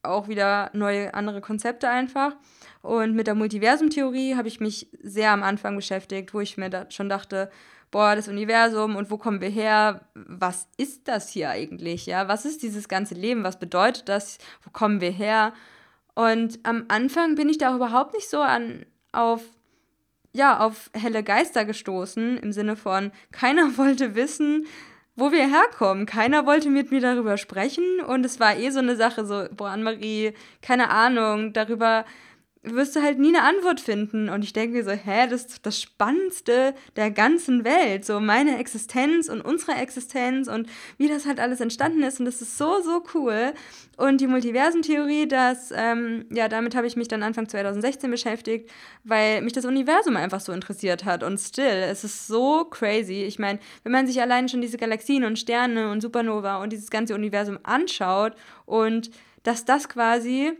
auch 0.10 0.28
wieder 0.28 0.70
neue, 0.74 1.14
andere 1.14 1.42
Konzepte 1.42 1.90
einfach. 1.90 2.36
Und 2.82 3.16
mit 3.16 3.28
der 3.28 3.36
Multiversumtheorie 3.36 4.36
habe 4.36 4.48
ich 4.48 4.60
mich 4.60 4.90
sehr 5.02 5.32
am 5.32 5.44
Anfang 5.44 5.76
beschäftigt, 5.76 6.34
wo 6.34 6.40
ich 6.40 6.58
mir 6.58 6.70
da 6.70 6.90
schon 6.92 7.10
dachte, 7.10 7.50
boah, 7.92 8.16
das 8.16 8.28
Universum 8.28 8.96
und 8.96 9.10
wo 9.10 9.18
kommen 9.18 9.42
wir 9.42 9.50
her? 9.50 10.02
Was 10.14 10.68
ist 10.78 11.08
das 11.08 11.30
hier 11.30 11.50
eigentlich? 11.50 12.06
Ja, 12.06 12.28
was 12.28 12.46
ist 12.46 12.62
dieses 12.62 12.88
ganze 12.88 13.16
Leben? 13.16 13.44
Was 13.44 13.60
bedeutet 13.60 14.10
das? 14.10 14.38
Wo 14.64 14.70
kommen 14.70 15.02
wir 15.02 15.12
her? 15.12 15.54
Und 16.14 16.60
am 16.64 16.86
Anfang 16.88 17.36
bin 17.36 17.50
ich 17.50 17.58
da 17.58 17.72
auch 17.72 17.76
überhaupt 17.76 18.14
nicht 18.14 18.30
so 18.30 18.42
an, 18.42 18.86
auf 19.12 19.42
ja, 20.36 20.60
auf 20.60 20.92
helle 20.94 21.24
Geister 21.24 21.64
gestoßen, 21.64 22.38
im 22.38 22.52
Sinne 22.52 22.76
von, 22.76 23.12
keiner 23.32 23.78
wollte 23.78 24.16
wissen, 24.16 24.68
wo 25.16 25.32
wir 25.32 25.48
herkommen. 25.48 26.06
Keiner 26.06 26.46
wollte 26.46 26.70
mit 26.70 26.92
mir 26.92 27.02
darüber 27.02 27.38
sprechen 27.38 28.02
und 28.06 28.26
es 28.26 28.40
war 28.40 28.58
eh 28.58 28.70
so 28.70 28.80
eine 28.80 28.96
Sache, 28.96 29.26
so, 29.26 29.46
boah, 29.52 29.70
Anne-Marie, 29.70 30.34
keine 30.62 30.90
Ahnung, 30.90 31.54
darüber 31.54 32.06
wirst 32.66 32.96
du 32.96 33.02
halt 33.02 33.20
nie 33.20 33.36
eine 33.36 33.44
Antwort 33.44 33.80
finden. 33.80 34.30
Und 34.30 34.44
ich 34.44 34.54
denke 34.54 34.76
mir 34.78 34.84
so, 34.84 34.92
hä, 34.92 35.28
das 35.30 35.46
ist 35.46 35.66
das 35.66 35.82
Spannendste 35.82 36.74
der 36.96 37.12
ganzen 37.12 37.64
Welt. 37.64 38.06
So 38.06 38.20
meine 38.20 38.58
Existenz 38.60 39.30
und 39.30 39.42
unsere 39.42 39.74
Existenz 39.74 40.48
und 40.48 40.68
wie 40.98 41.08
das 41.08 41.26
halt 41.26 41.40
alles 41.40 41.62
entstanden 41.62 42.04
ist. 42.04 42.20
Und 42.20 42.26
das 42.26 42.42
ist 42.42 42.58
so, 42.58 42.82
so 42.82 43.04
cool. 43.14 43.54
Und 43.98 44.22
die 44.22 44.28
Multiversentheorie, 44.28 45.28
das, 45.28 45.72
ähm, 45.76 46.26
ja, 46.32 46.48
damit 46.48 46.76
habe 46.76 46.88
ich 46.88 46.96
mich 46.96 47.08
dann 47.08 47.24
Anfang 47.24 47.48
2016 47.48 48.12
beschäftigt, 48.12 48.70
weil 49.04 49.42
mich 49.42 49.54
das 49.54 49.66
Universum 49.66 50.18
einfach 50.18 50.42
so 50.42 50.52
interessiert 50.52 51.06
hat. 51.06 51.24
Und 51.24 51.40
still, 51.40 51.66
es 51.90 52.04
ist 52.04 52.28
so 52.28 52.66
crazy. 52.66 53.24
Ich 53.24 53.40
meine, 53.40 53.60
wenn 53.84 53.92
man 53.92 54.08
sich 54.08 54.22
allein 54.22 54.50
schon 54.50 54.62
diese 54.62 54.78
Galaxien 54.78 55.24
und 55.24 55.40
Sterne 55.40 55.92
und 55.92 56.02
Supernova 56.02 56.62
und 56.62 56.74
dieses 56.74 56.90
ganze 56.90 57.16
Universum 57.16 57.60
anschaut 57.64 58.34
und 58.66 59.12
dass 59.44 59.64
das 59.64 59.88
quasi 59.88 60.54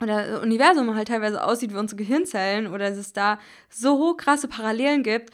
oder 0.00 0.26
das 0.26 0.42
Universum 0.42 0.94
halt 0.94 1.08
teilweise 1.08 1.42
aussieht 1.42 1.72
wie 1.72 1.78
unsere 1.78 1.98
Gehirnzellen 1.98 2.66
oder 2.66 2.90
dass 2.90 2.98
es 2.98 3.12
da 3.12 3.38
so 3.68 4.14
krasse 4.14 4.48
Parallelen 4.48 5.02
gibt, 5.02 5.32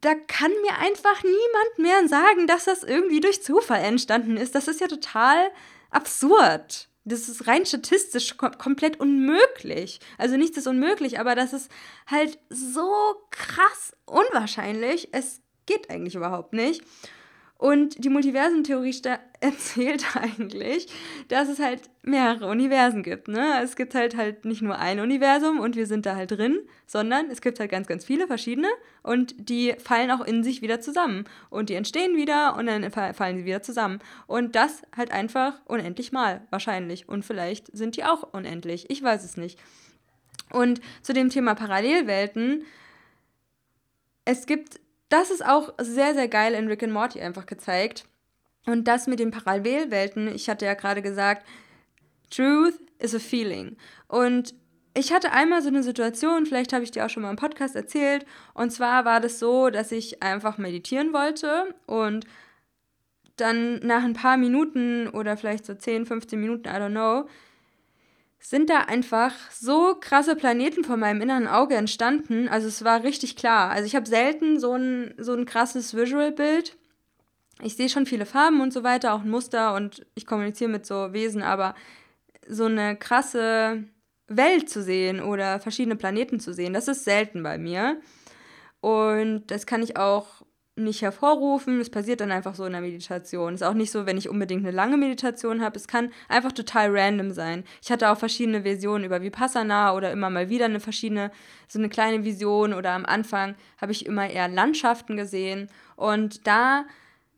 da 0.00 0.14
kann 0.14 0.52
mir 0.62 0.78
einfach 0.78 1.22
niemand 1.22 1.78
mehr 1.78 2.08
sagen, 2.08 2.46
dass 2.46 2.64
das 2.64 2.82
irgendwie 2.82 3.20
durch 3.20 3.42
Zufall 3.42 3.80
entstanden 3.80 4.36
ist. 4.36 4.54
Das 4.54 4.68
ist 4.68 4.80
ja 4.80 4.88
total 4.88 5.50
absurd. 5.90 6.88
Das 7.04 7.28
ist 7.28 7.46
rein 7.46 7.64
statistisch 7.64 8.36
kom 8.36 8.52
komplett 8.58 9.00
unmöglich. 9.00 10.00
Also 10.18 10.36
nichts 10.36 10.58
ist 10.58 10.66
unmöglich, 10.66 11.18
aber 11.18 11.34
das 11.34 11.52
ist 11.52 11.70
halt 12.06 12.38
so 12.50 12.92
krass 13.30 13.96
unwahrscheinlich. 14.04 15.08
Es 15.12 15.40
geht 15.64 15.88
eigentlich 15.88 16.14
überhaupt 16.14 16.52
nicht. 16.52 16.82
Und 17.60 18.02
die 18.02 18.08
Multiversentheorie 18.08 18.94
erzählt 19.40 20.16
eigentlich, 20.16 20.86
dass 21.28 21.50
es 21.50 21.58
halt 21.58 21.82
mehrere 22.02 22.46
Universen 22.46 23.02
gibt. 23.02 23.28
Ne? 23.28 23.60
Es 23.62 23.76
gibt 23.76 23.94
halt 23.94 24.16
halt 24.16 24.46
nicht 24.46 24.62
nur 24.62 24.78
ein 24.78 24.98
Universum 24.98 25.60
und 25.60 25.76
wir 25.76 25.84
sind 25.84 26.06
da 26.06 26.16
halt 26.16 26.30
drin, 26.30 26.60
sondern 26.86 27.30
es 27.30 27.42
gibt 27.42 27.60
halt 27.60 27.70
ganz, 27.70 27.86
ganz 27.86 28.06
viele 28.06 28.26
verschiedene 28.26 28.68
und 29.02 29.34
die 29.36 29.74
fallen 29.78 30.10
auch 30.10 30.22
in 30.22 30.42
sich 30.42 30.62
wieder 30.62 30.80
zusammen. 30.80 31.24
Und 31.50 31.68
die 31.68 31.74
entstehen 31.74 32.16
wieder 32.16 32.56
und 32.56 32.64
dann 32.64 32.90
fallen 32.90 33.36
sie 33.36 33.44
wieder 33.44 33.60
zusammen. 33.60 33.98
Und 34.26 34.56
das 34.56 34.80
halt 34.96 35.10
einfach 35.10 35.60
unendlich 35.66 36.12
mal, 36.12 36.40
wahrscheinlich. 36.48 37.10
Und 37.10 37.26
vielleicht 37.26 37.76
sind 37.76 37.94
die 37.98 38.04
auch 38.04 38.32
unendlich. 38.32 38.88
Ich 38.88 39.02
weiß 39.02 39.22
es 39.22 39.36
nicht. 39.36 39.58
Und 40.50 40.80
zu 41.02 41.12
dem 41.12 41.28
Thema 41.28 41.54
Parallelwelten, 41.54 42.64
es 44.24 44.46
gibt 44.46 44.80
das 45.10 45.30
ist 45.30 45.44
auch 45.44 45.74
sehr, 45.78 46.14
sehr 46.14 46.28
geil 46.28 46.54
in 46.54 46.68
Rick 46.68 46.82
and 46.82 46.92
Morty 46.92 47.20
einfach 47.20 47.44
gezeigt. 47.44 48.06
Und 48.66 48.88
das 48.88 49.06
mit 49.06 49.18
den 49.18 49.30
Parallelwelten, 49.30 50.28
ich 50.28 50.48
hatte 50.48 50.64
ja 50.64 50.74
gerade 50.74 51.02
gesagt, 51.02 51.46
Truth 52.30 52.78
is 52.98 53.14
a 53.14 53.18
feeling. 53.18 53.76
Und 54.08 54.54
ich 54.94 55.12
hatte 55.12 55.32
einmal 55.32 55.62
so 55.62 55.68
eine 55.68 55.82
Situation, 55.82 56.46
vielleicht 56.46 56.72
habe 56.72 56.84
ich 56.84 56.90
dir 56.90 57.04
auch 57.04 57.10
schon 57.10 57.22
mal 57.22 57.30
im 57.30 57.36
Podcast 57.36 57.76
erzählt, 57.76 58.26
und 58.54 58.70
zwar 58.70 59.04
war 59.04 59.20
das 59.20 59.38
so, 59.38 59.70
dass 59.70 59.92
ich 59.92 60.22
einfach 60.22 60.58
meditieren 60.58 61.12
wollte 61.12 61.74
und 61.86 62.26
dann 63.36 63.78
nach 63.78 64.02
ein 64.02 64.14
paar 64.14 64.36
Minuten 64.36 65.08
oder 65.08 65.36
vielleicht 65.36 65.64
so 65.64 65.74
10, 65.74 66.06
15 66.06 66.40
Minuten, 66.40 66.68
I 66.68 66.72
don't 66.72 66.90
know, 66.90 67.28
sind 68.40 68.70
da 68.70 68.80
einfach 68.80 69.32
so 69.50 69.94
krasse 70.00 70.34
Planeten 70.34 70.82
vor 70.82 70.96
meinem 70.96 71.20
inneren 71.20 71.46
Auge 71.46 71.74
entstanden. 71.76 72.48
Also 72.48 72.68
es 72.68 72.82
war 72.82 73.04
richtig 73.04 73.36
klar. 73.36 73.70
Also 73.70 73.84
ich 73.84 73.94
habe 73.94 74.08
selten 74.08 74.58
so 74.58 74.74
ein, 74.74 75.14
so 75.18 75.34
ein 75.34 75.44
krasses 75.44 75.94
Visual-Bild. 75.94 76.76
Ich 77.62 77.76
sehe 77.76 77.90
schon 77.90 78.06
viele 78.06 78.24
Farben 78.24 78.62
und 78.62 78.72
so 78.72 78.82
weiter, 78.82 79.12
auch 79.12 79.20
ein 79.20 79.30
Muster 79.30 79.74
und 79.74 80.06
ich 80.14 80.26
kommuniziere 80.26 80.70
mit 80.70 80.86
so 80.86 81.12
Wesen, 81.12 81.42
aber 81.42 81.74
so 82.48 82.64
eine 82.64 82.96
krasse 82.96 83.84
Welt 84.26 84.70
zu 84.70 84.82
sehen 84.82 85.20
oder 85.20 85.60
verschiedene 85.60 85.96
Planeten 85.96 86.40
zu 86.40 86.54
sehen, 86.54 86.72
das 86.72 86.88
ist 86.88 87.04
selten 87.04 87.42
bei 87.42 87.58
mir. 87.58 88.00
Und 88.80 89.48
das 89.48 89.66
kann 89.66 89.82
ich 89.82 89.98
auch 89.98 90.42
nicht 90.84 91.02
hervorrufen. 91.02 91.80
Es 91.80 91.90
passiert 91.90 92.20
dann 92.20 92.32
einfach 92.32 92.54
so 92.54 92.64
in 92.64 92.72
der 92.72 92.80
Meditation. 92.80 93.54
Ist 93.54 93.62
auch 93.62 93.74
nicht 93.74 93.90
so, 93.90 94.06
wenn 94.06 94.18
ich 94.18 94.28
unbedingt 94.28 94.64
eine 94.64 94.74
lange 94.74 94.96
Meditation 94.96 95.62
habe. 95.62 95.76
Es 95.76 95.88
kann 95.88 96.10
einfach 96.28 96.52
total 96.52 96.96
random 96.96 97.30
sein. 97.32 97.64
Ich 97.82 97.90
hatte 97.90 98.10
auch 98.10 98.18
verschiedene 98.18 98.64
Visionen 98.64 99.04
über 99.04 99.22
Vipassana 99.22 99.94
oder 99.94 100.10
immer 100.12 100.30
mal 100.30 100.48
wieder 100.48 100.66
eine 100.66 100.80
verschiedene, 100.80 101.30
so 101.68 101.78
eine 101.78 101.88
kleine 101.88 102.24
Vision 102.24 102.74
oder 102.74 102.92
am 102.92 103.06
Anfang 103.06 103.54
habe 103.80 103.92
ich 103.92 104.06
immer 104.06 104.28
eher 104.28 104.48
Landschaften 104.48 105.16
gesehen. 105.16 105.68
Und 105.96 106.46
da 106.46 106.84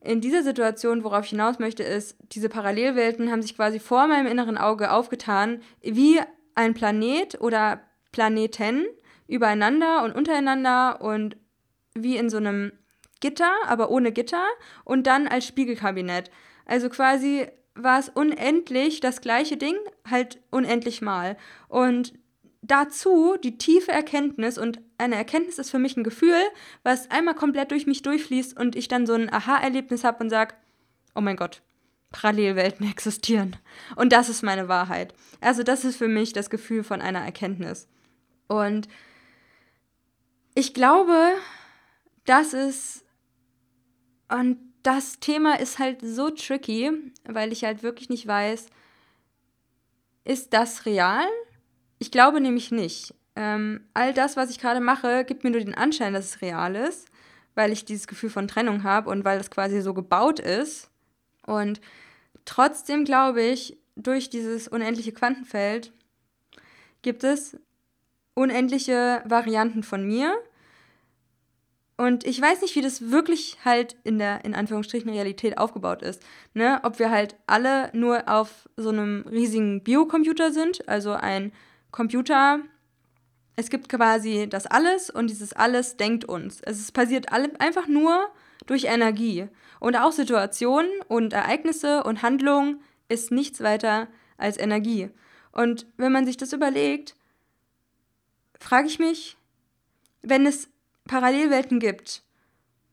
in 0.01 0.21
dieser 0.21 0.43
Situation, 0.43 1.05
worauf 1.05 1.25
ich 1.25 1.31
hinaus 1.31 1.59
möchte, 1.59 1.83
ist, 1.83 2.17
diese 2.33 2.49
Parallelwelten 2.49 3.31
haben 3.31 3.43
sich 3.43 3.55
quasi 3.55 3.79
vor 3.79 4.09
meinem 4.09 4.27
inneren 4.27 4.59
Auge 4.59 4.91
aufgetan, 4.91 5.61
wie 5.81 6.21
ein 6.55 6.75
Planet 6.75 7.41
oder 7.41 7.81
Planeten 8.11 8.85
übereinander 9.29 10.03
und 10.05 10.15
untereinander 10.15 11.01
und 11.01 11.37
wie 11.95 12.17
in 12.17 12.31
so 12.31 12.37
einem 12.37 12.73
Gitter, 13.23 13.53
aber 13.67 13.91
ohne 13.91 14.13
Gitter 14.13 14.45
und 14.85 15.07
dann 15.07 15.27
als 15.27 15.47
Spiegelkabinett. 15.47 16.31
Also 16.67 16.91
quasi 16.91 17.47
war 17.75 17.99
es 17.99 18.11
unendlich 18.11 19.01
das 19.01 19.23
gleiche 19.23 19.57
Ding, 19.57 19.77
halt 20.09 20.43
unendlich 20.51 21.01
mal. 21.01 21.39
Und 21.69 22.13
dazu 22.61 23.37
die 23.43 23.57
tiefe 23.57 23.93
Erkenntnis 23.93 24.59
und 24.59 24.81
eine 24.99 25.17
Erkenntnis 25.17 25.59
ist 25.59 25.71
für 25.71 25.79
mich 25.79 25.97
ein 25.97 26.05
Gefühl, 26.05 26.41
was 26.83 27.11
einmal 27.11 27.35
komplett 27.35 27.71
durch 27.71 27.87
mich 27.87 28.03
durchfließt 28.03 28.59
und 28.59 28.77
ich 28.77 28.89
dann 28.89 29.07
so 29.07 29.15
ein 29.15 29.33
Aha-Erlebnis 29.33 30.05
habe 30.05 30.23
und 30.23 30.31
sage, 30.31 30.55
oh 31.15 31.21
mein 31.21 31.37
Gott, 31.37 31.63
Parallelwelten 32.11 32.89
existieren. 32.91 33.57
Und 33.97 34.13
das 34.13 34.29
ist 34.29 34.43
meine 34.43 34.69
Wahrheit. 34.69 35.15
Also 35.41 35.63
das 35.63 35.85
ist 35.85 35.97
für 35.97 36.09
mich 36.09 36.33
das 36.33 36.51
Gefühl 36.51 36.85
von 36.85 37.01
einer 37.01 37.21
Erkenntnis. 37.21 37.89
Und 38.49 38.89
ich 40.55 40.75
glaube, 40.75 41.33
das 42.25 42.53
ist 42.53 43.02
und 44.33 44.59
das 44.83 45.21
Thema 45.21 45.61
ist 45.61 45.79
halt 45.79 46.01
so 46.03 46.31
tricky, 46.31 46.91
weil 47.25 47.53
ich 47.53 47.65
halt 47.65 47.83
wirklich 47.83 48.09
nicht 48.09 48.27
weiß, 48.27 48.67
ist 50.25 50.53
das 50.53 50.87
real? 50.87 51.27
Ich 51.99 52.11
glaube 52.11 52.41
nämlich 52.41 52.71
nicht. 52.71 53.15
Ähm, 53.37 53.81
all 53.95 54.13
das, 54.13 54.37
was 54.37 54.51
ich 54.51 54.59
gerade 54.59 54.81
mache, 54.81 55.25
gibt 55.25 55.45
mir 55.45 55.51
nur 55.51 55.61
den 55.61 55.75
Anschein, 55.75 56.13
dass 56.13 56.27
es 56.27 56.43
real 56.43 56.75
ist, 56.75 57.09
weil 57.55 57.73
ich 57.73 57.85
dieses 57.85 58.07
Gefühl 58.07 58.31
von 58.31 58.49
Trennung 58.49 58.83
habe 58.83 59.11
und 59.11 59.25
weil 59.25 59.39
es 59.39 59.51
quasi 59.51 59.81
so 59.81 59.95
gebaut 59.95 60.41
ist. 60.41 60.91
Und 61.47 61.81
trotzdem 62.45 63.05
glaube 63.05 63.43
ich, 63.43 63.79
durch 63.97 64.31
dieses 64.31 64.69
unendliche 64.69 65.13
Quantenfeld 65.13 65.93
gibt 67.03 67.25
es 67.25 67.59
unendliche 68.35 69.23
Varianten 69.27 69.83
von 69.83 70.07
mir 70.07 70.35
und 71.97 72.25
ich 72.25 72.41
weiß 72.41 72.63
nicht, 72.63 72.75
wie 72.75 72.81
das 72.81 73.11
wirklich 73.11 73.59
halt 73.65 73.97
in 74.03 74.19
der, 74.19 74.45
in 74.45 74.55
Anführungsstrichen, 74.55 75.11
Realität 75.11 75.59
aufgebaut 75.59 76.03
ist. 76.03 76.23
Ne? 76.55 76.81
Ob 76.83 76.99
wir 76.99 77.11
halt 77.11 77.37
alle 77.47 77.91
nur 77.93 78.29
auf 78.29 78.69
so 78.77 78.89
einem 78.89 79.25
riesigen 79.31 79.83
Biocomputer 79.83 80.53
sind, 80.53 80.89
also 80.89 81.13
ein 81.13 81.53
Computer. 81.91 82.61
Es 83.55 83.69
gibt 83.69 83.91
quasi 83.91 84.47
das 84.49 84.67
Alles 84.67 85.11
und 85.11 85.29
dieses 85.29 85.53
Alles 85.53 85.99
denkt 85.99 86.25
uns. 86.25 86.61
Es 86.63 86.91
passiert 86.91 87.31
einfach 87.31 87.87
nur 87.87 88.29
durch 88.67 88.85
Energie. 88.85 89.49
Und 89.79 89.97
auch 89.97 90.13
Situationen 90.13 90.91
und 91.09 91.33
Ereignisse 91.33 92.03
und 92.05 92.23
Handlungen 92.23 92.81
ist 93.09 93.31
nichts 93.31 93.61
weiter 93.61 94.09
als 94.39 94.57
Energie. 94.57 95.11
Und 95.53 95.87
wenn 95.99 96.13
man 96.13 96.25
sich 96.25 96.39
das 96.39 96.55
überlegt, 96.55 97.15
frage 98.59 98.87
ich 98.87 98.99
mich, 98.99 99.37
wenn 100.23 100.47
es 100.47 100.72
Parallelwelten 101.05 101.81
gibt 101.81 102.23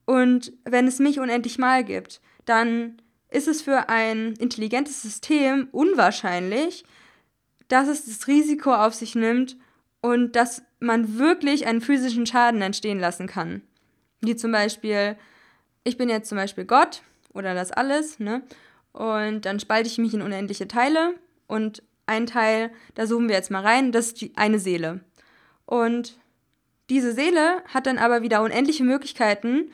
und 0.06 0.54
wenn 0.64 0.88
es 0.88 0.98
mich 0.98 1.20
unendlich 1.20 1.60
mal 1.60 1.84
gibt, 1.84 2.20
dann 2.46 3.00
ist 3.30 3.48
es 3.48 3.62
für 3.62 3.90
ein 3.90 4.34
intelligentes 4.40 5.04
System 5.04 5.68
unwahrscheinlich, 5.72 6.84
dass 7.68 7.88
es 7.88 8.06
das 8.06 8.28
Risiko 8.28 8.74
auf 8.74 8.96
sich 8.96 9.14
nimmt 9.14 9.56
und 10.02 10.36
dass 10.36 10.64
man 10.80 11.20
wirklich 11.20 11.68
einen 11.68 11.82
physischen 11.82 12.26
Schaden 12.26 12.62
entstehen 12.64 13.00
lassen 13.00 13.28
kann. 13.28 13.62
Wie 14.22 14.36
zum 14.36 14.52
Beispiel, 14.52 15.16
ich 15.84 15.98
bin 15.98 16.10
jetzt 16.10 16.30
zum 16.30 16.38
Beispiel 16.38 16.66
Gott 16.66 17.04
oder 17.34 17.54
das 17.54 17.72
alles, 17.72 18.20
ne? 18.20 18.42
Und 18.92 19.46
dann 19.46 19.60
spalte 19.60 19.90
ich 19.90 20.00
mich 20.00 20.16
in 20.16 20.24
unendliche 20.24 20.68
Teile 20.68 21.14
und 21.46 21.84
ein 22.08 22.26
Teil, 22.26 22.72
da 22.96 23.06
zoomen 23.06 23.30
wir 23.30 23.36
jetzt 23.36 23.52
mal 23.52 23.62
rein, 23.62 23.92
das 23.92 24.08
ist 24.08 24.22
die 24.22 24.36
eine 24.36 24.58
Seele. 24.58 25.02
Und 25.68 26.18
diese 26.90 27.14
Seele 27.14 27.64
hat 27.66 27.86
dann 27.86 27.98
aber 27.98 28.22
wieder 28.22 28.42
unendliche 28.42 28.84
Möglichkeiten 28.84 29.72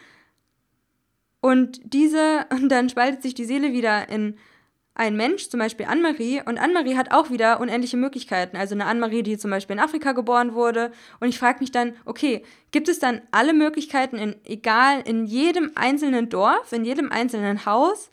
und 1.46 1.80
diese, 1.84 2.48
und 2.52 2.70
dann 2.70 2.90
spaltet 2.90 3.22
sich 3.22 3.36
die 3.36 3.46
Seele 3.46 3.72
wieder 3.72 4.10
in 4.10 4.38
ein 4.98 5.18
Mensch, 5.18 5.50
zum 5.50 5.60
Beispiel 5.60 5.86
Anne-Marie, 5.86 6.42
und 6.46 6.58
Anne-Marie 6.58 6.96
hat 6.96 7.12
auch 7.12 7.30
wieder 7.30 7.60
unendliche 7.60 7.98
Möglichkeiten. 7.98 8.56
Also 8.56 8.76
eine 8.76 8.86
Anne-Marie, 8.86 9.24
die 9.24 9.38
zum 9.38 9.52
Beispiel 9.52 9.76
in 9.76 9.82
Afrika 9.82 10.14
geboren 10.14 10.54
wurde. 10.54 10.92
Und 11.20 11.28
ich 11.28 11.38
frage 11.38 11.60
mich 11.60 11.72
dann, 11.72 11.96
okay, 12.06 12.44
gibt 12.72 12.88
es 12.88 13.00
dann 13.00 13.22
alle 13.32 13.54
Möglichkeiten 13.54 14.18
in, 14.18 14.38
egal, 14.46 15.02
in 15.02 15.26
jedem 15.26 15.72
einzelnen 15.76 16.30
Dorf, 16.30 16.72
in 16.72 16.86
jedem 16.86 17.12
einzelnen 17.12 17.66
Haus? 17.66 18.10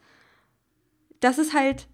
Das 1.20 1.38
ist 1.38 1.54
halt 1.54 1.86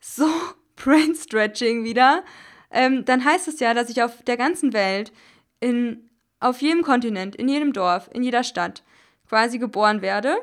so 0.00 0.28
brain-stretching 0.76 1.82
wieder. 1.82 2.22
Ähm, 2.70 3.06
dann 3.06 3.24
heißt 3.24 3.48
es 3.48 3.58
ja, 3.58 3.72
dass 3.72 3.88
ich 3.88 4.02
auf 4.02 4.22
der 4.22 4.36
ganzen 4.36 4.74
Welt, 4.74 5.12
in, 5.60 6.05
auf 6.46 6.62
jedem 6.62 6.82
Kontinent, 6.82 7.34
in 7.36 7.48
jedem 7.48 7.72
Dorf, 7.72 8.08
in 8.12 8.22
jeder 8.22 8.44
Stadt 8.44 8.82
quasi 9.28 9.58
geboren 9.58 10.00
werde, 10.00 10.36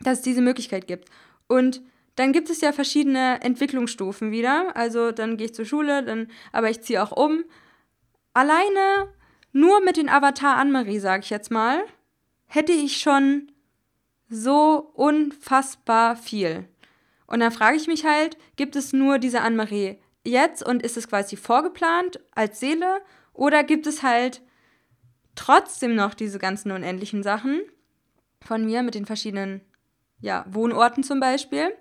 dass 0.00 0.18
es 0.18 0.24
diese 0.24 0.40
Möglichkeit 0.40 0.86
gibt. 0.86 1.08
Und 1.46 1.82
dann 2.16 2.32
gibt 2.32 2.50
es 2.50 2.60
ja 2.60 2.72
verschiedene 2.72 3.40
Entwicklungsstufen 3.42 4.32
wieder. 4.32 4.76
Also 4.76 5.12
dann 5.12 5.36
gehe 5.36 5.46
ich 5.46 5.54
zur 5.54 5.64
Schule, 5.64 6.02
dann, 6.02 6.28
aber 6.52 6.70
ich 6.70 6.80
ziehe 6.82 7.02
auch 7.02 7.12
um. 7.12 7.44
Alleine 8.32 9.08
nur 9.52 9.80
mit 9.80 9.96
den 9.96 10.08
Avatar 10.08 10.56
Anne-Marie, 10.56 10.98
sage 10.98 11.22
ich 11.22 11.30
jetzt 11.30 11.50
mal, 11.50 11.84
hätte 12.46 12.72
ich 12.72 12.96
schon 12.96 13.52
so 14.28 14.90
unfassbar 14.94 16.16
viel. 16.16 16.68
Und 17.26 17.40
dann 17.40 17.52
frage 17.52 17.76
ich 17.76 17.86
mich 17.86 18.04
halt, 18.04 18.36
gibt 18.56 18.74
es 18.74 18.92
nur 18.92 19.18
diese 19.18 19.42
Anne-Marie 19.42 19.98
jetzt 20.24 20.66
und 20.66 20.82
ist 20.82 20.96
es 20.96 21.08
quasi 21.08 21.36
vorgeplant 21.36 22.18
als 22.34 22.58
Seele? 22.58 23.00
Oder 23.32 23.62
gibt 23.62 23.86
es 23.86 24.02
halt 24.02 24.42
trotzdem 25.34 25.94
noch 25.94 26.14
diese 26.14 26.38
ganzen 26.38 26.72
unendlichen 26.72 27.22
Sachen 27.22 27.60
von 28.40 28.64
mir 28.64 28.82
mit 28.82 28.94
den 28.94 29.06
verschiedenen 29.06 29.60
ja, 30.20 30.44
Wohnorten 30.48 31.02
zum 31.02 31.20
Beispiel? 31.20 31.72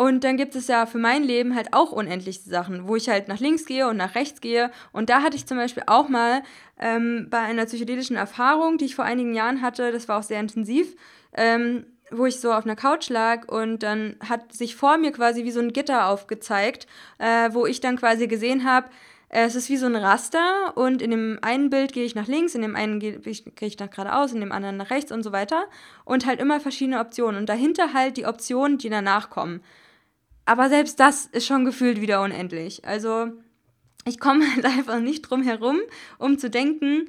Und 0.00 0.24
dann 0.24 0.38
gibt 0.38 0.54
es 0.54 0.66
ja 0.66 0.86
für 0.86 0.96
mein 0.96 1.22
Leben 1.24 1.54
halt 1.54 1.74
auch 1.74 1.92
unendliche 1.92 2.40
Sachen, 2.40 2.88
wo 2.88 2.96
ich 2.96 3.10
halt 3.10 3.28
nach 3.28 3.38
links 3.38 3.66
gehe 3.66 3.86
und 3.86 3.98
nach 3.98 4.14
rechts 4.14 4.40
gehe. 4.40 4.70
Und 4.92 5.10
da 5.10 5.20
hatte 5.20 5.36
ich 5.36 5.44
zum 5.44 5.58
Beispiel 5.58 5.82
auch 5.86 6.08
mal 6.08 6.42
ähm, 6.78 7.26
bei 7.28 7.40
einer 7.40 7.66
psychedelischen 7.66 8.16
Erfahrung, 8.16 8.78
die 8.78 8.86
ich 8.86 8.94
vor 8.94 9.04
einigen 9.04 9.34
Jahren 9.34 9.60
hatte, 9.60 9.92
das 9.92 10.08
war 10.08 10.18
auch 10.18 10.22
sehr 10.22 10.40
intensiv, 10.40 10.96
ähm, 11.34 11.84
wo 12.10 12.24
ich 12.24 12.40
so 12.40 12.50
auf 12.50 12.64
einer 12.64 12.76
Couch 12.76 13.10
lag 13.10 13.46
und 13.48 13.82
dann 13.82 14.16
hat 14.26 14.54
sich 14.54 14.74
vor 14.74 14.96
mir 14.96 15.12
quasi 15.12 15.44
wie 15.44 15.50
so 15.50 15.60
ein 15.60 15.74
Gitter 15.74 16.06
aufgezeigt, 16.06 16.86
äh, 17.18 17.50
wo 17.52 17.66
ich 17.66 17.80
dann 17.80 17.98
quasi 17.98 18.26
gesehen 18.26 18.64
habe, 18.64 18.88
es 19.32 19.54
ist 19.54 19.68
wie 19.68 19.76
so 19.76 19.86
ein 19.86 19.94
Raster 19.94 20.76
und 20.76 21.00
in 21.00 21.12
dem 21.12 21.38
einen 21.40 21.70
Bild 21.70 21.92
gehe 21.92 22.04
ich 22.04 22.16
nach 22.16 22.26
links, 22.26 22.56
in 22.56 22.62
dem 22.62 22.74
einen 22.74 22.98
gehe 22.98 23.20
ich, 23.24 23.44
geh 23.54 23.66
ich 23.66 23.78
nach 23.78 23.88
geradeaus, 23.88 24.32
in 24.32 24.40
dem 24.40 24.50
anderen 24.50 24.76
nach 24.76 24.90
rechts 24.90 25.12
und 25.12 25.22
so 25.22 25.30
weiter. 25.30 25.66
Und 26.04 26.26
halt 26.26 26.40
immer 26.40 26.58
verschiedene 26.58 26.98
Optionen. 26.98 27.38
Und 27.38 27.48
dahinter 27.48 27.92
halt 27.92 28.16
die 28.16 28.26
Optionen, 28.26 28.76
die 28.76 28.90
danach 28.90 29.30
kommen. 29.30 29.62
Aber 30.46 30.68
selbst 30.68 30.98
das 30.98 31.26
ist 31.26 31.46
schon 31.46 31.64
gefühlt 31.64 32.00
wieder 32.00 32.22
unendlich. 32.22 32.84
Also 32.84 33.28
ich 34.04 34.18
komme 34.18 34.44
halt 34.54 34.64
einfach 34.64 34.98
nicht 34.98 35.22
drum 35.22 35.44
herum, 35.44 35.78
um 36.18 36.36
zu 36.36 36.50
denken, 36.50 37.08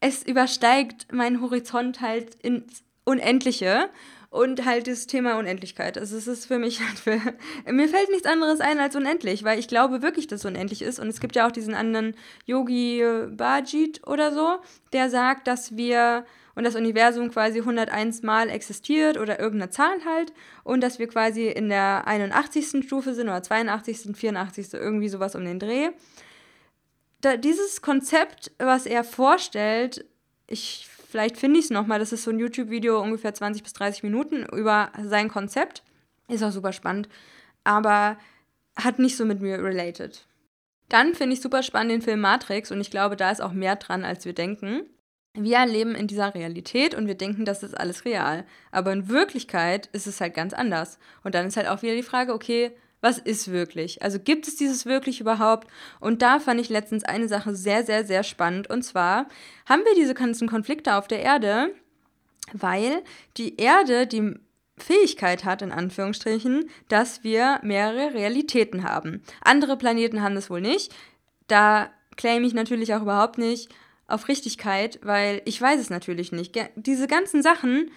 es 0.00 0.22
übersteigt 0.22 1.14
meinen 1.14 1.40
Horizont 1.40 2.02
halt 2.02 2.34
ins 2.42 2.84
Unendliche 3.04 3.88
und 4.34 4.64
halt 4.64 4.88
das 4.88 5.06
Thema 5.06 5.38
Unendlichkeit. 5.38 5.96
Also 5.96 6.16
es 6.16 6.26
ist 6.26 6.46
für 6.46 6.58
mich 6.58 6.80
halt 6.80 6.98
für, 6.98 7.20
mir 7.72 7.88
fällt 7.88 8.10
nichts 8.10 8.26
anderes 8.26 8.60
ein 8.60 8.80
als 8.80 8.96
unendlich, 8.96 9.44
weil 9.44 9.60
ich 9.60 9.68
glaube 9.68 10.02
wirklich, 10.02 10.26
dass 10.26 10.40
es 10.40 10.44
unendlich 10.44 10.82
ist. 10.82 10.98
Und 10.98 11.06
es 11.06 11.20
gibt 11.20 11.36
ja 11.36 11.46
auch 11.46 11.52
diesen 11.52 11.72
anderen 11.72 12.16
Yogi 12.44 13.04
Bajit 13.30 14.04
oder 14.08 14.32
so, 14.32 14.56
der 14.92 15.08
sagt, 15.08 15.46
dass 15.46 15.76
wir 15.76 16.24
und 16.56 16.64
das 16.64 16.74
Universum 16.74 17.30
quasi 17.30 17.60
101 17.60 18.22
Mal 18.22 18.48
existiert 18.48 19.18
oder 19.18 19.38
irgendeine 19.38 19.70
Zahl 19.70 20.04
halt 20.04 20.32
und 20.64 20.80
dass 20.80 20.98
wir 20.98 21.06
quasi 21.06 21.46
in 21.46 21.68
der 21.68 22.08
81. 22.08 22.84
Stufe 22.84 23.14
sind 23.14 23.28
oder 23.28 23.42
82., 23.42 24.16
84., 24.16 24.74
irgendwie 24.74 25.08
sowas 25.08 25.36
um 25.36 25.44
den 25.44 25.60
Dreh. 25.60 25.90
Da, 27.20 27.36
dieses 27.36 27.82
Konzept, 27.82 28.50
was 28.58 28.86
er 28.86 29.04
vorstellt, 29.04 30.04
ich, 30.48 30.88
vielleicht 31.14 31.36
finde 31.36 31.60
ich 31.60 31.66
es 31.66 31.70
nochmal, 31.70 32.00
das 32.00 32.10
ist 32.10 32.24
so 32.24 32.32
ein 32.32 32.40
YouTube-Video 32.40 33.00
ungefähr 33.00 33.32
20 33.32 33.62
bis 33.62 33.72
30 33.74 34.02
Minuten 34.02 34.44
über 34.46 34.90
sein 35.00 35.28
Konzept. 35.28 35.84
Ist 36.26 36.42
auch 36.42 36.50
super 36.50 36.72
spannend, 36.72 37.08
aber 37.62 38.18
hat 38.74 38.98
nicht 38.98 39.16
so 39.16 39.24
mit 39.24 39.40
mir 39.40 39.62
related. 39.62 40.26
Dann 40.88 41.14
finde 41.14 41.34
ich 41.34 41.40
super 41.40 41.62
spannend 41.62 41.92
den 41.92 42.02
Film 42.02 42.20
Matrix 42.20 42.72
und 42.72 42.80
ich 42.80 42.90
glaube, 42.90 43.14
da 43.14 43.30
ist 43.30 43.40
auch 43.40 43.52
mehr 43.52 43.76
dran, 43.76 44.04
als 44.04 44.24
wir 44.24 44.32
denken. 44.32 44.86
Wir 45.34 45.64
leben 45.66 45.94
in 45.94 46.08
dieser 46.08 46.34
Realität 46.34 46.96
und 46.96 47.06
wir 47.06 47.14
denken, 47.14 47.44
das 47.44 47.62
ist 47.62 47.78
alles 47.78 48.04
real. 48.04 48.44
Aber 48.72 48.92
in 48.92 49.08
Wirklichkeit 49.08 49.86
ist 49.92 50.08
es 50.08 50.20
halt 50.20 50.34
ganz 50.34 50.52
anders. 50.52 50.98
Und 51.22 51.36
dann 51.36 51.46
ist 51.46 51.56
halt 51.56 51.68
auch 51.68 51.82
wieder 51.82 51.94
die 51.94 52.02
Frage, 52.02 52.34
okay, 52.34 52.72
was 53.04 53.18
ist 53.18 53.52
wirklich? 53.52 54.02
Also 54.02 54.18
gibt 54.18 54.48
es 54.48 54.56
dieses 54.56 54.86
wirklich 54.86 55.20
überhaupt? 55.20 55.68
Und 56.00 56.22
da 56.22 56.40
fand 56.40 56.58
ich 56.58 56.70
letztens 56.70 57.04
eine 57.04 57.28
Sache 57.28 57.54
sehr, 57.54 57.84
sehr, 57.84 58.06
sehr 58.06 58.22
spannend. 58.22 58.70
Und 58.70 58.82
zwar 58.82 59.26
haben 59.66 59.82
wir 59.84 59.94
diese 59.94 60.14
ganzen 60.14 60.48
Konflikte 60.48 60.96
auf 60.96 61.06
der 61.06 61.20
Erde, 61.20 61.74
weil 62.54 63.02
die 63.36 63.58
Erde 63.58 64.06
die 64.06 64.36
Fähigkeit 64.78 65.44
hat, 65.44 65.60
in 65.60 65.70
Anführungsstrichen, 65.70 66.70
dass 66.88 67.22
wir 67.22 67.60
mehrere 67.62 68.14
Realitäten 68.14 68.84
haben. 68.84 69.22
Andere 69.42 69.76
Planeten 69.76 70.22
haben 70.22 70.34
das 70.34 70.48
wohl 70.48 70.62
nicht. 70.62 70.94
Da 71.46 71.90
claim 72.16 72.42
ich 72.42 72.54
natürlich 72.54 72.94
auch 72.94 73.02
überhaupt 73.02 73.36
nicht, 73.36 73.68
auf 74.06 74.28
Richtigkeit, 74.28 74.98
weil 75.02 75.42
ich 75.44 75.60
weiß 75.60 75.78
es 75.78 75.90
natürlich 75.90 76.32
nicht. 76.32 76.58
Diese 76.74 77.06
ganzen 77.06 77.42
Sachen, 77.42 77.90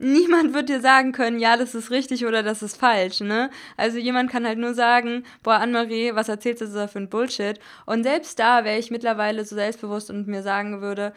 niemand 0.00 0.54
wird 0.54 0.68
dir 0.68 0.80
sagen 0.80 1.12
können, 1.12 1.38
ja, 1.38 1.56
das 1.56 1.74
ist 1.74 1.90
richtig 1.90 2.26
oder 2.26 2.42
das 2.42 2.62
ist 2.62 2.76
falsch, 2.76 3.20
ne? 3.20 3.50
Also 3.76 3.98
jemand 3.98 4.30
kann 4.30 4.46
halt 4.46 4.58
nur 4.58 4.74
sagen, 4.74 5.24
boah, 5.42 5.54
Anne-Marie, 5.54 6.14
was 6.14 6.28
erzählst 6.28 6.62
du 6.62 6.66
da 6.66 6.88
für 6.88 6.98
ein 6.98 7.08
Bullshit? 7.08 7.60
Und 7.86 8.02
selbst 8.02 8.38
da 8.38 8.64
wäre 8.64 8.78
ich 8.78 8.90
mittlerweile 8.90 9.44
so 9.44 9.54
selbstbewusst 9.54 10.10
und 10.10 10.26
mir 10.26 10.42
sagen 10.42 10.80
würde, 10.80 11.12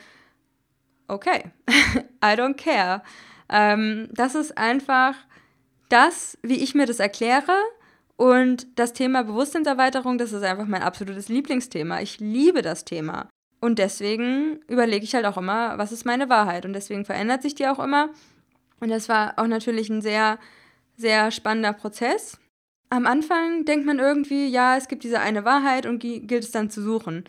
okay, 1.07 1.51
I 2.23 2.35
don't 2.35 2.55
care. 2.55 3.01
Ähm, 3.49 4.09
das 4.11 4.35
ist 4.35 4.57
einfach 4.57 5.15
das, 5.89 6.37
wie 6.41 6.61
ich 6.63 6.75
mir 6.75 6.85
das 6.85 6.99
erkläre. 6.99 7.53
Und 8.15 8.67
das 8.77 8.93
Thema 8.93 9.23
Bewusstseinserweiterung, 9.23 10.17
das 10.17 10.33
ist 10.33 10.43
einfach 10.43 10.65
mein 10.67 10.83
absolutes 10.83 11.29
Lieblingsthema. 11.29 12.01
Ich 12.01 12.19
liebe 12.19 12.61
das 12.61 12.85
Thema. 12.85 13.27
Und 13.59 13.79
deswegen 13.79 14.59
überlege 14.67 15.05
ich 15.05 15.15
halt 15.15 15.25
auch 15.25 15.37
immer, 15.37 15.77
was 15.77 15.91
ist 15.91 16.05
meine 16.05 16.29
Wahrheit. 16.29 16.65
Und 16.65 16.73
deswegen 16.73 17.05
verändert 17.05 17.41
sich 17.41 17.55
die 17.55 17.67
auch 17.67 17.79
immer. 17.79 18.09
Und 18.83 18.89
das 18.89 19.07
war 19.07 19.35
auch 19.37 19.47
natürlich 19.47 19.89
ein 19.89 20.01
sehr, 20.01 20.37
sehr 20.97 21.31
spannender 21.31 21.71
Prozess. 21.71 22.37
Am 22.89 23.07
Anfang 23.07 23.63
denkt 23.63 23.85
man 23.85 23.97
irgendwie, 23.97 24.47
ja, 24.47 24.75
es 24.75 24.89
gibt 24.89 25.05
diese 25.05 25.21
eine 25.21 25.45
Wahrheit 25.45 25.85
und 25.85 25.99
gilt 25.99 26.43
es 26.43 26.51
dann 26.51 26.69
zu 26.69 26.81
suchen. 26.81 27.23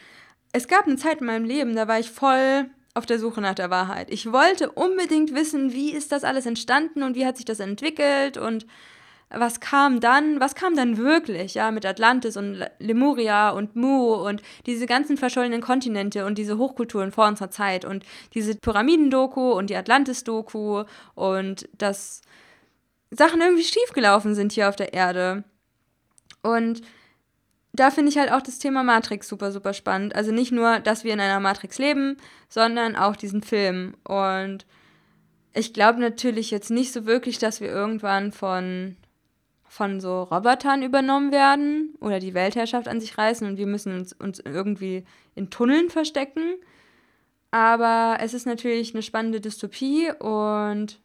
Es 0.53 0.67
gab 0.67 0.89
eine 0.89 0.97
Zeit 0.97 1.21
in 1.21 1.29
meinem 1.29 1.45
Leben, 1.45 1.77
da 1.77 1.87
war 1.87 2.01
ich 2.01 2.11
voll 2.11 2.69
auf 2.93 3.07
der 3.07 3.21
Suche 3.21 3.41
nach 3.41 3.55
der 3.55 3.71
Wahrheit. 3.71 4.11
Ich 4.11 4.33
wollte 4.33 4.73
unbedingt 4.73 5.33
wissen, 5.33 5.73
wie 5.73 5.93
ist 5.93 6.11
das 6.11 6.25
alles 6.25 6.45
entstanden 6.45 7.05
und 7.05 7.15
wie 7.15 7.25
hat 7.25 7.37
sich 7.37 7.47
das 7.47 7.61
entwickelt 7.61 8.37
und 8.37 8.67
was 9.37 9.61
kam 9.61 10.01
dann, 10.01 10.41
was 10.41 10.55
kam 10.55 10.77
dann 10.77 10.97
wirklich, 10.97 11.55
ja, 11.55 11.71
mit 11.71 11.87
Atlantis 11.87 12.37
und 12.37 12.65
Lemuria 12.79 13.51
und 13.51 13.77
Mu 13.77 14.15
und 14.15 14.43
diese 14.67 14.87
ganzen 14.87 15.17
verschollenen 15.17 15.61
Kontinente 15.61 16.25
und 16.25 16.39
diese 16.39 16.59
Hochkulturen 16.59 17.13
vor 17.13 17.27
unserer 17.27 17.51
Zeit 17.51 17.85
und 17.85 18.05
diese 18.35 18.55
Pyramiden-Doku 18.55 19.53
und 19.53 19.71
die 19.71 19.77
Atlantis-Doku 19.77 20.85
und 21.15 21.69
dass 21.77 22.23
Sachen 23.11 23.41
irgendwie 23.41 23.65
schiefgelaufen 23.65 24.35
sind 24.35 24.53
hier 24.53 24.69
auf 24.69 24.77
der 24.77 24.93
Erde. 24.93 25.45
Und 26.43 26.83
da 27.73 27.91
finde 27.91 28.11
ich 28.11 28.19
halt 28.19 28.31
auch 28.31 28.43
das 28.43 28.59
Thema 28.59 28.83
Matrix 28.83 29.29
super, 29.29 29.51
super 29.51 29.73
spannend. 29.73 30.15
Also 30.15 30.31
nicht 30.31 30.53
nur, 30.53 30.79
dass 30.79 31.05
wir 31.05 31.13
in 31.13 31.21
einer 31.21 31.41
Matrix 31.41 31.79
leben, 31.79 32.17
sondern 32.49 32.95
auch 32.97 33.17
diesen 33.17 33.43
Film. 33.43 33.95
Und 34.05 34.67
ich 35.55 35.73
glaube 35.73 36.01
natürlich 36.01 36.51
jetzt 36.51 36.71
nicht 36.71 36.93
so 36.93 37.07
wirklich, 37.07 37.39
dass 37.39 37.61
wir 37.61 37.69
irgendwann 37.69 38.33
von 38.33 38.97
von 39.75 39.99
so 40.01 40.23
Robotern 40.23 40.85
übernommen 40.85 41.33
werden 41.33 41.97
oder 42.01 42.21
die 42.21 42.33
Weltherrschaft 42.33 42.87
an 42.87 43.01
sich 43.01 43.19
reißen 43.19 43.45
und 43.45 43.57
wir 43.57 43.67
müssen 43.67 43.93
uns, 43.93 44.13
uns 44.13 44.39
irgendwie 44.39 45.05
in 45.35 45.51
Tunneln 45.51 45.91
verstecken. 45.91 46.55
Aber 47.51 48.19
es 48.21 48.35
ist 48.35 48.47
natürlich 48.47 48.95
eine 48.95 49.03
spannende 49.03 49.41
Dystopie 49.41 50.13
und 50.21 51.01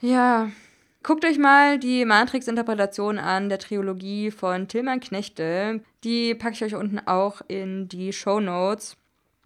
ja, 0.00 0.48
guckt 1.02 1.24
euch 1.24 1.38
mal 1.38 1.80
die 1.80 2.04
Matrix-Interpretation 2.04 3.18
an 3.18 3.48
der 3.48 3.58
Trilogie 3.58 4.30
von 4.30 4.68
Tilman 4.68 5.00
Knechte. 5.00 5.80
Die 6.04 6.36
packe 6.36 6.54
ich 6.54 6.64
euch 6.64 6.76
unten 6.76 7.00
auch 7.00 7.40
in 7.48 7.88
die 7.88 8.12
Show 8.12 8.38
Notes. 8.38 8.96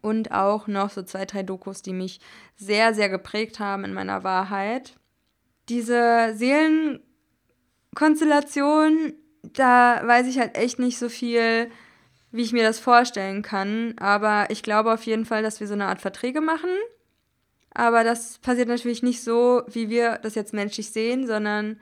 Und 0.02 0.30
auch 0.30 0.68
noch 0.68 0.90
so 0.90 1.02
zwei, 1.02 1.24
drei 1.24 1.42
Dokus, 1.42 1.82
die 1.82 1.92
mich 1.92 2.20
sehr, 2.54 2.94
sehr 2.94 3.08
geprägt 3.08 3.58
haben 3.58 3.84
in 3.84 3.94
meiner 3.94 4.22
Wahrheit 4.22 4.94
diese 5.68 6.34
Seelenkonstellation, 6.34 9.14
da 9.42 10.00
weiß 10.04 10.26
ich 10.26 10.38
halt 10.38 10.56
echt 10.56 10.78
nicht 10.78 10.98
so 10.98 11.08
viel, 11.08 11.70
wie 12.30 12.42
ich 12.42 12.52
mir 12.52 12.62
das 12.62 12.78
vorstellen 12.78 13.42
kann. 13.42 13.94
Aber 13.98 14.46
ich 14.50 14.62
glaube 14.62 14.92
auf 14.92 15.04
jeden 15.04 15.24
Fall, 15.24 15.42
dass 15.42 15.60
wir 15.60 15.66
so 15.66 15.74
eine 15.74 15.86
Art 15.86 16.00
Verträge 16.00 16.40
machen. 16.40 16.70
Aber 17.72 18.04
das 18.04 18.38
passiert 18.38 18.68
natürlich 18.68 19.02
nicht 19.02 19.22
so, 19.22 19.62
wie 19.68 19.88
wir 19.88 20.18
das 20.18 20.34
jetzt 20.34 20.52
menschlich 20.52 20.90
sehen, 20.90 21.26
sondern 21.26 21.80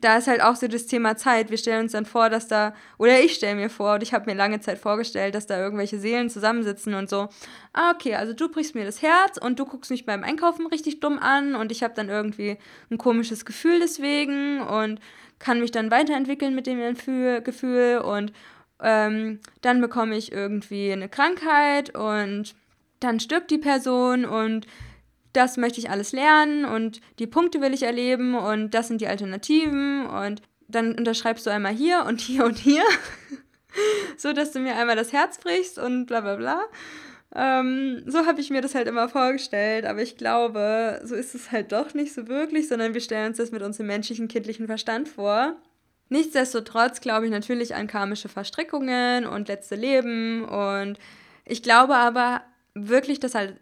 da 0.00 0.18
ist 0.18 0.26
halt 0.26 0.42
auch 0.42 0.56
so 0.56 0.68
das 0.68 0.86
Thema 0.86 1.16
Zeit. 1.16 1.50
Wir 1.50 1.58
stellen 1.58 1.82
uns 1.82 1.92
dann 1.92 2.06
vor, 2.06 2.30
dass 2.30 2.48
da, 2.48 2.74
oder 2.98 3.20
ich 3.20 3.34
stelle 3.34 3.56
mir 3.56 3.70
vor, 3.70 3.94
und 3.94 4.02
ich 4.02 4.12
habe 4.12 4.30
mir 4.30 4.36
lange 4.36 4.60
Zeit 4.60 4.78
vorgestellt, 4.78 5.34
dass 5.34 5.46
da 5.46 5.58
irgendwelche 5.58 5.98
Seelen 5.98 6.30
zusammensitzen 6.30 6.94
und 6.94 7.08
so. 7.08 7.28
Ah, 7.72 7.92
okay, 7.92 8.14
also 8.14 8.32
du 8.32 8.48
brichst 8.48 8.74
mir 8.74 8.84
das 8.84 9.02
Herz 9.02 9.38
und 9.38 9.58
du 9.58 9.64
guckst 9.64 9.90
mich 9.90 10.06
beim 10.06 10.24
Einkaufen 10.24 10.66
richtig 10.66 11.00
dumm 11.00 11.18
an 11.18 11.54
und 11.54 11.72
ich 11.72 11.82
habe 11.82 11.94
dann 11.94 12.08
irgendwie 12.08 12.58
ein 12.90 12.98
komisches 12.98 13.44
Gefühl 13.44 13.80
deswegen 13.80 14.60
und 14.60 15.00
kann 15.38 15.60
mich 15.60 15.70
dann 15.70 15.90
weiterentwickeln 15.90 16.54
mit 16.54 16.66
dem 16.66 16.80
Gefühl 17.44 17.98
und 17.98 18.32
ähm, 18.82 19.40
dann 19.60 19.80
bekomme 19.80 20.16
ich 20.16 20.32
irgendwie 20.32 20.92
eine 20.92 21.08
Krankheit 21.08 21.96
und 21.96 22.54
dann 23.00 23.20
stirbt 23.20 23.50
die 23.50 23.58
Person 23.58 24.24
und 24.24 24.66
das 25.38 25.56
möchte 25.56 25.78
ich 25.78 25.88
alles 25.88 26.10
lernen 26.10 26.64
und 26.64 27.00
die 27.20 27.28
Punkte 27.28 27.60
will 27.60 27.72
ich 27.72 27.84
erleben 27.84 28.34
und 28.34 28.74
das 28.74 28.88
sind 28.88 29.00
die 29.00 29.06
Alternativen 29.06 30.04
und 30.04 30.42
dann 30.66 30.96
unterschreibst 30.98 31.46
du 31.46 31.50
einmal 31.50 31.72
hier 31.72 32.04
und 32.06 32.20
hier 32.20 32.44
und 32.44 32.58
hier, 32.58 32.82
so 34.16 34.32
dass 34.32 34.50
du 34.50 34.58
mir 34.58 34.74
einmal 34.74 34.96
das 34.96 35.12
Herz 35.12 35.38
brichst 35.38 35.78
und 35.78 36.06
bla 36.06 36.20
bla 36.22 36.34
bla. 36.34 36.60
Ähm, 37.36 38.02
so 38.06 38.26
habe 38.26 38.40
ich 38.40 38.50
mir 38.50 38.62
das 38.62 38.74
halt 38.74 38.88
immer 38.88 39.08
vorgestellt, 39.08 39.84
aber 39.84 40.02
ich 40.02 40.16
glaube, 40.16 41.00
so 41.04 41.14
ist 41.14 41.36
es 41.36 41.52
halt 41.52 41.70
doch 41.70 41.94
nicht 41.94 42.12
so 42.12 42.26
wirklich, 42.26 42.66
sondern 42.66 42.94
wir 42.94 43.00
stellen 43.00 43.28
uns 43.28 43.36
das 43.36 43.52
mit 43.52 43.62
unserem 43.62 43.86
menschlichen, 43.86 44.26
kindlichen 44.26 44.66
Verstand 44.66 45.08
vor. 45.08 45.54
Nichtsdestotrotz 46.08 47.00
glaube 47.00 47.26
ich 47.26 47.30
natürlich 47.30 47.76
an 47.76 47.86
karmische 47.86 48.28
Verstrickungen 48.28 49.24
und 49.24 49.46
letzte 49.46 49.76
Leben 49.76 50.44
und 50.44 50.98
ich 51.44 51.62
glaube 51.62 51.94
aber 51.94 52.42
wirklich, 52.74 53.20
dass 53.20 53.36
halt 53.36 53.54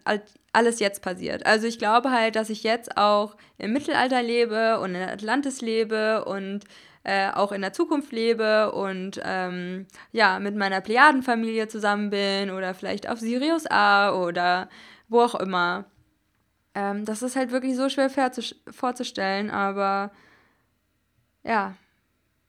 alles 0.57 0.79
jetzt 0.79 1.03
passiert. 1.03 1.45
Also 1.45 1.67
ich 1.67 1.77
glaube 1.77 2.11
halt, 2.11 2.35
dass 2.35 2.49
ich 2.49 2.63
jetzt 2.63 2.97
auch 2.97 3.37
im 3.59 3.73
Mittelalter 3.73 4.23
lebe 4.23 4.79
und 4.79 4.95
in 4.95 5.03
Atlantis 5.03 5.61
lebe 5.61 6.25
und 6.25 6.63
äh, 7.03 7.29
auch 7.31 7.51
in 7.51 7.61
der 7.61 7.73
Zukunft 7.73 8.11
lebe 8.11 8.71
und 8.71 9.21
ähm, 9.23 9.85
ja, 10.11 10.39
mit 10.39 10.55
meiner 10.55 10.81
Plejadenfamilie 10.81 11.67
zusammen 11.67 12.09
bin 12.09 12.49
oder 12.49 12.73
vielleicht 12.73 13.07
auf 13.07 13.19
Sirius 13.19 13.67
A 13.67 14.11
oder 14.13 14.67
wo 15.07 15.21
auch 15.21 15.35
immer. 15.35 15.85
Ähm, 16.73 17.05
das 17.05 17.21
ist 17.21 17.35
halt 17.35 17.51
wirklich 17.51 17.75
so 17.75 17.87
schwer 17.87 18.09
vorzustellen, 18.71 19.51
aber 19.51 20.11
ja, 21.43 21.75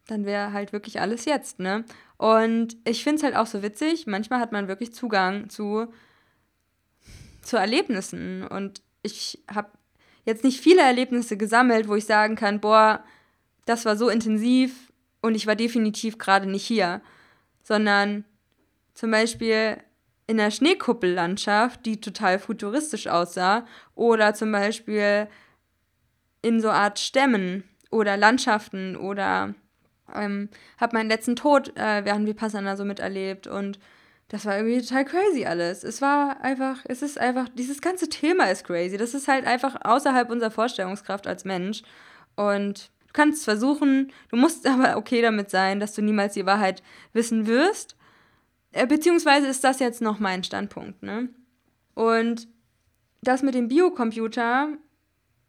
dann 0.06 0.24
wäre 0.24 0.54
halt 0.54 0.72
wirklich 0.72 1.00
alles 1.00 1.26
jetzt, 1.26 1.60
ne? 1.60 1.84
Und 2.16 2.76
ich 2.84 3.04
finde 3.04 3.18
es 3.18 3.22
halt 3.22 3.36
auch 3.36 3.46
so 3.46 3.62
witzig, 3.62 4.06
manchmal 4.06 4.40
hat 4.40 4.50
man 4.50 4.66
wirklich 4.66 4.94
Zugang 4.94 5.50
zu 5.50 5.92
zu 7.48 7.56
Erlebnissen. 7.56 8.46
Und 8.46 8.82
ich 9.02 9.42
habe 9.52 9.70
jetzt 10.24 10.44
nicht 10.44 10.60
viele 10.60 10.82
Erlebnisse 10.82 11.36
gesammelt, 11.36 11.88
wo 11.88 11.94
ich 11.94 12.04
sagen 12.04 12.36
kann, 12.36 12.60
boah, 12.60 13.02
das 13.64 13.84
war 13.84 13.96
so 13.96 14.08
intensiv 14.08 14.92
und 15.20 15.34
ich 15.34 15.46
war 15.46 15.56
definitiv 15.56 16.18
gerade 16.18 16.48
nicht 16.48 16.64
hier. 16.64 17.00
Sondern 17.62 18.24
zum 18.94 19.10
Beispiel 19.10 19.78
in 20.26 20.36
der 20.36 20.50
Schneekuppellandschaft, 20.50 21.86
die 21.86 22.00
total 22.00 22.38
futuristisch 22.38 23.06
aussah, 23.06 23.66
oder 23.94 24.34
zum 24.34 24.52
Beispiel 24.52 25.28
in 26.42 26.60
so 26.60 26.70
Art 26.70 26.98
Stämmen 26.98 27.64
oder 27.90 28.16
Landschaften 28.16 28.96
oder 28.96 29.54
ähm, 30.14 30.50
habe 30.78 30.96
meinen 30.96 31.08
letzten 31.08 31.36
Tod 31.36 31.76
äh, 31.76 32.04
während 32.04 32.26
Vipassana 32.26 32.76
so 32.76 32.84
miterlebt 32.84 33.46
und 33.46 33.78
das 34.28 34.44
war 34.44 34.58
irgendwie 34.58 34.80
total 34.82 35.06
crazy 35.06 35.46
alles. 35.46 35.84
Es 35.84 36.02
war 36.02 36.42
einfach, 36.42 36.84
es 36.84 37.00
ist 37.00 37.18
einfach, 37.18 37.48
dieses 37.48 37.80
ganze 37.80 38.10
Thema 38.10 38.50
ist 38.50 38.64
crazy. 38.64 38.98
Das 38.98 39.14
ist 39.14 39.26
halt 39.26 39.46
einfach 39.46 39.76
außerhalb 39.82 40.30
unserer 40.30 40.50
Vorstellungskraft 40.50 41.26
als 41.26 41.46
Mensch. 41.46 41.82
Und 42.36 42.90
du 43.06 43.12
kannst 43.14 43.38
es 43.38 43.44
versuchen, 43.44 44.12
du 44.28 44.36
musst 44.36 44.66
aber 44.68 44.98
okay 44.98 45.22
damit 45.22 45.50
sein, 45.50 45.80
dass 45.80 45.94
du 45.94 46.02
niemals 46.02 46.34
die 46.34 46.46
Wahrheit 46.46 46.82
wissen 47.14 47.46
wirst. 47.46 47.96
Äh, 48.72 48.86
beziehungsweise 48.86 49.46
ist 49.46 49.64
das 49.64 49.80
jetzt 49.80 50.02
noch 50.02 50.18
mein 50.18 50.44
Standpunkt, 50.44 51.02
ne? 51.02 51.30
Und 51.94 52.48
das 53.22 53.42
mit 53.42 53.54
dem 53.54 53.68
Biocomputer, 53.68 54.68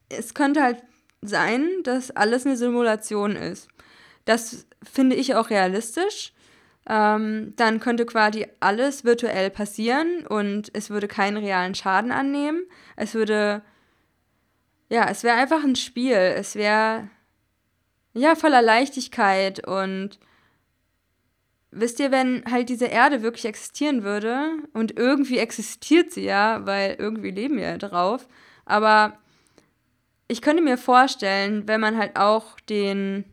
es 0.08 0.34
könnte 0.34 0.64
halt 0.64 0.82
sein, 1.22 1.68
dass 1.84 2.12
alles 2.12 2.46
eine 2.46 2.56
Simulation 2.56 3.36
ist. 3.36 3.68
Das 4.26 4.66
finde 4.82 5.18
ich 5.18 5.36
auch 5.36 5.50
realistisch 5.50 6.34
ähm, 6.88 7.54
dann 7.56 7.80
könnte 7.80 8.06
quasi 8.06 8.48
alles 8.60 9.04
virtuell 9.04 9.50
passieren 9.50 10.26
und 10.28 10.72
es 10.74 10.90
würde 10.90 11.08
keinen 11.08 11.38
realen 11.38 11.76
Schaden 11.76 12.12
annehmen. 12.12 12.64
Es 12.96 13.14
würde, 13.14 13.62
ja, 14.90 15.08
es 15.10 15.24
wäre 15.24 15.38
einfach 15.38 15.64
ein 15.64 15.76
Spiel. 15.76 16.16
Es 16.16 16.56
wäre, 16.56 17.10
ja, 18.14 18.36
voller 18.36 18.62
Leichtigkeit 18.62 19.66
und 19.68 20.20
wisst 21.72 22.00
ihr, 22.00 22.12
wenn 22.12 22.44
halt 22.50 22.70
diese 22.70 22.88
Erde 22.88 23.22
wirklich 23.22 23.46
existieren 23.46 24.04
würde 24.04 24.58
und 24.74 24.98
irgendwie 24.98 25.38
existiert 25.38 26.12
sie 26.12 26.24
ja, 26.24 26.66
weil 26.66 26.96
irgendwie 26.98 27.32
leben 27.32 27.58
wir 27.58 27.70
ja 27.70 27.78
drauf, 27.78 28.28
aber 28.66 29.20
ich 30.28 30.42
könnte 30.42 30.64
mir 30.64 30.78
vorstellen, 30.78 31.68
wenn 31.68 31.82
man 31.82 31.98
halt 31.98 32.16
auch 32.16 32.60
den 32.62 33.26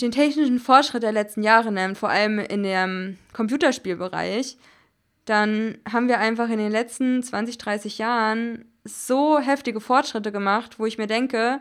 den 0.00 0.12
technischen 0.12 0.60
Fortschritt 0.60 1.02
der 1.02 1.12
letzten 1.12 1.42
Jahre 1.42 1.72
nimmt, 1.72 1.98
vor 1.98 2.08
allem 2.08 2.38
in 2.38 2.62
dem 2.62 3.18
Computerspielbereich, 3.32 4.56
dann 5.24 5.78
haben 5.90 6.08
wir 6.08 6.18
einfach 6.18 6.48
in 6.50 6.58
den 6.58 6.70
letzten 6.70 7.22
20, 7.22 7.58
30 7.58 7.98
Jahren 7.98 8.66
so 8.84 9.38
heftige 9.38 9.80
Fortschritte 9.80 10.30
gemacht, 10.30 10.78
wo 10.78 10.86
ich 10.86 10.98
mir 10.98 11.06
denke, 11.06 11.60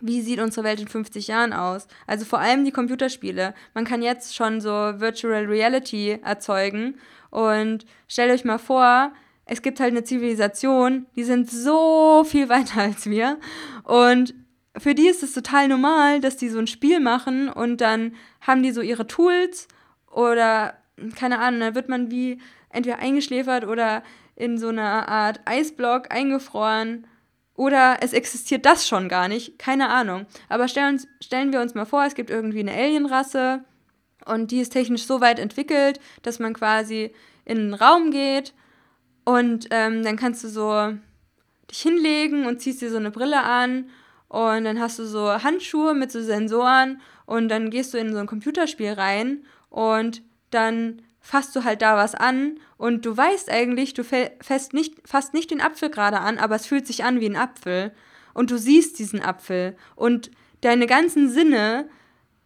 wie 0.00 0.20
sieht 0.20 0.40
unsere 0.40 0.64
Welt 0.64 0.80
in 0.80 0.88
50 0.88 1.28
Jahren 1.28 1.52
aus? 1.52 1.86
Also 2.06 2.24
vor 2.24 2.40
allem 2.40 2.64
die 2.64 2.72
Computerspiele. 2.72 3.54
Man 3.72 3.84
kann 3.84 4.02
jetzt 4.02 4.34
schon 4.34 4.60
so 4.60 4.70
Virtual 4.70 5.44
Reality 5.44 6.18
erzeugen 6.22 6.96
und 7.30 7.86
stellt 8.08 8.32
euch 8.32 8.44
mal 8.44 8.58
vor, 8.58 9.12
es 9.46 9.62
gibt 9.62 9.78
halt 9.80 9.92
eine 9.92 10.04
Zivilisation, 10.04 11.06
die 11.14 11.24
sind 11.24 11.48
so 11.48 12.24
viel 12.24 12.48
weiter 12.50 12.82
als 12.82 13.06
wir 13.08 13.38
und 13.84 14.34
für 14.78 14.94
die 14.94 15.08
ist 15.08 15.22
es 15.22 15.32
total 15.32 15.68
normal, 15.68 16.20
dass 16.20 16.36
die 16.36 16.48
so 16.48 16.58
ein 16.58 16.66
Spiel 16.66 17.00
machen 17.00 17.48
und 17.48 17.80
dann 17.80 18.14
haben 18.40 18.62
die 18.62 18.72
so 18.72 18.80
ihre 18.80 19.06
Tools 19.06 19.68
oder 20.10 20.74
keine 21.14 21.38
Ahnung, 21.38 21.60
dann 21.60 21.74
wird 21.74 21.88
man 21.88 22.10
wie 22.10 22.40
entweder 22.70 22.98
eingeschläfert 22.98 23.66
oder 23.66 24.02
in 24.34 24.58
so 24.58 24.68
einer 24.68 25.08
Art 25.08 25.40
Eisblock 25.44 26.12
eingefroren 26.12 27.06
oder 27.54 27.98
es 28.00 28.12
existiert 28.12 28.66
das 28.66 28.86
schon 28.86 29.08
gar 29.08 29.28
nicht, 29.28 29.58
keine 29.58 29.88
Ahnung. 29.88 30.26
Aber 30.48 30.68
stellen, 30.68 30.94
uns, 30.94 31.08
stellen 31.20 31.52
wir 31.52 31.60
uns 31.60 31.74
mal 31.74 31.86
vor, 31.86 32.04
es 32.04 32.14
gibt 32.14 32.30
irgendwie 32.30 32.60
eine 32.60 32.72
Alienrasse 32.72 33.64
und 34.26 34.50
die 34.50 34.60
ist 34.60 34.70
technisch 34.70 35.04
so 35.04 35.20
weit 35.20 35.38
entwickelt, 35.38 36.00
dass 36.22 36.38
man 36.38 36.52
quasi 36.52 37.14
in 37.44 37.58
einen 37.58 37.74
Raum 37.74 38.10
geht 38.10 38.52
und 39.24 39.68
ähm, 39.70 40.02
dann 40.02 40.16
kannst 40.16 40.44
du 40.44 40.48
so 40.48 40.92
dich 41.70 41.80
hinlegen 41.80 42.46
und 42.46 42.60
ziehst 42.60 42.82
dir 42.82 42.90
so 42.90 42.96
eine 42.96 43.10
Brille 43.10 43.42
an 43.42 43.86
und 44.28 44.64
dann 44.64 44.80
hast 44.80 44.98
du 44.98 45.04
so 45.04 45.42
Handschuhe 45.42 45.94
mit 45.94 46.10
so 46.10 46.22
Sensoren 46.22 47.00
und 47.26 47.48
dann 47.48 47.70
gehst 47.70 47.94
du 47.94 47.98
in 47.98 48.12
so 48.12 48.18
ein 48.18 48.26
Computerspiel 48.26 48.92
rein 48.92 49.44
und 49.70 50.22
dann 50.50 51.02
fasst 51.20 51.54
du 51.56 51.64
halt 51.64 51.82
da 51.82 51.96
was 51.96 52.14
an 52.14 52.58
und 52.76 53.04
du 53.04 53.16
weißt 53.16 53.50
eigentlich, 53.50 53.94
du 53.94 54.04
fasst 54.04 54.72
nicht, 54.72 55.08
fasst 55.08 55.34
nicht 55.34 55.50
den 55.50 55.60
Apfel 55.60 55.90
gerade 55.90 56.20
an, 56.20 56.38
aber 56.38 56.56
es 56.56 56.66
fühlt 56.66 56.86
sich 56.86 57.04
an 57.04 57.20
wie 57.20 57.28
ein 57.28 57.36
Apfel 57.36 57.92
und 58.34 58.50
du 58.50 58.58
siehst 58.58 58.98
diesen 58.98 59.20
Apfel 59.22 59.76
und 59.94 60.30
deine 60.60 60.86
ganzen 60.86 61.28
Sinne 61.28 61.88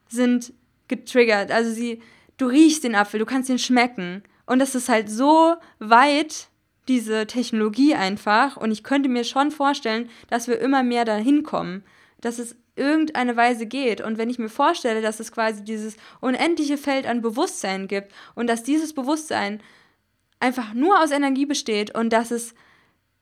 sind 0.08 0.52
getriggert. 0.88 1.50
Also 1.50 1.70
sie, 1.70 2.02
du 2.36 2.46
riechst 2.46 2.84
den 2.84 2.94
Apfel, 2.94 3.20
du 3.20 3.26
kannst 3.26 3.48
ihn 3.48 3.58
schmecken 3.58 4.22
und 4.46 4.58
das 4.58 4.74
ist 4.74 4.88
halt 4.88 5.10
so 5.10 5.54
weit 5.78 6.49
diese 6.90 7.28
Technologie 7.28 7.94
einfach 7.94 8.56
und 8.56 8.72
ich 8.72 8.82
könnte 8.82 9.08
mir 9.08 9.22
schon 9.22 9.52
vorstellen, 9.52 10.10
dass 10.28 10.48
wir 10.48 10.58
immer 10.58 10.82
mehr 10.82 11.04
dahin 11.04 11.44
kommen, 11.44 11.84
dass 12.20 12.40
es 12.40 12.56
irgendeine 12.74 13.36
Weise 13.36 13.66
geht. 13.66 14.00
Und 14.00 14.18
wenn 14.18 14.28
ich 14.28 14.40
mir 14.40 14.48
vorstelle, 14.48 15.00
dass 15.00 15.20
es 15.20 15.30
quasi 15.30 15.62
dieses 15.62 15.96
unendliche 16.20 16.76
Feld 16.76 17.06
an 17.06 17.22
Bewusstsein 17.22 17.86
gibt 17.86 18.12
und 18.34 18.48
dass 18.48 18.64
dieses 18.64 18.92
Bewusstsein 18.92 19.62
einfach 20.40 20.74
nur 20.74 21.00
aus 21.00 21.12
Energie 21.12 21.46
besteht 21.46 21.94
und 21.94 22.12
dass 22.12 22.32
es 22.32 22.54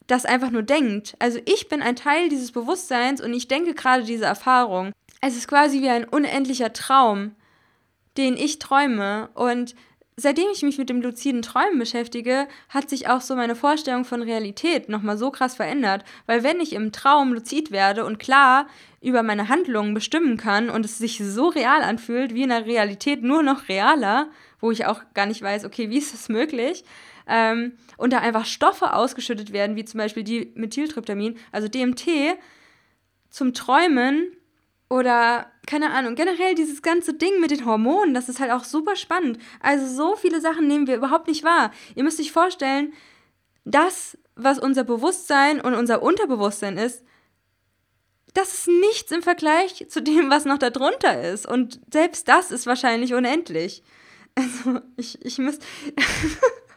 das 0.06 0.24
einfach 0.24 0.50
nur 0.50 0.62
denkt. 0.62 1.14
Also 1.18 1.38
ich 1.44 1.68
bin 1.68 1.82
ein 1.82 1.94
Teil 1.94 2.30
dieses 2.30 2.52
Bewusstseins 2.52 3.20
und 3.20 3.34
ich 3.34 3.48
denke 3.48 3.74
gerade 3.74 4.04
diese 4.04 4.24
Erfahrung. 4.24 4.92
Es 5.20 5.36
ist 5.36 5.46
quasi 5.46 5.82
wie 5.82 5.90
ein 5.90 6.04
unendlicher 6.04 6.72
Traum, 6.72 7.32
den 8.16 8.34
ich 8.38 8.60
träume 8.60 9.28
und 9.34 9.74
seitdem 10.20 10.46
ich 10.52 10.62
mich 10.62 10.78
mit 10.78 10.88
dem 10.88 11.00
luziden 11.00 11.42
Träumen 11.42 11.78
beschäftige, 11.78 12.48
hat 12.68 12.90
sich 12.90 13.08
auch 13.08 13.20
so 13.20 13.36
meine 13.36 13.54
Vorstellung 13.54 14.04
von 14.04 14.20
Realität 14.20 14.88
nochmal 14.88 15.16
so 15.16 15.30
krass 15.30 15.54
verändert. 15.54 16.04
Weil 16.26 16.42
wenn 16.42 16.60
ich 16.60 16.72
im 16.72 16.90
Traum 16.90 17.32
luzid 17.32 17.70
werde 17.70 18.04
und 18.04 18.18
klar 18.18 18.66
über 19.00 19.22
meine 19.22 19.48
Handlungen 19.48 19.94
bestimmen 19.94 20.36
kann 20.36 20.70
und 20.70 20.84
es 20.84 20.98
sich 20.98 21.18
so 21.18 21.46
real 21.48 21.82
anfühlt, 21.82 22.34
wie 22.34 22.42
in 22.42 22.48
der 22.48 22.66
Realität 22.66 23.22
nur 23.22 23.44
noch 23.44 23.68
realer, 23.68 24.28
wo 24.60 24.72
ich 24.72 24.86
auch 24.86 25.02
gar 25.14 25.26
nicht 25.26 25.40
weiß, 25.40 25.64
okay, 25.64 25.88
wie 25.88 25.98
ist 25.98 26.12
das 26.12 26.28
möglich? 26.28 26.84
Ähm, 27.28 27.78
und 27.96 28.12
da 28.12 28.18
einfach 28.18 28.44
Stoffe 28.44 28.94
ausgeschüttet 28.94 29.52
werden, 29.52 29.76
wie 29.76 29.84
zum 29.84 29.98
Beispiel 29.98 30.24
die 30.24 30.50
Methyltryptamin, 30.56 31.38
also 31.52 31.68
DMT, 31.68 32.36
zum 33.30 33.54
Träumen 33.54 34.32
Oder, 34.90 35.46
keine 35.68 35.90
Ahnung, 35.90 36.14
generell 36.14 36.54
dieses 36.54 36.80
ganze 36.80 37.12
Ding 37.12 37.40
mit 37.40 37.50
den 37.50 37.66
Hormonen, 37.66 38.14
das 38.14 38.30
ist 38.30 38.40
halt 38.40 38.50
auch 38.50 38.64
super 38.64 38.96
spannend. 38.96 39.38
Also 39.60 39.86
so 39.86 40.16
viele 40.16 40.40
Sachen 40.40 40.66
nehmen 40.66 40.86
wir 40.86 40.96
überhaupt 40.96 41.28
nicht 41.28 41.44
wahr. 41.44 41.72
Ihr 41.94 42.04
müsst 42.04 42.18
euch 42.18 42.32
vorstellen, 42.32 42.94
das, 43.66 44.16
was 44.34 44.58
unser 44.58 44.84
Bewusstsein 44.84 45.60
und 45.60 45.74
unser 45.74 46.02
Unterbewusstsein 46.02 46.78
ist, 46.78 47.04
das 48.32 48.54
ist 48.54 48.68
nichts 48.68 49.12
im 49.12 49.22
Vergleich 49.22 49.86
zu 49.90 50.00
dem, 50.00 50.30
was 50.30 50.46
noch 50.46 50.56
darunter 50.56 51.22
ist. 51.22 51.46
Und 51.46 51.80
selbst 51.92 52.28
das 52.28 52.50
ist 52.50 52.66
wahrscheinlich 52.66 53.12
unendlich. 53.12 53.82
Also, 54.36 54.80
ich, 54.96 55.22
ich 55.22 55.36
müsste. 55.36 55.66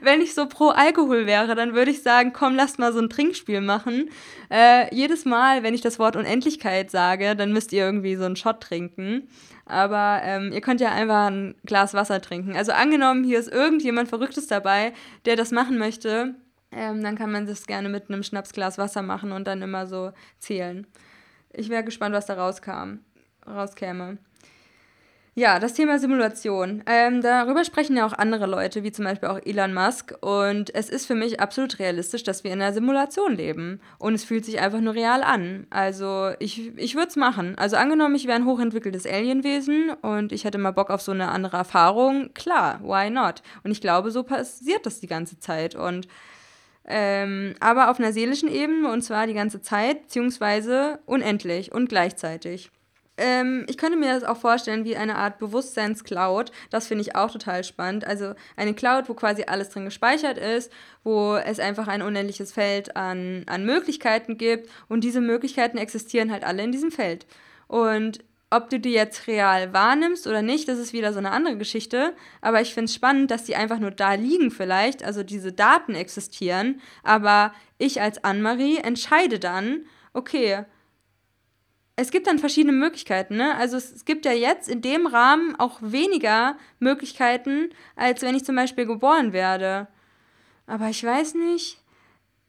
wenn 0.00 0.20
ich 0.20 0.34
so 0.34 0.46
pro 0.46 0.68
Alkohol 0.68 1.26
wäre, 1.26 1.54
dann 1.54 1.74
würde 1.74 1.90
ich 1.90 2.02
sagen, 2.02 2.32
komm, 2.32 2.54
lass 2.54 2.78
mal 2.78 2.92
so 2.92 3.00
ein 3.00 3.10
Trinkspiel 3.10 3.60
machen. 3.60 4.10
Äh, 4.50 4.94
jedes 4.94 5.24
Mal, 5.24 5.62
wenn 5.62 5.74
ich 5.74 5.80
das 5.80 5.98
Wort 5.98 6.16
Unendlichkeit 6.16 6.90
sage, 6.90 7.36
dann 7.36 7.52
müsst 7.52 7.72
ihr 7.72 7.84
irgendwie 7.84 8.16
so 8.16 8.24
einen 8.24 8.36
Shot 8.36 8.60
trinken. 8.60 9.28
Aber 9.66 10.20
ähm, 10.22 10.52
ihr 10.52 10.60
könnt 10.60 10.80
ja 10.80 10.92
einfach 10.92 11.26
ein 11.30 11.54
Glas 11.64 11.94
Wasser 11.94 12.20
trinken. 12.20 12.56
Also 12.56 12.72
angenommen, 12.72 13.24
hier 13.24 13.38
ist 13.38 13.50
irgendjemand 13.50 14.08
Verrücktes 14.08 14.46
dabei, 14.46 14.92
der 15.24 15.36
das 15.36 15.50
machen 15.50 15.78
möchte, 15.78 16.34
ähm, 16.70 17.02
dann 17.02 17.16
kann 17.16 17.30
man 17.30 17.46
das 17.46 17.66
gerne 17.66 17.88
mit 17.88 18.08
einem 18.08 18.22
Schnapsglas 18.22 18.78
Wasser 18.78 19.02
machen 19.02 19.32
und 19.32 19.46
dann 19.46 19.62
immer 19.62 19.86
so 19.86 20.12
zählen. 20.38 20.86
Ich 21.52 21.68
wäre 21.68 21.84
gespannt, 21.84 22.14
was 22.14 22.26
da 22.26 22.34
rauskam, 22.34 22.98
rauskäme. 23.46 24.18
Ja, 25.36 25.58
das 25.58 25.74
Thema 25.74 25.98
Simulation. 25.98 26.84
Ähm, 26.86 27.20
darüber 27.20 27.64
sprechen 27.64 27.96
ja 27.96 28.06
auch 28.06 28.12
andere 28.12 28.46
Leute, 28.46 28.84
wie 28.84 28.92
zum 28.92 29.04
Beispiel 29.04 29.28
auch 29.28 29.40
Elon 29.44 29.74
Musk. 29.74 30.14
Und 30.20 30.72
es 30.76 30.88
ist 30.88 31.06
für 31.06 31.16
mich 31.16 31.40
absolut 31.40 31.80
realistisch, 31.80 32.22
dass 32.22 32.44
wir 32.44 32.52
in 32.52 32.62
einer 32.62 32.72
Simulation 32.72 33.34
leben. 33.34 33.80
Und 33.98 34.14
es 34.14 34.22
fühlt 34.22 34.44
sich 34.44 34.60
einfach 34.60 34.80
nur 34.80 34.94
real 34.94 35.24
an. 35.24 35.66
Also 35.70 36.30
ich, 36.38 36.76
ich 36.78 36.94
würde 36.94 37.08
es 37.08 37.16
machen. 37.16 37.58
Also 37.58 37.74
angenommen, 37.74 38.14
ich 38.14 38.28
wäre 38.28 38.36
ein 38.36 38.46
hochentwickeltes 38.46 39.06
Alienwesen 39.06 39.90
und 40.02 40.30
ich 40.30 40.44
hätte 40.44 40.58
mal 40.58 40.70
Bock 40.70 40.90
auf 40.90 41.02
so 41.02 41.10
eine 41.10 41.28
andere 41.32 41.56
Erfahrung. 41.56 42.32
Klar, 42.34 42.80
why 42.84 43.10
not? 43.10 43.42
Und 43.64 43.72
ich 43.72 43.80
glaube, 43.80 44.12
so 44.12 44.22
passiert 44.22 44.86
das 44.86 45.00
die 45.00 45.08
ganze 45.08 45.40
Zeit. 45.40 45.74
Und 45.74 46.06
ähm, 46.86 47.54
aber 47.58 47.90
auf 47.90 47.98
einer 47.98 48.12
seelischen 48.12 48.48
Ebene 48.48 48.88
und 48.92 49.02
zwar 49.02 49.26
die 49.26 49.34
ganze 49.34 49.60
Zeit, 49.62 50.02
beziehungsweise 50.02 51.00
unendlich 51.06 51.72
und 51.72 51.88
gleichzeitig. 51.88 52.70
Ähm, 53.16 53.64
ich 53.68 53.78
könnte 53.78 53.96
mir 53.96 54.12
das 54.12 54.24
auch 54.24 54.36
vorstellen 54.36 54.84
wie 54.84 54.96
eine 54.96 55.16
Art 55.16 55.38
Bewusstseinscloud. 55.38 56.50
Das 56.70 56.86
finde 56.88 57.02
ich 57.02 57.14
auch 57.14 57.30
total 57.30 57.62
spannend. 57.62 58.06
Also 58.06 58.34
eine 58.56 58.74
Cloud, 58.74 59.08
wo 59.08 59.14
quasi 59.14 59.44
alles 59.46 59.70
drin 59.70 59.84
gespeichert 59.84 60.38
ist, 60.38 60.72
wo 61.04 61.36
es 61.36 61.60
einfach 61.60 61.86
ein 61.86 62.02
unendliches 62.02 62.52
Feld 62.52 62.96
an, 62.96 63.44
an 63.46 63.64
Möglichkeiten 63.64 64.36
gibt 64.36 64.68
und 64.88 65.04
diese 65.04 65.20
Möglichkeiten 65.20 65.78
existieren 65.78 66.32
halt 66.32 66.44
alle 66.44 66.62
in 66.64 66.72
diesem 66.72 66.90
Feld. 66.90 67.26
Und 67.68 68.20
ob 68.50 68.70
du 68.70 68.78
die 68.78 68.92
jetzt 68.92 69.26
real 69.26 69.72
wahrnimmst 69.72 70.26
oder 70.26 70.42
nicht, 70.42 70.68
das 70.68 70.78
ist 70.78 70.92
wieder 70.92 71.12
so 71.12 71.18
eine 71.18 71.32
andere 71.32 71.56
Geschichte. 71.56 72.14
Aber 72.40 72.60
ich 72.60 72.72
finde 72.72 72.86
es 72.86 72.94
spannend, 72.94 73.30
dass 73.30 73.44
die 73.44 73.56
einfach 73.56 73.78
nur 73.78 73.90
da 73.90 74.14
liegen 74.14 74.50
vielleicht, 74.50 75.02
also 75.02 75.22
diese 75.24 75.52
Daten 75.52 75.94
existieren. 75.94 76.80
Aber 77.02 77.52
ich 77.78 78.00
als 78.00 78.22
Anne-Marie 78.22 78.78
entscheide 78.78 79.40
dann, 79.40 79.86
okay, 80.12 80.64
es 81.96 82.10
gibt 82.10 82.26
dann 82.26 82.38
verschiedene 82.38 82.72
Möglichkeiten. 82.72 83.36
Ne? 83.36 83.54
Also 83.56 83.76
es 83.76 84.04
gibt 84.04 84.24
ja 84.24 84.32
jetzt 84.32 84.68
in 84.68 84.82
dem 84.82 85.06
Rahmen 85.06 85.54
auch 85.56 85.78
weniger 85.80 86.56
Möglichkeiten, 86.80 87.70
als 87.94 88.22
wenn 88.22 88.34
ich 88.34 88.44
zum 88.44 88.56
Beispiel 88.56 88.86
geboren 88.86 89.32
werde. 89.32 89.86
Aber 90.66 90.88
ich 90.88 91.04
weiß 91.04 91.34
nicht, 91.34 91.80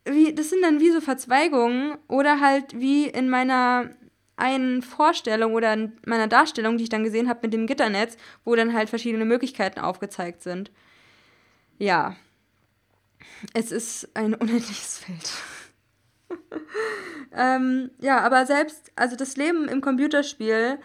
wie, 0.06 0.34
das 0.34 0.50
sind 0.50 0.62
dann 0.62 0.80
wie 0.80 0.91
so 0.91 1.02
Verzweigungen 1.02 1.98
oder 2.08 2.39
halt 2.39 2.80
wie 2.80 3.08
in 3.08 3.30
meiner 3.30 3.91
einen 4.38 4.82
Vorstellung 4.82 5.54
oder 5.54 5.74
in 5.74 5.93
meiner 6.06 6.28
Darstellung, 6.28 6.78
die 6.78 6.84
ich 6.84 6.89
dann 6.89 7.04
gesehen 7.04 7.30
habe 7.30 7.39
mit 7.43 7.54
dem 7.54 7.68
Gitternetz, 7.68 8.18
wo 8.43 8.56
dann 8.56 8.74
halt 8.74 8.89
verschiedene 8.89 9.26
Möglichkeiten 9.26 9.80
aufgezeigt 9.80 10.43
sind. 10.43 10.72
Ja, 11.78 12.16
es 13.54 13.72
ist 13.72 14.10
ein 14.16 14.34
unendliches 14.34 15.00
Feld. 15.00 15.32
ähm, 17.36 17.92
ja, 18.00 18.20
aber 18.20 18.46
selbst, 18.46 18.92
also 18.96 19.16
das 19.16 19.38
Leben 19.38 19.68
im 19.68 19.82
Computerspiel, 19.82 20.80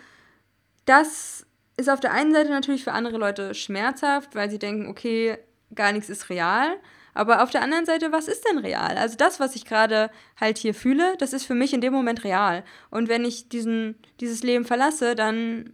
das 0.85 1.47
ist 1.77 1.89
auf 1.89 2.01
der 2.01 2.13
einen 2.13 2.33
Seite 2.33 2.51
natürlich 2.51 2.85
für 2.85 2.93
andere 2.93 3.17
Leute 3.17 3.55
schmerzhaft, 3.55 4.35
weil 4.35 4.51
sie 4.51 4.59
denken, 4.59 4.89
okay, 4.89 5.39
gar 5.75 5.93
nichts 5.93 6.09
ist 6.11 6.29
real. 6.29 6.77
Aber 7.15 7.43
auf 7.43 7.51
der 7.51 7.63
anderen 7.63 7.87
Seite, 7.87 8.13
was 8.13 8.29
ist 8.29 8.47
denn 8.49 8.59
real? 8.59 8.97
Also 8.97 9.17
das, 9.17 9.41
was 9.41 9.57
ich 9.57 9.65
gerade 9.65 10.11
halt 10.41 10.59
hier 10.59 10.75
fühle, 10.75 11.17
das 11.19 11.33
ist 11.33 11.45
für 11.45 11.55
mich 11.55 11.73
in 11.73 11.81
dem 11.81 11.93
Moment 11.93 12.25
real. 12.25 12.65
Und 12.91 13.09
wenn 13.09 13.25
ich 13.25 13.49
diesen, 13.49 13.97
dieses 14.21 14.43
Leben 14.43 14.65
verlasse, 14.65 15.17
dann, 15.17 15.73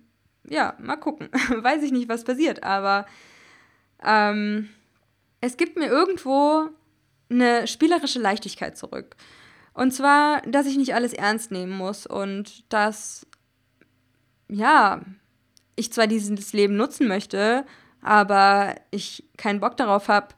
ja, 0.49 0.74
mal 0.79 0.97
gucken. 0.97 1.29
Weiß 1.49 1.83
ich 1.83 1.93
nicht, 1.93 2.09
was 2.09 2.24
passiert. 2.24 2.62
Aber 2.62 3.07
ähm, 4.03 4.70
es 5.41 5.57
gibt 5.57 5.77
mir 5.77 5.89
irgendwo 5.89 6.68
eine 7.29 7.66
spielerische 7.66 8.18
Leichtigkeit 8.18 8.79
zurück. 8.79 9.16
Und 9.77 9.93
zwar, 9.93 10.41
dass 10.41 10.64
ich 10.64 10.79
nicht 10.79 10.95
alles 10.95 11.12
ernst 11.12 11.53
nehmen 11.53 11.72
muss 11.72 12.07
und 12.07 12.72
dass, 12.72 13.27
ja, 14.49 15.03
ich 15.77 15.93
zwar 15.93 16.07
dieses 16.07 16.55
Leben 16.55 16.77
nutzen 16.77 17.07
möchte, 17.07 17.66
aber 18.01 18.74
ich 18.91 19.29
keinen 19.37 19.61
Bock 19.61 19.77
darauf 19.77 20.09
habe, 20.09 20.29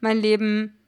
mein 0.00 0.16
Leben 0.16 0.78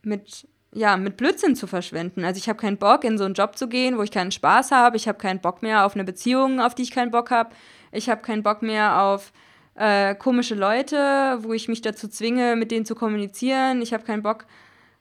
mit 0.00 0.48
ja, 0.74 0.96
mit 0.96 1.18
Blödsinn 1.18 1.54
zu 1.54 1.66
verschwenden. 1.66 2.24
Also 2.24 2.38
ich 2.38 2.48
habe 2.48 2.58
keinen 2.58 2.78
Bock, 2.78 3.04
in 3.04 3.18
so 3.18 3.24
einen 3.24 3.34
Job 3.34 3.58
zu 3.58 3.68
gehen, 3.68 3.98
wo 3.98 4.02
ich 4.02 4.10
keinen 4.10 4.32
Spaß 4.32 4.70
habe. 4.70 4.96
Ich 4.96 5.06
habe 5.06 5.18
keinen 5.18 5.42
Bock 5.42 5.62
mehr 5.62 5.84
auf 5.84 5.94
eine 5.94 6.04
Beziehung, 6.04 6.60
auf 6.60 6.74
die 6.74 6.80
ich 6.80 6.92
keinen 6.92 7.10
Bock 7.10 7.30
habe. 7.30 7.54
Ich 7.90 8.08
habe 8.08 8.22
keinen 8.22 8.42
Bock 8.42 8.62
mehr 8.62 9.02
auf 9.02 9.34
äh, 9.74 10.14
komische 10.14 10.54
Leute, 10.54 11.40
wo 11.42 11.52
ich 11.52 11.68
mich 11.68 11.82
dazu 11.82 12.08
zwinge, 12.08 12.56
mit 12.56 12.70
denen 12.70 12.86
zu 12.86 12.94
kommunizieren. 12.94 13.82
Ich 13.82 13.92
habe 13.92 14.04
keinen 14.04 14.22
Bock 14.22 14.46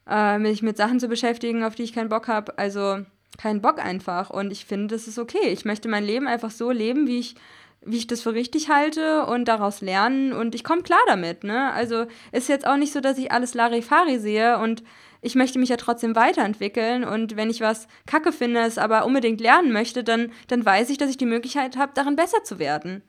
äh, 0.10 0.38
mich 0.38 0.62
mit 0.62 0.78
Sachen 0.78 1.00
zu 1.00 1.08
beschäftigen, 1.08 1.64
auf 1.64 1.76
die 1.76 1.84
ich 1.84 1.94
keinen 1.94 2.10
Bock 2.10 2.28
habe. 2.28 2.58
Also 2.58 3.00
keinen 3.38 3.62
Bock 3.62 3.84
einfach. 3.84 4.30
Und 4.30 4.52
ich 4.52 4.66
finde, 4.66 4.96
das 4.96 5.08
ist 5.08 5.20
okay. 5.20 5.50
Ich 5.50 5.66
möchte 5.66 5.90
mein 5.90 6.04
Leben 6.04 6.28
einfach 6.28 6.52
so 6.52 6.72
leben, 6.72 7.08
wie 7.08 7.20
ich, 7.20 7.36
wie 7.82 7.98
ich 7.98 8.08
das 8.08 8.22
für 8.22 8.34
richtig 8.34 8.70
halte 8.70 9.26
und 9.26 9.46
daraus 9.48 9.82
lernen. 9.82 10.34
Und 10.34 10.56
ich 10.56 10.64
komme 10.64 10.84
klar 10.84 11.02
damit. 11.08 11.44
Ne? 11.44 11.72
Also 11.72 12.06
ist 12.32 12.50
jetzt 12.50 12.68
auch 12.68 12.78
nicht 12.78 12.94
so, 12.94 13.00
dass 13.00 13.18
ich 13.18 13.32
alles 13.32 13.54
Larifari 13.54 14.20
sehe 14.20 14.60
und 14.60 14.84
ich 15.22 15.36
möchte 15.36 15.60
mich 15.60 15.70
ja 15.70 15.78
trotzdem 15.78 16.16
weiterentwickeln 16.16 17.04
und 17.04 17.36
wenn 17.36 17.52
ich 17.52 17.62
was 17.62 17.88
kacke 18.08 18.32
finde, 18.32 18.62
es 18.62 18.80
aber 18.80 19.06
unbedingt 19.06 19.40
lernen 19.40 19.72
möchte, 19.72 20.04
dann, 20.04 20.32
dann 20.48 20.66
weiß 20.66 20.90
ich, 20.90 20.98
dass 20.98 21.12
ich 21.12 21.18
die 21.18 21.28
Möglichkeit 21.28 21.78
habe, 21.78 21.92
darin 21.94 22.16
besser 22.16 22.44
zu 22.44 22.58
werden. 22.58 23.04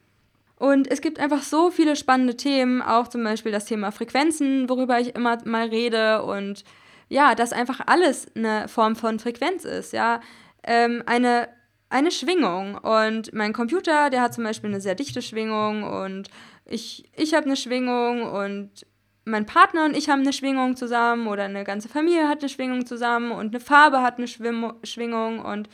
Und 0.57 0.89
es 0.89 1.01
gibt 1.01 1.19
einfach 1.19 1.43
so 1.43 1.71
viele 1.71 1.97
spannende 1.97 2.37
Themen, 2.37 2.83
auch 2.83 3.09
zum 3.09 3.25
Beispiel 3.25 3.51
das 3.51 3.65
Thema 3.65 3.91
Frequenzen, 3.91 4.69
worüber 4.69 5.01
ich 5.01 5.17
immer 5.17 5.39
mal 5.45 5.69
rede 5.69 6.23
und 6.23 6.65
ja, 7.13 7.35
dass 7.35 7.53
einfach 7.53 7.81
alles 7.87 8.27
eine 8.35 8.69
Form 8.69 8.97
von 8.97 9.19
Frequenz 9.19 9.65
ist, 9.65 9.93
ja. 9.93 10.21
Ähm, 10.65 11.03
eine, 11.05 11.49
eine 11.91 12.11
Schwingung. 12.11 12.77
Und 12.77 13.35
mein 13.35 13.53
Computer, 13.53 14.09
der 14.09 14.23
hat 14.23 14.33
zum 14.33 14.45
Beispiel 14.45 14.71
eine 14.71 14.81
sehr 14.81 14.95
dichte 14.95 15.21
Schwingung 15.21 15.83
und 15.83 16.31
ich, 16.65 17.11
ich 17.15 17.35
habe 17.35 17.47
eine 17.47 17.57
Schwingung 17.57 18.23
und 18.23 18.87
mein 19.25 19.45
Partner 19.45 19.85
und 19.85 19.97
ich 19.97 20.09
haben 20.09 20.23
eine 20.23 20.33
Schwingung 20.33 20.75
zusammen 20.75 21.27
oder 21.27 21.45
eine 21.45 21.65
ganze 21.65 21.89
Familie 21.89 22.29
hat 22.29 22.41
eine 22.41 22.49
Schwingung 22.49 22.87
zusammen 22.87 23.31
und 23.31 23.55
eine 23.55 23.61
Farbe 23.61 24.01
hat 24.01 24.17
eine 24.17 24.27
Schwim 24.27 24.73
Schwingung 24.83 25.41
und 25.41 25.69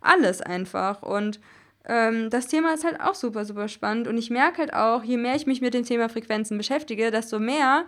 alles 0.00 0.40
einfach. 0.40 1.02
Und 1.02 1.40
ähm, 1.86 2.30
das 2.30 2.46
Thema 2.46 2.72
ist 2.72 2.84
halt 2.84 3.00
auch 3.00 3.14
super, 3.14 3.44
super 3.44 3.66
spannend. 3.66 4.06
Und 4.06 4.16
ich 4.16 4.30
merke 4.30 4.58
halt 4.58 4.74
auch, 4.74 5.02
je 5.02 5.16
mehr 5.16 5.34
ich 5.34 5.46
mich 5.46 5.60
mit 5.60 5.74
dem 5.74 5.84
Thema 5.84 6.08
Frequenzen 6.08 6.56
beschäftige, 6.56 7.10
desto 7.10 7.40
mehr 7.40 7.84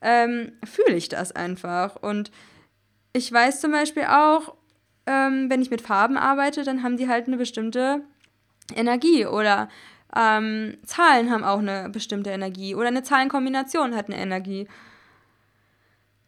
ähm, 0.00 0.52
fühle 0.64 0.96
ich 0.96 1.08
das 1.08 1.32
einfach. 1.32 1.96
Und 1.96 2.30
ich 3.12 3.32
weiß 3.32 3.60
zum 3.60 3.72
Beispiel 3.72 4.04
auch, 4.04 4.54
ähm, 5.06 5.48
wenn 5.48 5.62
ich 5.62 5.70
mit 5.70 5.80
Farben 5.80 6.16
arbeite, 6.16 6.64
dann 6.64 6.82
haben 6.82 6.96
die 6.96 7.08
halt 7.08 7.26
eine 7.26 7.36
bestimmte 7.36 8.02
Energie 8.74 9.26
oder 9.26 9.68
ähm, 10.14 10.78
Zahlen 10.84 11.30
haben 11.30 11.44
auch 11.44 11.58
eine 11.58 11.88
bestimmte 11.90 12.30
Energie 12.30 12.74
oder 12.74 12.88
eine 12.88 13.02
Zahlenkombination 13.02 13.94
hat 13.94 14.06
eine 14.06 14.18
Energie. 14.18 14.68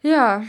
Ja. 0.02 0.44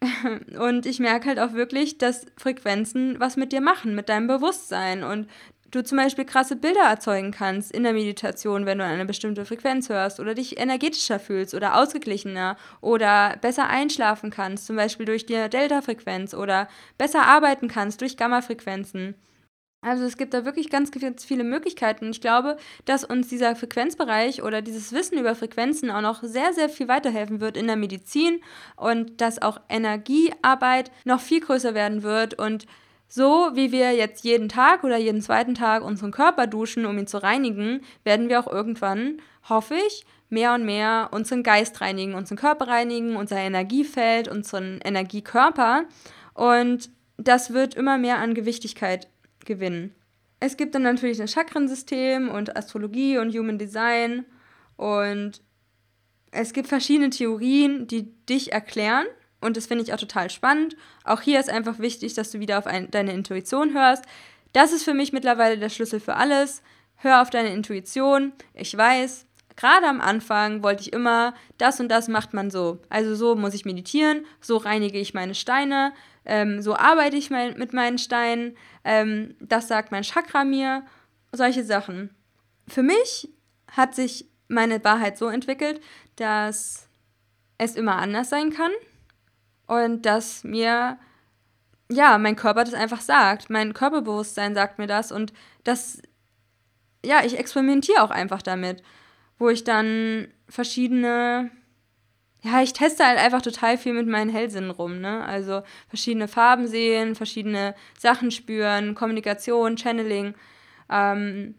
Und 0.58 0.86
ich 0.86 0.98
merke 0.98 1.28
halt 1.28 1.38
auch 1.38 1.52
wirklich, 1.52 1.98
dass 1.98 2.26
Frequenzen 2.36 3.20
was 3.20 3.36
mit 3.36 3.52
dir 3.52 3.60
machen, 3.60 3.94
mit 3.94 4.08
deinem 4.08 4.26
Bewusstsein. 4.26 5.04
Und 5.04 5.28
du 5.70 5.82
zum 5.84 5.98
Beispiel 5.98 6.24
krasse 6.24 6.56
Bilder 6.56 6.82
erzeugen 6.82 7.30
kannst 7.30 7.72
in 7.72 7.82
der 7.82 7.92
Meditation, 7.92 8.66
wenn 8.66 8.78
du 8.78 8.84
eine 8.84 9.06
bestimmte 9.06 9.44
Frequenz 9.44 9.88
hörst 9.88 10.20
oder 10.20 10.34
dich 10.34 10.58
energetischer 10.58 11.18
fühlst 11.18 11.54
oder 11.54 11.76
ausgeglichener 11.76 12.56
oder 12.80 13.36
besser 13.40 13.68
einschlafen 13.68 14.30
kannst, 14.30 14.66
zum 14.66 14.76
Beispiel 14.76 15.06
durch 15.06 15.26
die 15.26 15.48
Delta-Frequenz 15.48 16.34
oder 16.34 16.68
besser 16.98 17.22
arbeiten 17.22 17.68
kannst 17.68 18.00
durch 18.00 18.16
Gamma-Frequenzen. 18.16 19.14
Also 19.82 20.04
es 20.04 20.18
gibt 20.18 20.34
da 20.34 20.44
wirklich 20.44 20.68
ganz, 20.68 20.90
ganz 20.90 21.24
viele 21.24 21.42
Möglichkeiten. 21.42 22.10
Ich 22.10 22.20
glaube, 22.20 22.58
dass 22.84 23.02
uns 23.02 23.28
dieser 23.28 23.56
Frequenzbereich 23.56 24.42
oder 24.42 24.60
dieses 24.60 24.92
Wissen 24.92 25.18
über 25.18 25.34
Frequenzen 25.34 25.90
auch 25.90 26.02
noch 26.02 26.22
sehr, 26.22 26.52
sehr 26.52 26.68
viel 26.68 26.86
weiterhelfen 26.86 27.40
wird 27.40 27.56
in 27.56 27.66
der 27.66 27.76
Medizin 27.76 28.42
und 28.76 29.22
dass 29.22 29.40
auch 29.40 29.58
Energiearbeit 29.70 30.90
noch 31.04 31.20
viel 31.20 31.40
größer 31.40 31.72
werden 31.72 32.02
wird 32.02 32.38
und 32.38 32.66
So 33.12 33.50
wie 33.54 33.72
wir 33.72 33.90
jetzt 33.90 34.22
jeden 34.22 34.48
Tag 34.48 34.84
oder 34.84 34.96
jeden 34.96 35.20
zweiten 35.20 35.56
Tag 35.56 35.82
unseren 35.82 36.12
Körper 36.12 36.46
duschen, 36.46 36.86
um 36.86 36.96
ihn 36.96 37.08
zu 37.08 37.20
reinigen, 37.20 37.80
werden 38.04 38.28
wir 38.28 38.38
auch 38.38 38.46
irgendwann, 38.46 39.20
hoffe 39.48 39.74
ich, 39.74 40.06
mehr 40.28 40.54
und 40.54 40.64
mehr 40.64 41.08
unseren 41.10 41.42
Geist 41.42 41.80
reinigen, 41.80 42.14
unseren 42.14 42.38
Körper 42.38 42.68
reinigen, 42.68 43.16
unser 43.16 43.38
Energiefeld, 43.38 44.28
unseren 44.28 44.80
Energiekörper. 44.84 45.86
Und 46.34 46.90
das 47.16 47.52
wird 47.52 47.74
immer 47.74 47.98
mehr 47.98 48.18
an 48.18 48.34
Gewichtigkeit 48.34 49.08
gewinnen. 49.44 49.92
Es 50.38 50.56
gibt 50.56 50.76
dann 50.76 50.82
natürlich 50.82 51.20
ein 51.20 51.26
Chakrensystem 51.26 52.28
und 52.28 52.56
Astrologie 52.56 53.18
und 53.18 53.34
Human 53.34 53.58
Design 53.58 54.24
und 54.76 55.42
es 56.30 56.52
gibt 56.52 56.68
verschiedene 56.68 57.10
Theorien, 57.10 57.88
die 57.88 58.04
dich 58.26 58.52
erklären 58.52 59.06
und 59.40 59.56
das 59.56 59.66
finde 59.66 59.84
ich 59.84 59.92
auch 59.92 59.98
total 59.98 60.30
spannend. 60.30 60.76
Auch 61.04 61.22
hier 61.22 61.40
ist 61.40 61.50
einfach 61.50 61.78
wichtig, 61.78 62.14
dass 62.14 62.30
du 62.30 62.40
wieder 62.40 62.58
auf 62.58 62.66
ein, 62.66 62.90
deine 62.90 63.12
Intuition 63.12 63.74
hörst. 63.74 64.04
Das 64.52 64.72
ist 64.72 64.84
für 64.84 64.94
mich 64.94 65.12
mittlerweile 65.12 65.58
der 65.58 65.70
Schlüssel 65.70 66.00
für 66.00 66.16
alles. 66.16 66.62
Hör 66.96 67.22
auf 67.22 67.30
deine 67.30 67.52
Intuition. 67.52 68.32
Ich 68.52 68.76
weiß, 68.76 69.26
gerade 69.56 69.86
am 69.86 70.00
Anfang 70.00 70.62
wollte 70.62 70.82
ich 70.82 70.92
immer, 70.92 71.34
das 71.56 71.80
und 71.80 71.88
das 71.88 72.08
macht 72.08 72.34
man 72.34 72.50
so. 72.50 72.80
Also 72.90 73.14
so 73.14 73.34
muss 73.34 73.54
ich 73.54 73.64
meditieren, 73.64 74.26
so 74.40 74.58
reinige 74.58 74.98
ich 74.98 75.14
meine 75.14 75.34
Steine, 75.34 75.92
ähm, 76.26 76.60
so 76.60 76.76
arbeite 76.76 77.16
ich 77.16 77.30
mein, 77.30 77.58
mit 77.58 77.72
meinen 77.72 77.96
Steinen, 77.96 78.56
ähm, 78.84 79.34
das 79.40 79.68
sagt 79.68 79.90
mein 79.90 80.02
Chakra 80.02 80.44
mir, 80.44 80.84
solche 81.32 81.64
Sachen. 81.64 82.10
Für 82.68 82.82
mich 82.82 83.30
hat 83.70 83.94
sich 83.94 84.26
meine 84.48 84.84
Wahrheit 84.84 85.16
so 85.16 85.28
entwickelt, 85.28 85.80
dass 86.16 86.88
es 87.56 87.76
immer 87.76 87.96
anders 87.96 88.28
sein 88.28 88.50
kann 88.50 88.72
und 89.70 90.02
dass 90.04 90.42
mir, 90.42 90.98
ja, 91.88 92.18
mein 92.18 92.34
Körper 92.34 92.64
das 92.64 92.74
einfach 92.74 93.00
sagt. 93.00 93.50
Mein 93.50 93.72
Körperbewusstsein 93.72 94.52
sagt 94.52 94.78
mir 94.78 94.88
das 94.88 95.12
und 95.12 95.32
das, 95.62 96.02
ja, 97.04 97.24
ich 97.24 97.38
experimentiere 97.38 98.02
auch 98.02 98.10
einfach 98.10 98.42
damit, 98.42 98.82
wo 99.38 99.48
ich 99.48 99.62
dann 99.62 100.26
verschiedene, 100.48 101.52
ja, 102.42 102.60
ich 102.62 102.72
teste 102.72 103.06
halt 103.06 103.20
einfach 103.20 103.42
total 103.42 103.78
viel 103.78 103.92
mit 103.92 104.08
meinen 104.08 104.28
Hellsinnen 104.30 104.72
rum, 104.72 105.00
ne? 105.00 105.24
Also 105.24 105.62
verschiedene 105.88 106.26
Farben 106.26 106.66
sehen, 106.66 107.14
verschiedene 107.14 107.76
Sachen 107.96 108.32
spüren, 108.32 108.96
Kommunikation, 108.96 109.78
Channeling. 109.78 110.34
Ähm, 110.90 111.54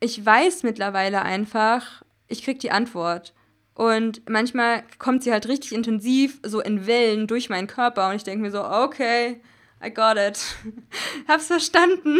ich 0.00 0.24
weiß 0.24 0.62
mittlerweile 0.62 1.20
einfach, 1.20 2.02
ich 2.26 2.42
krieg 2.42 2.58
die 2.58 2.70
Antwort. 2.70 3.34
Und 3.80 4.28
manchmal 4.28 4.82
kommt 4.98 5.24
sie 5.24 5.32
halt 5.32 5.48
richtig 5.48 5.72
intensiv, 5.72 6.38
so 6.42 6.60
in 6.60 6.86
Wellen 6.86 7.26
durch 7.26 7.48
meinen 7.48 7.66
Körper. 7.66 8.10
Und 8.10 8.16
ich 8.16 8.24
denke 8.24 8.42
mir 8.42 8.50
so, 8.50 8.62
okay, 8.62 9.40
I 9.82 9.88
got 9.88 10.18
it. 10.18 10.38
Hab's 11.26 11.46
verstanden. 11.46 12.18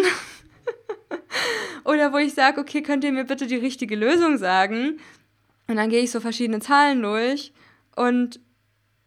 Oder 1.84 2.14
wo 2.14 2.16
ich 2.16 2.32
sage, 2.32 2.58
okay, 2.62 2.80
könnt 2.80 3.04
ihr 3.04 3.12
mir 3.12 3.24
bitte 3.24 3.46
die 3.46 3.56
richtige 3.56 3.94
Lösung 3.94 4.38
sagen? 4.38 5.00
Und 5.66 5.76
dann 5.76 5.90
gehe 5.90 6.00
ich 6.00 6.10
so 6.10 6.20
verschiedene 6.20 6.60
Zahlen 6.60 7.02
durch. 7.02 7.52
Und 7.94 8.40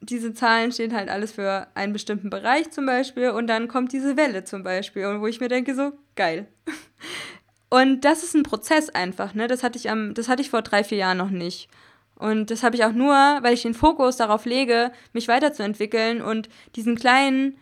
diese 0.01 0.35
Zahlen 0.35 0.71
stehen 0.71 0.93
halt 0.93 1.09
alles 1.09 1.31
für 1.31 1.65
einen 1.73 1.91
bestimmten 1.91 2.29
Bereich 2.29 2.69
zum 2.69 2.85
Beispiel. 2.85 3.31
Und 3.31 3.47
dann 3.47 3.67
kommt 3.67 3.93
diese 3.93 4.15
Welle 4.15 4.43
zum 4.43 4.61
Beispiel. 4.61 5.07
Und 5.07 5.21
wo 5.21 5.25
ich 5.25 5.39
mir 5.39 5.49
denke, 5.49 5.73
so, 5.73 5.93
geil. 6.15 6.45
Und 7.71 8.01
das 8.01 8.21
ist 8.21 8.35
ein 8.35 8.43
Prozess 8.43 8.91
einfach, 8.91 9.33
ne? 9.33 9.47
Das 9.47 9.63
hatte 9.63 9.79
ich 9.79 9.89
am, 9.89 10.13
das 10.13 10.29
hatte 10.29 10.43
ich 10.43 10.51
vor 10.51 10.61
drei, 10.61 10.83
vier 10.83 10.99
Jahren 10.99 11.17
noch 11.17 11.31
nicht. 11.31 11.67
Und 12.15 12.51
das 12.51 12.63
habe 12.63 12.75
ich 12.75 12.85
auch 12.85 12.93
nur, 12.93 13.13
weil 13.13 13.53
ich 13.53 13.63
den 13.63 13.73
Fokus 13.73 14.17
darauf 14.17 14.45
lege, 14.45 14.91
mich 15.13 15.27
weiterzuentwickeln 15.27 16.21
und 16.21 16.49
diesen 16.75 16.95
kleinen 16.95 17.57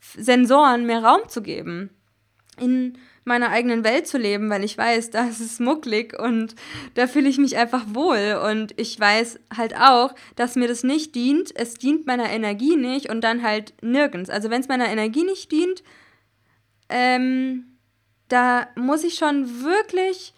Sensoren 0.00 0.86
mehr 0.86 1.02
Raum 1.02 1.28
zu 1.28 1.42
geben. 1.42 1.90
In 2.58 2.98
meiner 3.24 3.50
eigenen 3.50 3.84
Welt 3.84 4.06
zu 4.06 4.18
leben, 4.18 4.50
weil 4.50 4.64
ich 4.64 4.76
weiß, 4.76 5.10
da 5.10 5.26
ist 5.26 5.40
es 5.40 5.58
mucklig 5.58 6.18
und 6.18 6.54
da 6.94 7.06
fühle 7.06 7.28
ich 7.28 7.38
mich 7.38 7.56
einfach 7.56 7.84
wohl. 7.88 8.40
Und 8.50 8.78
ich 8.78 8.98
weiß 9.00 9.40
halt 9.56 9.76
auch, 9.76 10.14
dass 10.36 10.56
mir 10.56 10.68
das 10.68 10.84
nicht 10.84 11.14
dient. 11.14 11.50
Es 11.56 11.74
dient 11.74 12.06
meiner 12.06 12.30
Energie 12.30 12.76
nicht 12.76 13.08
und 13.08 13.22
dann 13.22 13.42
halt 13.42 13.72
nirgends. 13.82 14.28
Also 14.28 14.50
wenn 14.50 14.60
es 14.60 14.68
meiner 14.68 14.88
Energie 14.88 15.24
nicht 15.24 15.50
dient, 15.50 15.82
ähm, 16.90 17.78
da 18.28 18.68
muss 18.76 19.04
ich 19.04 19.14
schon 19.14 19.62
wirklich 19.62 20.33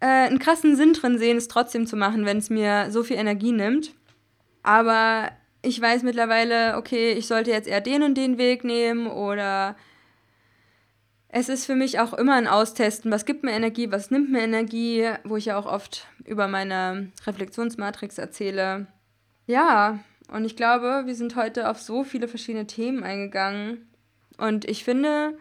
äh, 0.00 0.06
einen 0.06 0.38
krassen 0.38 0.76
Sinn 0.76 0.92
drin 0.94 1.18
sehen, 1.18 1.36
es 1.36 1.48
trotzdem 1.48 1.86
zu 1.86 1.96
machen, 1.96 2.24
wenn 2.24 2.38
es 2.38 2.50
mir 2.50 2.90
so 2.90 3.02
viel 3.02 3.16
Energie 3.16 3.52
nimmt. 3.52 3.94
Aber 4.62 5.30
ich 5.62 5.80
weiß 5.80 6.02
mittlerweile, 6.02 6.76
okay, 6.76 7.12
ich 7.12 7.26
sollte 7.26 7.50
jetzt 7.50 7.68
eher 7.68 7.80
den 7.80 8.02
und 8.02 8.16
den 8.16 8.38
Weg 8.38 8.64
nehmen 8.64 9.06
oder 9.06 9.76
es 11.28 11.48
ist 11.48 11.64
für 11.64 11.76
mich 11.76 12.00
auch 12.00 12.12
immer 12.12 12.34
ein 12.34 12.48
Austesten, 12.48 13.10
was 13.12 13.24
gibt 13.24 13.44
mir 13.44 13.52
Energie, 13.52 13.92
was 13.92 14.10
nimmt 14.10 14.30
mir 14.30 14.40
Energie, 14.40 15.08
wo 15.24 15.36
ich 15.36 15.46
ja 15.46 15.58
auch 15.58 15.66
oft 15.66 16.08
über 16.24 16.48
meine 16.48 17.12
Reflexionsmatrix 17.24 18.18
erzähle. 18.18 18.88
Ja, 19.46 20.00
und 20.32 20.44
ich 20.44 20.56
glaube, 20.56 21.02
wir 21.06 21.14
sind 21.14 21.36
heute 21.36 21.68
auf 21.68 21.80
so 21.80 22.04
viele 22.04 22.26
verschiedene 22.26 22.66
Themen 22.66 23.04
eingegangen. 23.04 23.88
Und 24.38 24.64
ich 24.64 24.82
finde, 24.82 25.38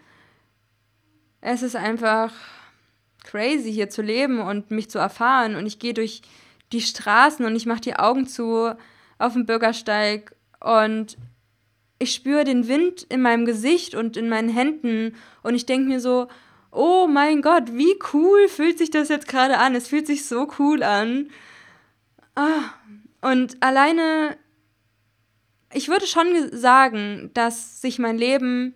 es 1.42 1.64
ist 1.64 1.76
einfach 1.76 2.34
crazy 3.24 3.72
hier 3.72 3.90
zu 3.90 4.02
leben 4.02 4.40
und 4.40 4.72
mich 4.72 4.90
zu 4.90 5.00
erfahren. 5.00 5.56
Und 5.56 5.66
ich 5.66 5.80
gehe 5.80 5.94
durch 5.94 6.22
die 6.72 6.82
Straßen 6.82 7.46
und 7.46 7.56
ich 7.56 7.66
mache 7.66 7.82
die 7.82 7.96
Augen 7.96 8.28
zu 8.28 8.72
auf 9.18 9.34
dem 9.34 9.46
Bürgersteig 9.46 10.36
und 10.62 11.18
ich 12.00 12.14
spüre 12.14 12.46
den 12.46 12.68
Wind 12.68 13.04
in 13.04 13.22
meinem 13.22 13.46
Gesicht 13.46 13.94
und 13.94 14.16
in 14.16 14.30
meinen 14.30 14.50
Händen 14.50 15.16
und 15.44 15.56
ich 15.56 15.66
denke 15.66 15.90
mir 15.90 16.00
so, 16.00 16.28
oh 16.72 17.08
mein 17.08 17.42
Gott, 17.42 17.74
wie 17.74 18.00
cool 18.14 18.48
fühlt 18.48 18.78
sich 18.78 18.92
das 18.92 19.10
jetzt 19.10 19.28
gerade 19.28 19.58
an. 19.58 19.76
Es 19.76 19.88
fühlt 19.88 20.08
sich 20.08 20.26
so 20.26 20.50
cool 20.60 20.84
an. 20.84 21.30
Ah, 22.36 22.72
und 23.22 23.62
alleine, 23.62 24.38
ich 25.74 25.90
würde 25.90 26.08
schon 26.08 26.28
sagen, 26.54 27.32
dass 27.34 27.82
sich 27.82 28.00
mein 28.00 28.18
Leben 28.18 28.74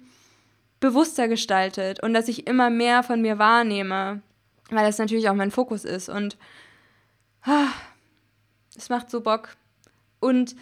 bewusster 0.81 1.29
gestaltet 1.29 2.03
und 2.03 2.13
dass 2.13 2.27
ich 2.27 2.47
immer 2.47 2.69
mehr 2.69 3.03
von 3.03 3.21
mir 3.21 3.39
wahrnehme 3.39 4.21
weil 4.75 4.85
das 4.85 4.97
natürlich 4.97 5.29
auch 5.29 5.35
mein 5.35 5.51
Fokus 5.51 5.85
ist 5.85 6.09
und 6.09 6.37
ah, 7.43 7.69
es 8.75 8.89
macht 8.89 9.09
so 9.09 9.21
Bock. 9.21 9.55
Und 10.19 10.55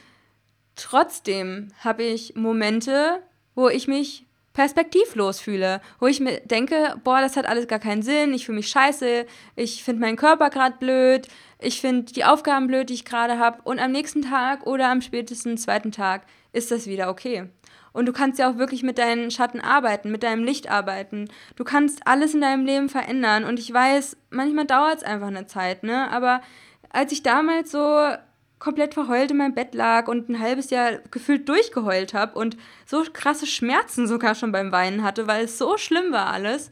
trotzdem 0.76 1.70
habe 1.80 2.03
ich 2.03 2.36
Momente, 2.36 3.22
wo 3.55 3.70
ich 3.70 3.88
mich 3.88 4.26
perspektivlos 4.53 5.39
fühle, 5.39 5.82
wo 5.99 6.07
ich 6.07 6.20
mir 6.20 6.41
denke, 6.41 6.95
boah, 7.03 7.22
das 7.22 7.38
hat 7.38 7.45
alles 7.45 7.68
gar 7.68 7.80
keinen 7.80 8.01
Sinn, 8.01 8.34
ich 8.34 8.45
fühle 8.45 8.57
mich 8.57 8.68
scheiße, 8.68 9.26
ich 9.55 9.84
finde 9.84 10.01
meinen 10.01 10.18
Körper 10.18 10.49
gerade 10.49 10.78
blöd, 10.78 11.28
ich 11.59 11.80
finde 11.80 12.12
die 12.12 12.26
Aufgaben 12.26 12.68
blöd, 12.68 12.89
die 12.89 12.95
ich 12.95 13.05
gerade 13.05 13.39
habe 13.39 13.62
und 13.64 13.80
am 13.80 13.91
nächsten 13.91 14.24
Tag 14.24 14.66
oder 14.68 14.89
am 14.89 15.01
spätesten 15.01 15.57
zweiten 15.57 15.91
Tag 15.91 16.26
ist 16.51 16.72
das 16.72 16.88
wieder 16.88 17.09
okay. 17.09 17.47
Und 17.94 18.06
du 18.06 18.14
kannst 18.14 18.39
ja 18.39 18.50
auch 18.50 18.58
wirklich 18.58 18.84
mit 18.84 18.98
deinen 18.98 19.32
Schatten 19.32 19.60
arbeiten, 19.60 20.12
mit 20.12 20.24
deinem 20.24 20.44
Licht 20.44 20.70
arbeiten. 20.70 21.28
Du 21.56 21.64
kannst 21.64 22.08
alles 22.08 22.34
in 22.34 22.42
deinem 22.42 22.66
Leben 22.66 22.89
verändern. 22.89 23.44
Und 23.44 23.60
ich 23.60 23.74
weiß, 23.74 24.16
manchmal 24.30 24.66
dauert 24.66 24.98
es 24.98 25.04
einfach 25.04 25.28
eine 25.28 25.46
Zeit, 25.46 25.84
ne? 25.84 26.10
Aber 26.10 26.42
als 26.89 27.12
ich 27.12 27.24
damals 27.24 27.72
so 27.72 28.14
komplett 28.60 28.94
verheult 28.94 29.32
in 29.32 29.38
meinem 29.38 29.56
Bett 29.56 29.74
lag 29.74 30.08
und 30.08 30.30
ein 30.30 30.39
halbes 30.39 30.70
Jahr 30.70 31.00
gefühlt 31.10 31.50
durchgeheult 31.50 32.14
habe 32.14 32.38
und 32.38 32.56
so 32.86 33.04
krasse 33.12 33.48
Schmerzen 33.48 34.08
sogar 34.08 34.36
schon 34.36 34.52
beim 34.52 34.72
Weinen 34.72 35.04
hatte, 35.04 35.28
weil 35.28 35.46
es 35.46 35.58
so 35.58 35.78
schlimm 35.78 36.12
war 36.12 36.28
alles. 36.28 36.70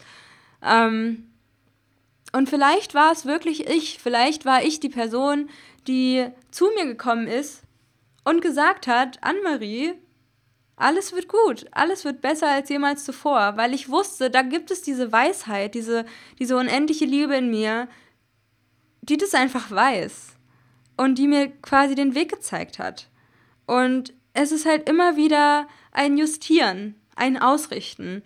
Ähm, 0.64 1.30
und 2.32 2.48
vielleicht 2.48 2.94
war 2.94 3.12
es 3.12 3.26
wirklich 3.26 3.68
ich, 3.68 3.98
vielleicht 4.00 4.46
war 4.46 4.64
ich 4.64 4.80
die 4.80 4.90
Person, 4.90 5.50
die 5.88 6.28
zu 6.52 6.70
mir 6.76 6.86
gekommen 6.86 7.26
ist 7.26 7.64
und 8.24 8.42
gesagt 8.42 8.86
hat, 8.86 9.18
Anne-Marie, 9.22 9.96
alles 10.80 11.14
wird 11.14 11.28
gut, 11.28 11.66
alles 11.72 12.06
wird 12.06 12.22
besser 12.22 12.48
als 12.48 12.70
jemals 12.70 13.04
zuvor, 13.04 13.58
weil 13.58 13.74
ich 13.74 13.90
wusste, 13.90 14.30
da 14.30 14.42
gibt 14.42 14.72
es 14.72 14.82
diese 14.82 15.12
Weisheit, 15.12 15.76
diese, 15.76 16.06
diese 16.40 16.56
unendliche 16.56 17.06
Liebe 17.06 17.36
in 17.36 17.50
mir, 17.50 17.90
die 19.02 19.18
das 19.18 19.34
einfach 19.34 19.70
weiß 19.70 20.38
und 20.98 21.18
die 21.18 21.28
mir 21.28 21.50
quasi 21.62 21.96
den 21.96 22.16
Weg 22.16 22.32
gezeigt 22.32 22.80
hat. 22.80 23.10
Und 23.66 24.14
es 24.34 24.52
ist 24.52 24.66
halt 24.66 24.88
immer 24.90 25.18
wieder 25.18 25.68
ein 25.92 26.18
Justieren, 26.18 26.96
ein 27.16 27.38
Ausrichten. 27.38 28.24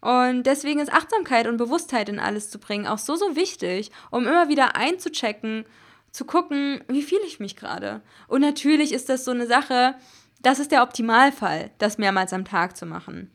Und 0.00 0.44
deswegen 0.44 0.80
ist 0.80 0.92
Achtsamkeit 0.92 1.46
und 1.46 1.58
Bewusstheit 1.58 2.08
in 2.08 2.18
alles 2.18 2.48
zu 2.48 2.58
bringen 2.58 2.86
auch 2.86 2.98
so, 2.98 3.14
so 3.14 3.36
wichtig, 3.36 3.90
um 4.10 4.26
immer 4.26 4.48
wieder 4.48 4.74
einzuchecken, 4.74 5.66
zu 6.12 6.24
gucken, 6.24 6.82
wie 6.88 7.02
fühle 7.02 7.24
ich 7.26 7.40
mich 7.40 7.56
gerade. 7.56 8.00
Und 8.26 8.40
natürlich 8.40 8.92
ist 8.92 9.08
das 9.10 9.24
so 9.24 9.30
eine 9.30 9.46
Sache, 9.46 9.94
das 10.42 10.58
ist 10.58 10.72
der 10.72 10.82
Optimalfall, 10.82 11.70
das 11.78 11.98
mehrmals 11.98 12.32
am 12.32 12.44
Tag 12.44 12.76
zu 12.76 12.86
machen. 12.86 13.30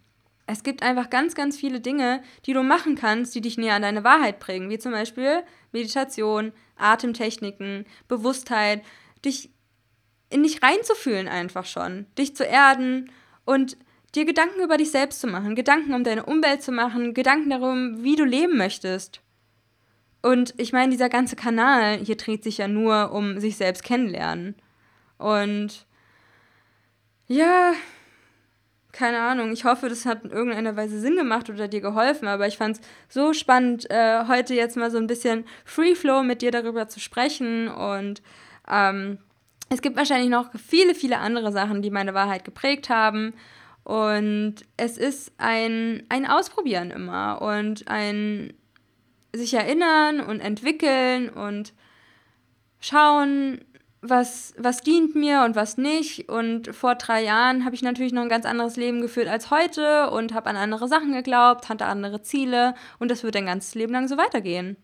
Es 0.48 0.64
gibt 0.64 0.84
einfach 0.84 1.10
ganz, 1.10 1.34
ganz 1.34 1.58
viele 1.58 1.80
Dinge, 1.80 2.22
die 2.46 2.54
du 2.54 2.62
machen 2.62 2.96
kannst, 2.96 3.34
die 3.34 3.42
dich 3.42 3.58
näher 3.58 3.76
an 3.76 3.82
deine 3.82 4.04
Wahrheit 4.04 4.40
bringen, 4.40 4.70
wie 4.70 4.78
zum 4.78 4.92
Beispiel 4.92 5.44
Meditation, 5.72 6.52
Atemtechniken, 6.76 7.86
Bewusstheit, 8.08 8.84
dich 9.24 9.50
in 10.30 10.44
dich 10.44 10.62
reinzufühlen 10.62 11.28
einfach 11.28 11.66
schon, 11.66 12.06
dich 12.18 12.36
zu 12.36 12.46
erden 12.46 13.12
und 13.46 13.78
dir 14.14 14.26
Gedanken 14.26 14.62
über 14.62 14.78
dich 14.78 14.92
selbst 14.92 15.20
zu 15.20 15.28
machen, 15.28 15.56
Gedanken 15.56 15.94
um 15.94 16.04
deine 16.04 16.26
Umwelt 16.26 16.62
zu 16.62 16.72
machen, 16.72 17.14
Gedanken 17.14 17.50
darum, 17.50 18.04
wie 18.04 18.16
du 18.16 18.24
leben 18.24 18.58
möchtest. 18.58 19.22
Und 20.22 20.54
ich 20.58 20.74
meine, 20.74 20.92
dieser 20.92 21.10
ganze 21.10 21.36
Kanal 21.36 21.98
hier 21.98 22.18
dreht 22.18 22.44
sich 22.44 22.58
ja 22.58 22.68
nur 22.68 23.12
um 23.12 23.40
sich 23.40 23.58
selbst 23.58 23.84
kennenlernen. 23.84 24.56
Und 25.18 25.86
ja, 27.28 27.74
keine 28.92 29.20
Ahnung, 29.20 29.52
ich 29.52 29.66
hoffe, 29.66 29.90
das 29.90 30.06
hat 30.06 30.24
in 30.24 30.32
irgendeiner 30.32 30.78
Weise 30.78 31.00
Sinn 31.00 31.18
gemacht 31.18 31.50
oder 31.50 31.68
dir 31.68 31.82
geholfen, 31.82 32.28
aber 32.28 32.48
ich 32.48 32.58
fand 32.58 32.78
es 32.78 32.84
so 33.10 33.34
spannend, 33.34 33.90
äh, 33.90 34.26
heute 34.28 34.54
jetzt 34.54 34.78
mal 34.78 34.90
so 34.90 34.98
ein 34.98 35.08
bisschen 35.08 35.46
Free 35.66 35.96
Flow 35.96 36.24
mit 36.24 36.42
dir 36.42 36.52
darüber 36.52 36.88
zu 36.88 37.00
sprechen 37.00 37.68
und 37.68 38.22
ähm, 38.70 39.18
es 39.70 39.82
gibt 39.82 39.98
wahrscheinlich 39.98 40.30
noch 40.30 40.50
viele, 40.58 40.96
viele 40.96 41.18
andere 41.18 41.52
Sachen, 41.52 41.82
die 41.82 41.90
meine 41.90 42.14
Wahrheit 42.14 42.46
geprägt 42.46 42.90
haben 42.90 43.34
und 43.84 44.56
es 44.78 44.98
ist 44.98 45.34
ein, 45.38 46.04
ein 46.10 46.26
Ausprobieren 46.26 46.92
immer 46.92 47.42
und 47.42 47.88
ein 47.88 48.54
sich 49.34 49.54
erinnern 49.54 50.22
und 50.22 50.40
entwickeln 50.40 51.30
und 51.30 51.74
schauen, 52.80 53.60
was, 54.10 54.54
was 54.58 54.82
dient 54.82 55.16
mir 55.16 55.44
und 55.44 55.56
was 55.56 55.78
nicht. 55.78 56.30
Und 56.30 56.76
vor 56.76 56.96
drei 56.96 57.24
Jahren 57.24 57.66
habe 57.66 57.76
ich 57.76 57.82
natürlich 57.82 58.14
noch 58.14 58.22
ein 58.22 58.30
ganz 58.30 58.46
anderes 58.46 58.76
Leben 58.76 59.02
geführt 59.02 59.28
als 59.28 59.52
heute 59.52 60.10
und 60.12 60.34
habe 60.34 60.50
an 60.50 60.56
andere 60.56 60.88
Sachen 60.88 61.14
geglaubt, 61.14 61.70
hatte 61.70 61.86
andere 61.86 62.22
Ziele 62.22 62.76
und 63.00 63.12
das 63.12 63.24
wird 63.24 63.36
ein 63.36 63.46
ganzes 63.46 63.76
Leben 63.76 63.94
lang 63.94 64.08
so 64.08 64.18
weitergehen. 64.18 64.78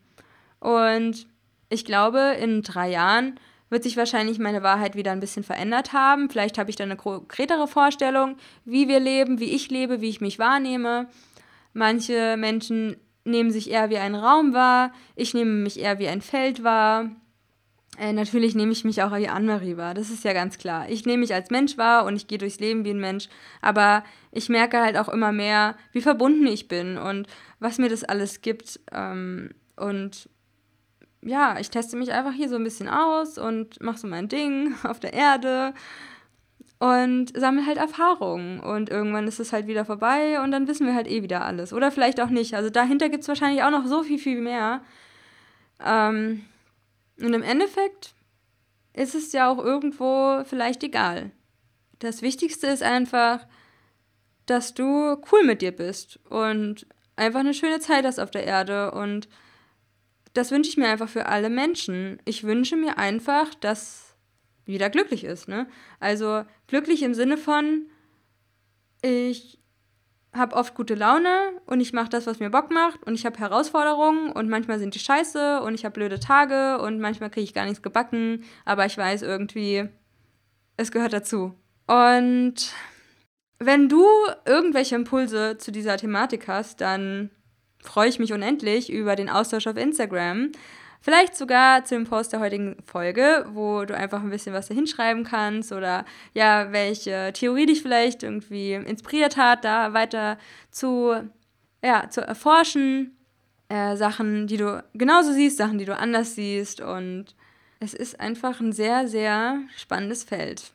Und 0.60 1.28
ich 1.70 1.86
glaube, 1.86 2.36
in 2.40 2.62
drei 2.62 2.90
Jahren 2.90 3.40
wird 3.70 3.84
sich 3.84 3.98
wahrscheinlich 3.98 4.38
meine 4.38 4.64
Wahrheit 4.64 4.96
wieder 4.96 5.12
ein 5.12 5.22
bisschen 5.22 5.44
verändert 5.44 5.94
haben. 5.94 6.30
Vielleicht 6.30 6.58
habe 6.58 6.70
ich 6.70 6.76
dann 6.76 6.90
eine 6.90 6.98
konkretere 6.98 7.68
Vorstellung, 7.68 8.36
wie 8.66 8.88
wir 8.88 9.00
leben, 9.00 9.40
wie 9.40 9.56
ich 9.56 9.72
lebe, 9.72 10.02
wie 10.02 10.10
ich 10.10 10.22
mich 10.22 10.38
wahrnehme. 10.38 11.08
Manche 11.74 12.36
Menschen 12.38 12.98
nehmen 13.24 13.52
sich 13.52 13.72
eher 13.72 13.90
wie 13.90 13.98
ein 13.98 14.16
Raum 14.16 14.54
wahr, 14.54 14.92
ich 15.16 15.34
nehme 15.34 15.52
mich 15.52 15.80
eher 15.80 16.00
wie 16.00 16.08
ein 16.08 16.22
Feld 16.22 16.64
wahr. 16.64 17.10
Äh, 17.98 18.14
natürlich 18.14 18.56
nehme 18.56 18.72
ich 18.72 18.86
mich 18.86 19.04
auch 19.04 19.16
wie 19.16 19.28
Anne-Marie 19.28 19.76
wahr, 19.76 19.94
das 19.94 20.10
ist 20.10 20.24
ja 20.24 20.34
ganz 20.34 20.58
klar. 20.58 20.89
Ich 20.89 21.06
nehme 21.06 21.20
mich 21.20 21.34
als 21.34 21.50
Mensch 21.50 21.78
wahr 21.78 22.06
und 22.06 22.16
ich 22.16 22.28
gehe 22.28 22.38
durchs 22.38 22.60
Leben 22.60 22.86
wie 22.86 22.92
ein 22.92 23.00
Mensch, 23.00 23.28
aber 23.62 24.04
ich 24.32 24.48
merke 24.48 24.80
halt 24.80 24.98
auch 24.98 25.10
immer 25.10 25.32
mehr, 25.32 25.76
wie 25.92 26.02
verbunden 26.02 26.48
ich 26.48 26.68
bin 26.68 26.98
und 26.98 27.28
was 27.60 27.78
mir 27.78 27.89
das 27.89 28.04
alles 28.04 28.42
gibt. 28.42 28.80
Ähm, 28.94 29.52
und 29.76 30.30
ja, 31.22 31.60
ich 31.60 31.70
teste 31.70 31.98
mich 31.98 32.12
einfach 32.14 32.34
hier 32.34 32.50
so 32.50 32.56
ein 32.56 32.64
bisschen 32.64 32.88
aus 32.88 33.38
und 33.38 33.82
mache 33.82 33.98
so 33.98 34.08
mein 34.08 34.30
Ding 34.30 34.74
auf 34.84 35.00
der 35.00 35.14
Erde 35.14 35.74
und 36.80 37.38
sammle 37.38 37.66
halt 37.66 37.78
Erfahrungen. 37.78 38.60
Und 38.60 38.89
irgendwann 38.89 39.28
ist 39.28 39.39
es 39.39 39.54
halt 39.54 39.68
wieder 39.68 39.86
vorbei 39.86 40.42
und 40.42 40.52
dann 40.52 40.68
wissen 40.68 40.88
wir 40.88 40.96
halt 40.96 41.08
eh 41.08 41.24
wieder 41.24 41.46
alles. 41.46 41.74
Oder 41.74 41.92
vielleicht 41.92 42.20
auch 42.22 42.30
nicht. 42.30 42.56
Also 42.56 42.70
dahinter 42.70 43.10
gibt 43.10 43.24
es 43.24 43.28
wahrscheinlich 43.28 43.64
auch 43.64 43.70
noch 43.70 43.86
so 43.86 44.02
viel, 44.02 44.18
viel 44.18 44.42
mehr. 44.42 44.82
Ähm, 45.86 46.44
und 47.26 47.34
im 47.34 47.44
Endeffekt 47.44 48.14
ist 48.94 49.16
es 49.16 49.32
ja 49.32 49.50
auch 49.50 49.58
irgendwo 49.58 50.44
vielleicht 50.44 50.84
egal. 50.84 51.32
Das 52.00 52.22
Wichtigste 52.22 52.68
ist 52.68 52.84
einfach, 52.84 53.46
dass 54.46 54.74
du 54.74 55.22
cool 55.32 55.44
mit 55.46 55.62
dir 55.62 55.72
bist 55.72 56.20
und 56.30 56.88
einfach 57.16 57.40
eine 57.40 57.54
schöne 57.54 57.80
Zeit 57.80 58.06
hast 58.06 58.20
auf 58.20 58.32
der 58.32 58.44
Erde. 58.44 58.92
Und 58.92 59.30
das 60.34 60.52
wünsche 60.52 60.70
ich 60.70 60.78
mir 60.78 60.90
einfach 60.90 61.10
für 61.10 61.28
alle 61.28 61.50
Menschen. 61.50 62.20
Ich 62.26 62.44
wünsche 62.44 62.76
mir 62.76 62.98
einfach, 62.98 63.54
dass 63.56 64.16
jeder 64.66 64.90
glücklich 64.90 65.24
ist. 65.24 65.48
Ne? 65.48 65.68
Also 66.00 66.44
glücklich 66.68 67.04
im 67.04 67.14
Sinne 67.14 67.38
von, 67.38 67.88
ich 69.02 69.61
habe 70.34 70.56
oft 70.56 70.76
gute 70.76 70.96
Laune 70.96 71.52
und 71.66 71.82
ich 71.82 71.92
mache 71.92 72.10
das, 72.10 72.26
was 72.26 72.40
mir 72.40 72.50
Bock 72.50 72.72
macht 72.72 73.04
und 73.06 73.16
ich 73.16 73.26
habe 73.26 73.38
Herausforderungen 73.38 74.32
und 74.32 74.50
manchmal 74.50 74.80
sind 74.80 74.96
die 74.96 75.00
scheiße 75.00 75.62
und 75.62 75.76
ich 75.76 75.84
habe 75.84 75.94
blöde 75.94 76.20
Tage 76.20 76.80
und 76.82 77.00
manchmal 77.00 77.30
kriege 77.30 77.44
ich 77.44 77.54
gar 77.54 77.66
nichts 77.66 77.82
gebacken, 77.82 78.44
aber 78.64 78.86
ich 78.86 78.98
weiß 78.98 79.24
irgendwie, 79.24 79.90
es 80.78 80.92
gehört 80.92 81.14
dazu. 81.14 81.54
Und 81.86 82.74
wenn 83.60 83.90
du 83.90 84.06
irgendwelche 84.46 84.96
Impulse 84.96 85.58
zu 85.58 85.72
dieser 85.72 85.98
Thematik 85.98 86.48
hast, 86.48 86.80
dann 86.80 87.30
freue 87.84 88.10
ich 88.10 88.20
mich 88.20 88.32
unendlich 88.32 88.92
über 88.92 89.16
den 89.16 89.30
Austausch 89.30 89.68
auf 89.68 89.76
Instagram. 89.76 90.52
Vielleicht 91.04 91.36
sogar 91.36 91.84
zu 91.84 91.95
dem 91.95 92.06
Post 92.06 92.32
der 92.32 92.39
heutigen 92.39 92.78
Folge, 92.86 93.47
wo 93.54 93.86
du 93.86 93.97
einfach 93.97 94.22
ein 94.22 94.30
bisschen 94.30 94.54
was 94.54 94.68
da 94.68 94.76
hinschreiben 94.76 95.24
kannst 95.24 95.72
oder 95.72 96.06
ja, 96.34 96.72
welche 96.72 97.34
Theorie 97.34 97.66
dich 97.66 97.82
vielleicht 97.82 98.22
irgendwie 98.22 98.74
inspiriert 98.74 99.36
hat, 99.36 99.66
da 99.66 99.93
weiter 99.93 100.38
zu, 100.70 101.16
ja, 101.84 102.08
zu 102.10 102.22
erforschen. 102.22 103.18
Äh, 103.68 103.95
Sachen, 103.95 104.45
die 104.45 104.58
du 104.58 104.84
genauso 104.93 105.32
siehst, 105.32 105.58
Sachen, 105.58 105.80
die 105.80 105.86
du 105.86 105.97
anders 105.97 106.36
siehst. 106.36 106.82
Und 106.82 107.36
es 107.80 107.95
ist 107.95 108.20
einfach 108.20 108.60
ein 108.60 108.72
sehr, 108.72 109.08
sehr 109.08 109.62
spannendes 109.78 110.24
Feld. 110.24 110.72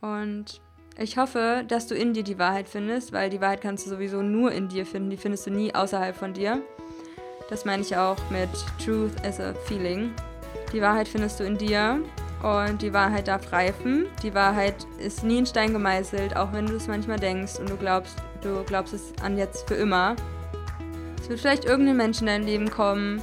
Und 0.00 0.62
ich 0.96 1.18
hoffe, 1.18 1.64
dass 1.68 1.86
du 1.86 1.94
in 1.94 2.14
dir 2.14 2.22
die 2.22 2.38
Wahrheit 2.38 2.68
findest, 2.68 3.12
weil 3.12 3.28
die 3.28 3.42
Wahrheit 3.42 3.60
kannst 3.60 3.84
du 3.84 3.90
sowieso 3.90 4.22
nur 4.22 4.52
in 4.52 4.68
dir 4.68 4.86
finden. 4.86 5.10
Die 5.10 5.18
findest 5.18 5.46
du 5.46 5.50
nie 5.50 5.74
außerhalb 5.74 6.16
von 6.16 6.32
dir. 6.32 6.62
Das 7.50 7.64
meine 7.64 7.82
ich 7.82 7.96
auch 7.96 8.16
mit 8.30 8.48
Truth 8.82 9.10
as 9.26 9.40
a 9.40 9.52
Feeling. 9.66 10.12
Die 10.72 10.80
Wahrheit 10.80 11.08
findest 11.08 11.40
du 11.40 11.44
in 11.44 11.58
dir 11.58 12.00
und 12.44 12.80
die 12.80 12.92
Wahrheit 12.92 13.26
darf 13.26 13.52
reifen. 13.52 14.06
Die 14.22 14.32
Wahrheit 14.32 14.86
ist 14.98 15.24
nie 15.24 15.38
in 15.38 15.46
Stein 15.46 15.72
gemeißelt, 15.72 16.36
auch 16.36 16.52
wenn 16.52 16.66
du 16.66 16.76
es 16.76 16.86
manchmal 16.86 17.18
denkst 17.18 17.58
und 17.58 17.68
du 17.68 17.76
glaubst, 17.76 18.14
du 18.40 18.62
glaubst 18.62 18.94
es 18.94 19.12
an 19.20 19.36
jetzt 19.36 19.66
für 19.66 19.74
immer. 19.74 20.14
Es 21.20 21.28
wird 21.28 21.40
vielleicht 21.40 21.64
irgendein 21.64 21.96
Mensch 21.96 22.20
in 22.20 22.26
dein 22.26 22.44
Leben 22.44 22.70
kommen, 22.70 23.20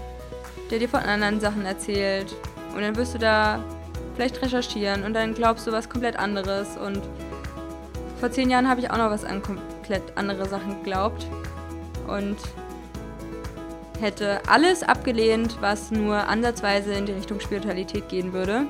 der 0.69 0.79
dir 0.79 0.89
von 0.89 0.99
anderen 0.99 1.39
Sachen 1.39 1.65
erzählt 1.65 2.35
und 2.75 2.81
dann 2.81 2.97
wirst 2.97 3.13
du 3.13 3.19
da 3.19 3.63
vielleicht 4.15 4.41
recherchieren 4.41 5.05
und 5.05 5.13
dann 5.13 5.35
glaubst 5.35 5.65
du 5.65 5.71
was 5.71 5.89
komplett 5.89 6.19
anderes 6.19 6.75
und 6.75 7.01
vor 8.19 8.29
zehn 8.29 8.49
Jahren 8.49 8.67
habe 8.67 8.81
ich 8.81 8.91
auch 8.91 8.97
noch 8.97 9.09
was 9.09 9.23
an 9.23 9.41
komplett 9.41 10.03
andere 10.15 10.49
Sachen 10.49 10.77
geglaubt 10.79 11.25
und 12.07 12.37
hätte 13.99 14.41
alles 14.47 14.83
abgelehnt, 14.83 15.57
was 15.61 15.91
nur 15.91 16.27
ansatzweise 16.27 16.93
in 16.93 17.05
die 17.05 17.13
Richtung 17.13 17.39
Spiritualität 17.39 18.09
gehen 18.09 18.33
würde. 18.33 18.65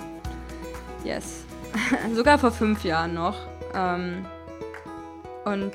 Yes. 1.04 1.46
Sogar 2.14 2.38
vor 2.38 2.52
fünf 2.52 2.84
Jahren 2.84 3.14
noch. 3.14 3.36
Ähm, 3.74 4.26
und 5.46 5.74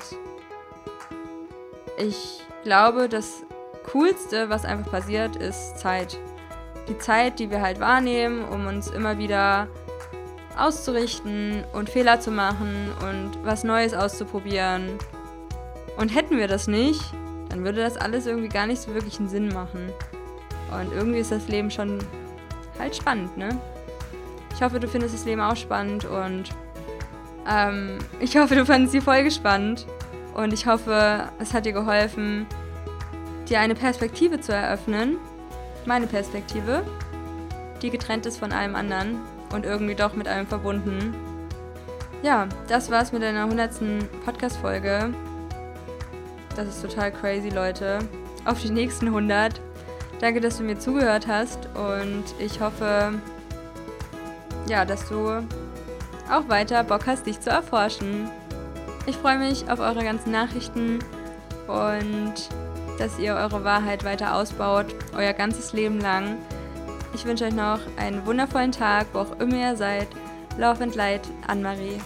ich 1.97 2.41
glaube, 2.63 3.09
das 3.09 3.43
Coolste, 3.91 4.49
was 4.49 4.65
einfach 4.65 4.91
passiert, 4.91 5.35
ist 5.35 5.77
Zeit. 5.77 6.17
Die 6.87 6.97
Zeit, 6.97 7.39
die 7.39 7.49
wir 7.49 7.61
halt 7.61 7.79
wahrnehmen, 7.79 8.43
um 8.45 8.67
uns 8.67 8.87
immer 8.87 9.17
wieder 9.17 9.67
auszurichten 10.57 11.63
und 11.73 11.89
Fehler 11.89 12.19
zu 12.19 12.31
machen 12.31 12.91
und 13.01 13.31
was 13.43 13.63
Neues 13.63 13.93
auszuprobieren. 13.93 14.97
Und 15.97 16.09
hätten 16.09 16.37
wir 16.37 16.47
das 16.47 16.67
nicht, 16.67 17.01
dann 17.53 17.63
würde 17.63 17.81
das 17.81 17.97
alles 17.97 18.25
irgendwie 18.25 18.49
gar 18.49 18.65
nicht 18.65 18.81
so 18.81 18.95
wirklich 18.95 19.19
einen 19.19 19.29
Sinn 19.29 19.49
machen. 19.49 19.91
Und 20.71 20.91
irgendwie 20.91 21.19
ist 21.19 21.31
das 21.31 21.47
Leben 21.47 21.69
schon 21.69 21.99
halt 22.79 22.95
spannend, 22.95 23.37
ne? 23.37 23.49
Ich 24.55 24.63
hoffe, 24.63 24.79
du 24.79 24.87
findest 24.87 25.13
das 25.13 25.25
Leben 25.25 25.39
auch 25.39 25.55
spannend 25.55 26.03
und 26.05 26.45
ähm, 27.47 27.99
ich 28.19 28.35
hoffe, 28.37 28.55
du 28.55 28.65
fandest 28.65 28.95
die 28.95 29.01
Folge 29.01 29.29
spannend 29.29 29.85
und 30.33 30.51
ich 30.51 30.65
hoffe, 30.65 31.29
es 31.37 31.53
hat 31.53 31.67
dir 31.67 31.73
geholfen, 31.73 32.47
dir 33.47 33.59
eine 33.59 33.75
Perspektive 33.75 34.39
zu 34.39 34.51
eröffnen. 34.51 35.17
Meine 35.85 36.07
Perspektive, 36.07 36.83
die 37.83 37.91
getrennt 37.91 38.25
ist 38.25 38.37
von 38.37 38.51
allem 38.51 38.75
anderen 38.75 39.19
und 39.53 39.63
irgendwie 39.63 39.95
doch 39.95 40.15
mit 40.15 40.27
allem 40.27 40.47
verbunden. 40.47 41.13
Ja, 42.23 42.47
das 42.67 42.89
war's 42.89 43.11
mit 43.11 43.23
einer 43.23 43.43
100. 43.43 43.73
Podcast-Folge. 44.25 45.13
Das 46.55 46.67
ist 46.67 46.81
total 46.81 47.11
crazy, 47.11 47.49
Leute. 47.49 47.99
Auf 48.45 48.61
die 48.61 48.69
nächsten 48.69 49.07
100. 49.07 49.59
Danke, 50.19 50.39
dass 50.39 50.57
du 50.57 50.63
mir 50.63 50.77
zugehört 50.77 51.27
hast 51.27 51.67
und 51.75 52.23
ich 52.39 52.61
hoffe, 52.61 53.13
ja, 54.67 54.85
dass 54.85 55.09
du 55.09 55.45
auch 56.31 56.47
weiter 56.47 56.83
Bock 56.83 57.07
hast, 57.07 57.25
dich 57.25 57.39
zu 57.41 57.49
erforschen. 57.49 58.29
Ich 59.05 59.17
freue 59.17 59.37
mich 59.37 59.69
auf 59.69 59.79
eure 59.79 60.03
ganzen 60.03 60.31
Nachrichten 60.31 60.99
und 61.67 62.33
dass 62.99 63.19
ihr 63.19 63.35
eure 63.35 63.63
Wahrheit 63.63 64.05
weiter 64.05 64.35
ausbaut, 64.35 64.85
euer 65.17 65.33
ganzes 65.33 65.73
Leben 65.73 65.99
lang. 65.99 66.37
Ich 67.13 67.25
wünsche 67.25 67.45
euch 67.45 67.53
noch 67.53 67.79
einen 67.97 68.25
wundervollen 68.25 68.71
Tag, 68.71 69.07
wo 69.13 69.19
auch 69.19 69.39
immer 69.39 69.71
ihr 69.71 69.75
seid. 69.75 70.07
Love 70.57 70.83
and 70.83 70.95
Light, 70.95 71.27
Anne-Marie. 71.47 71.99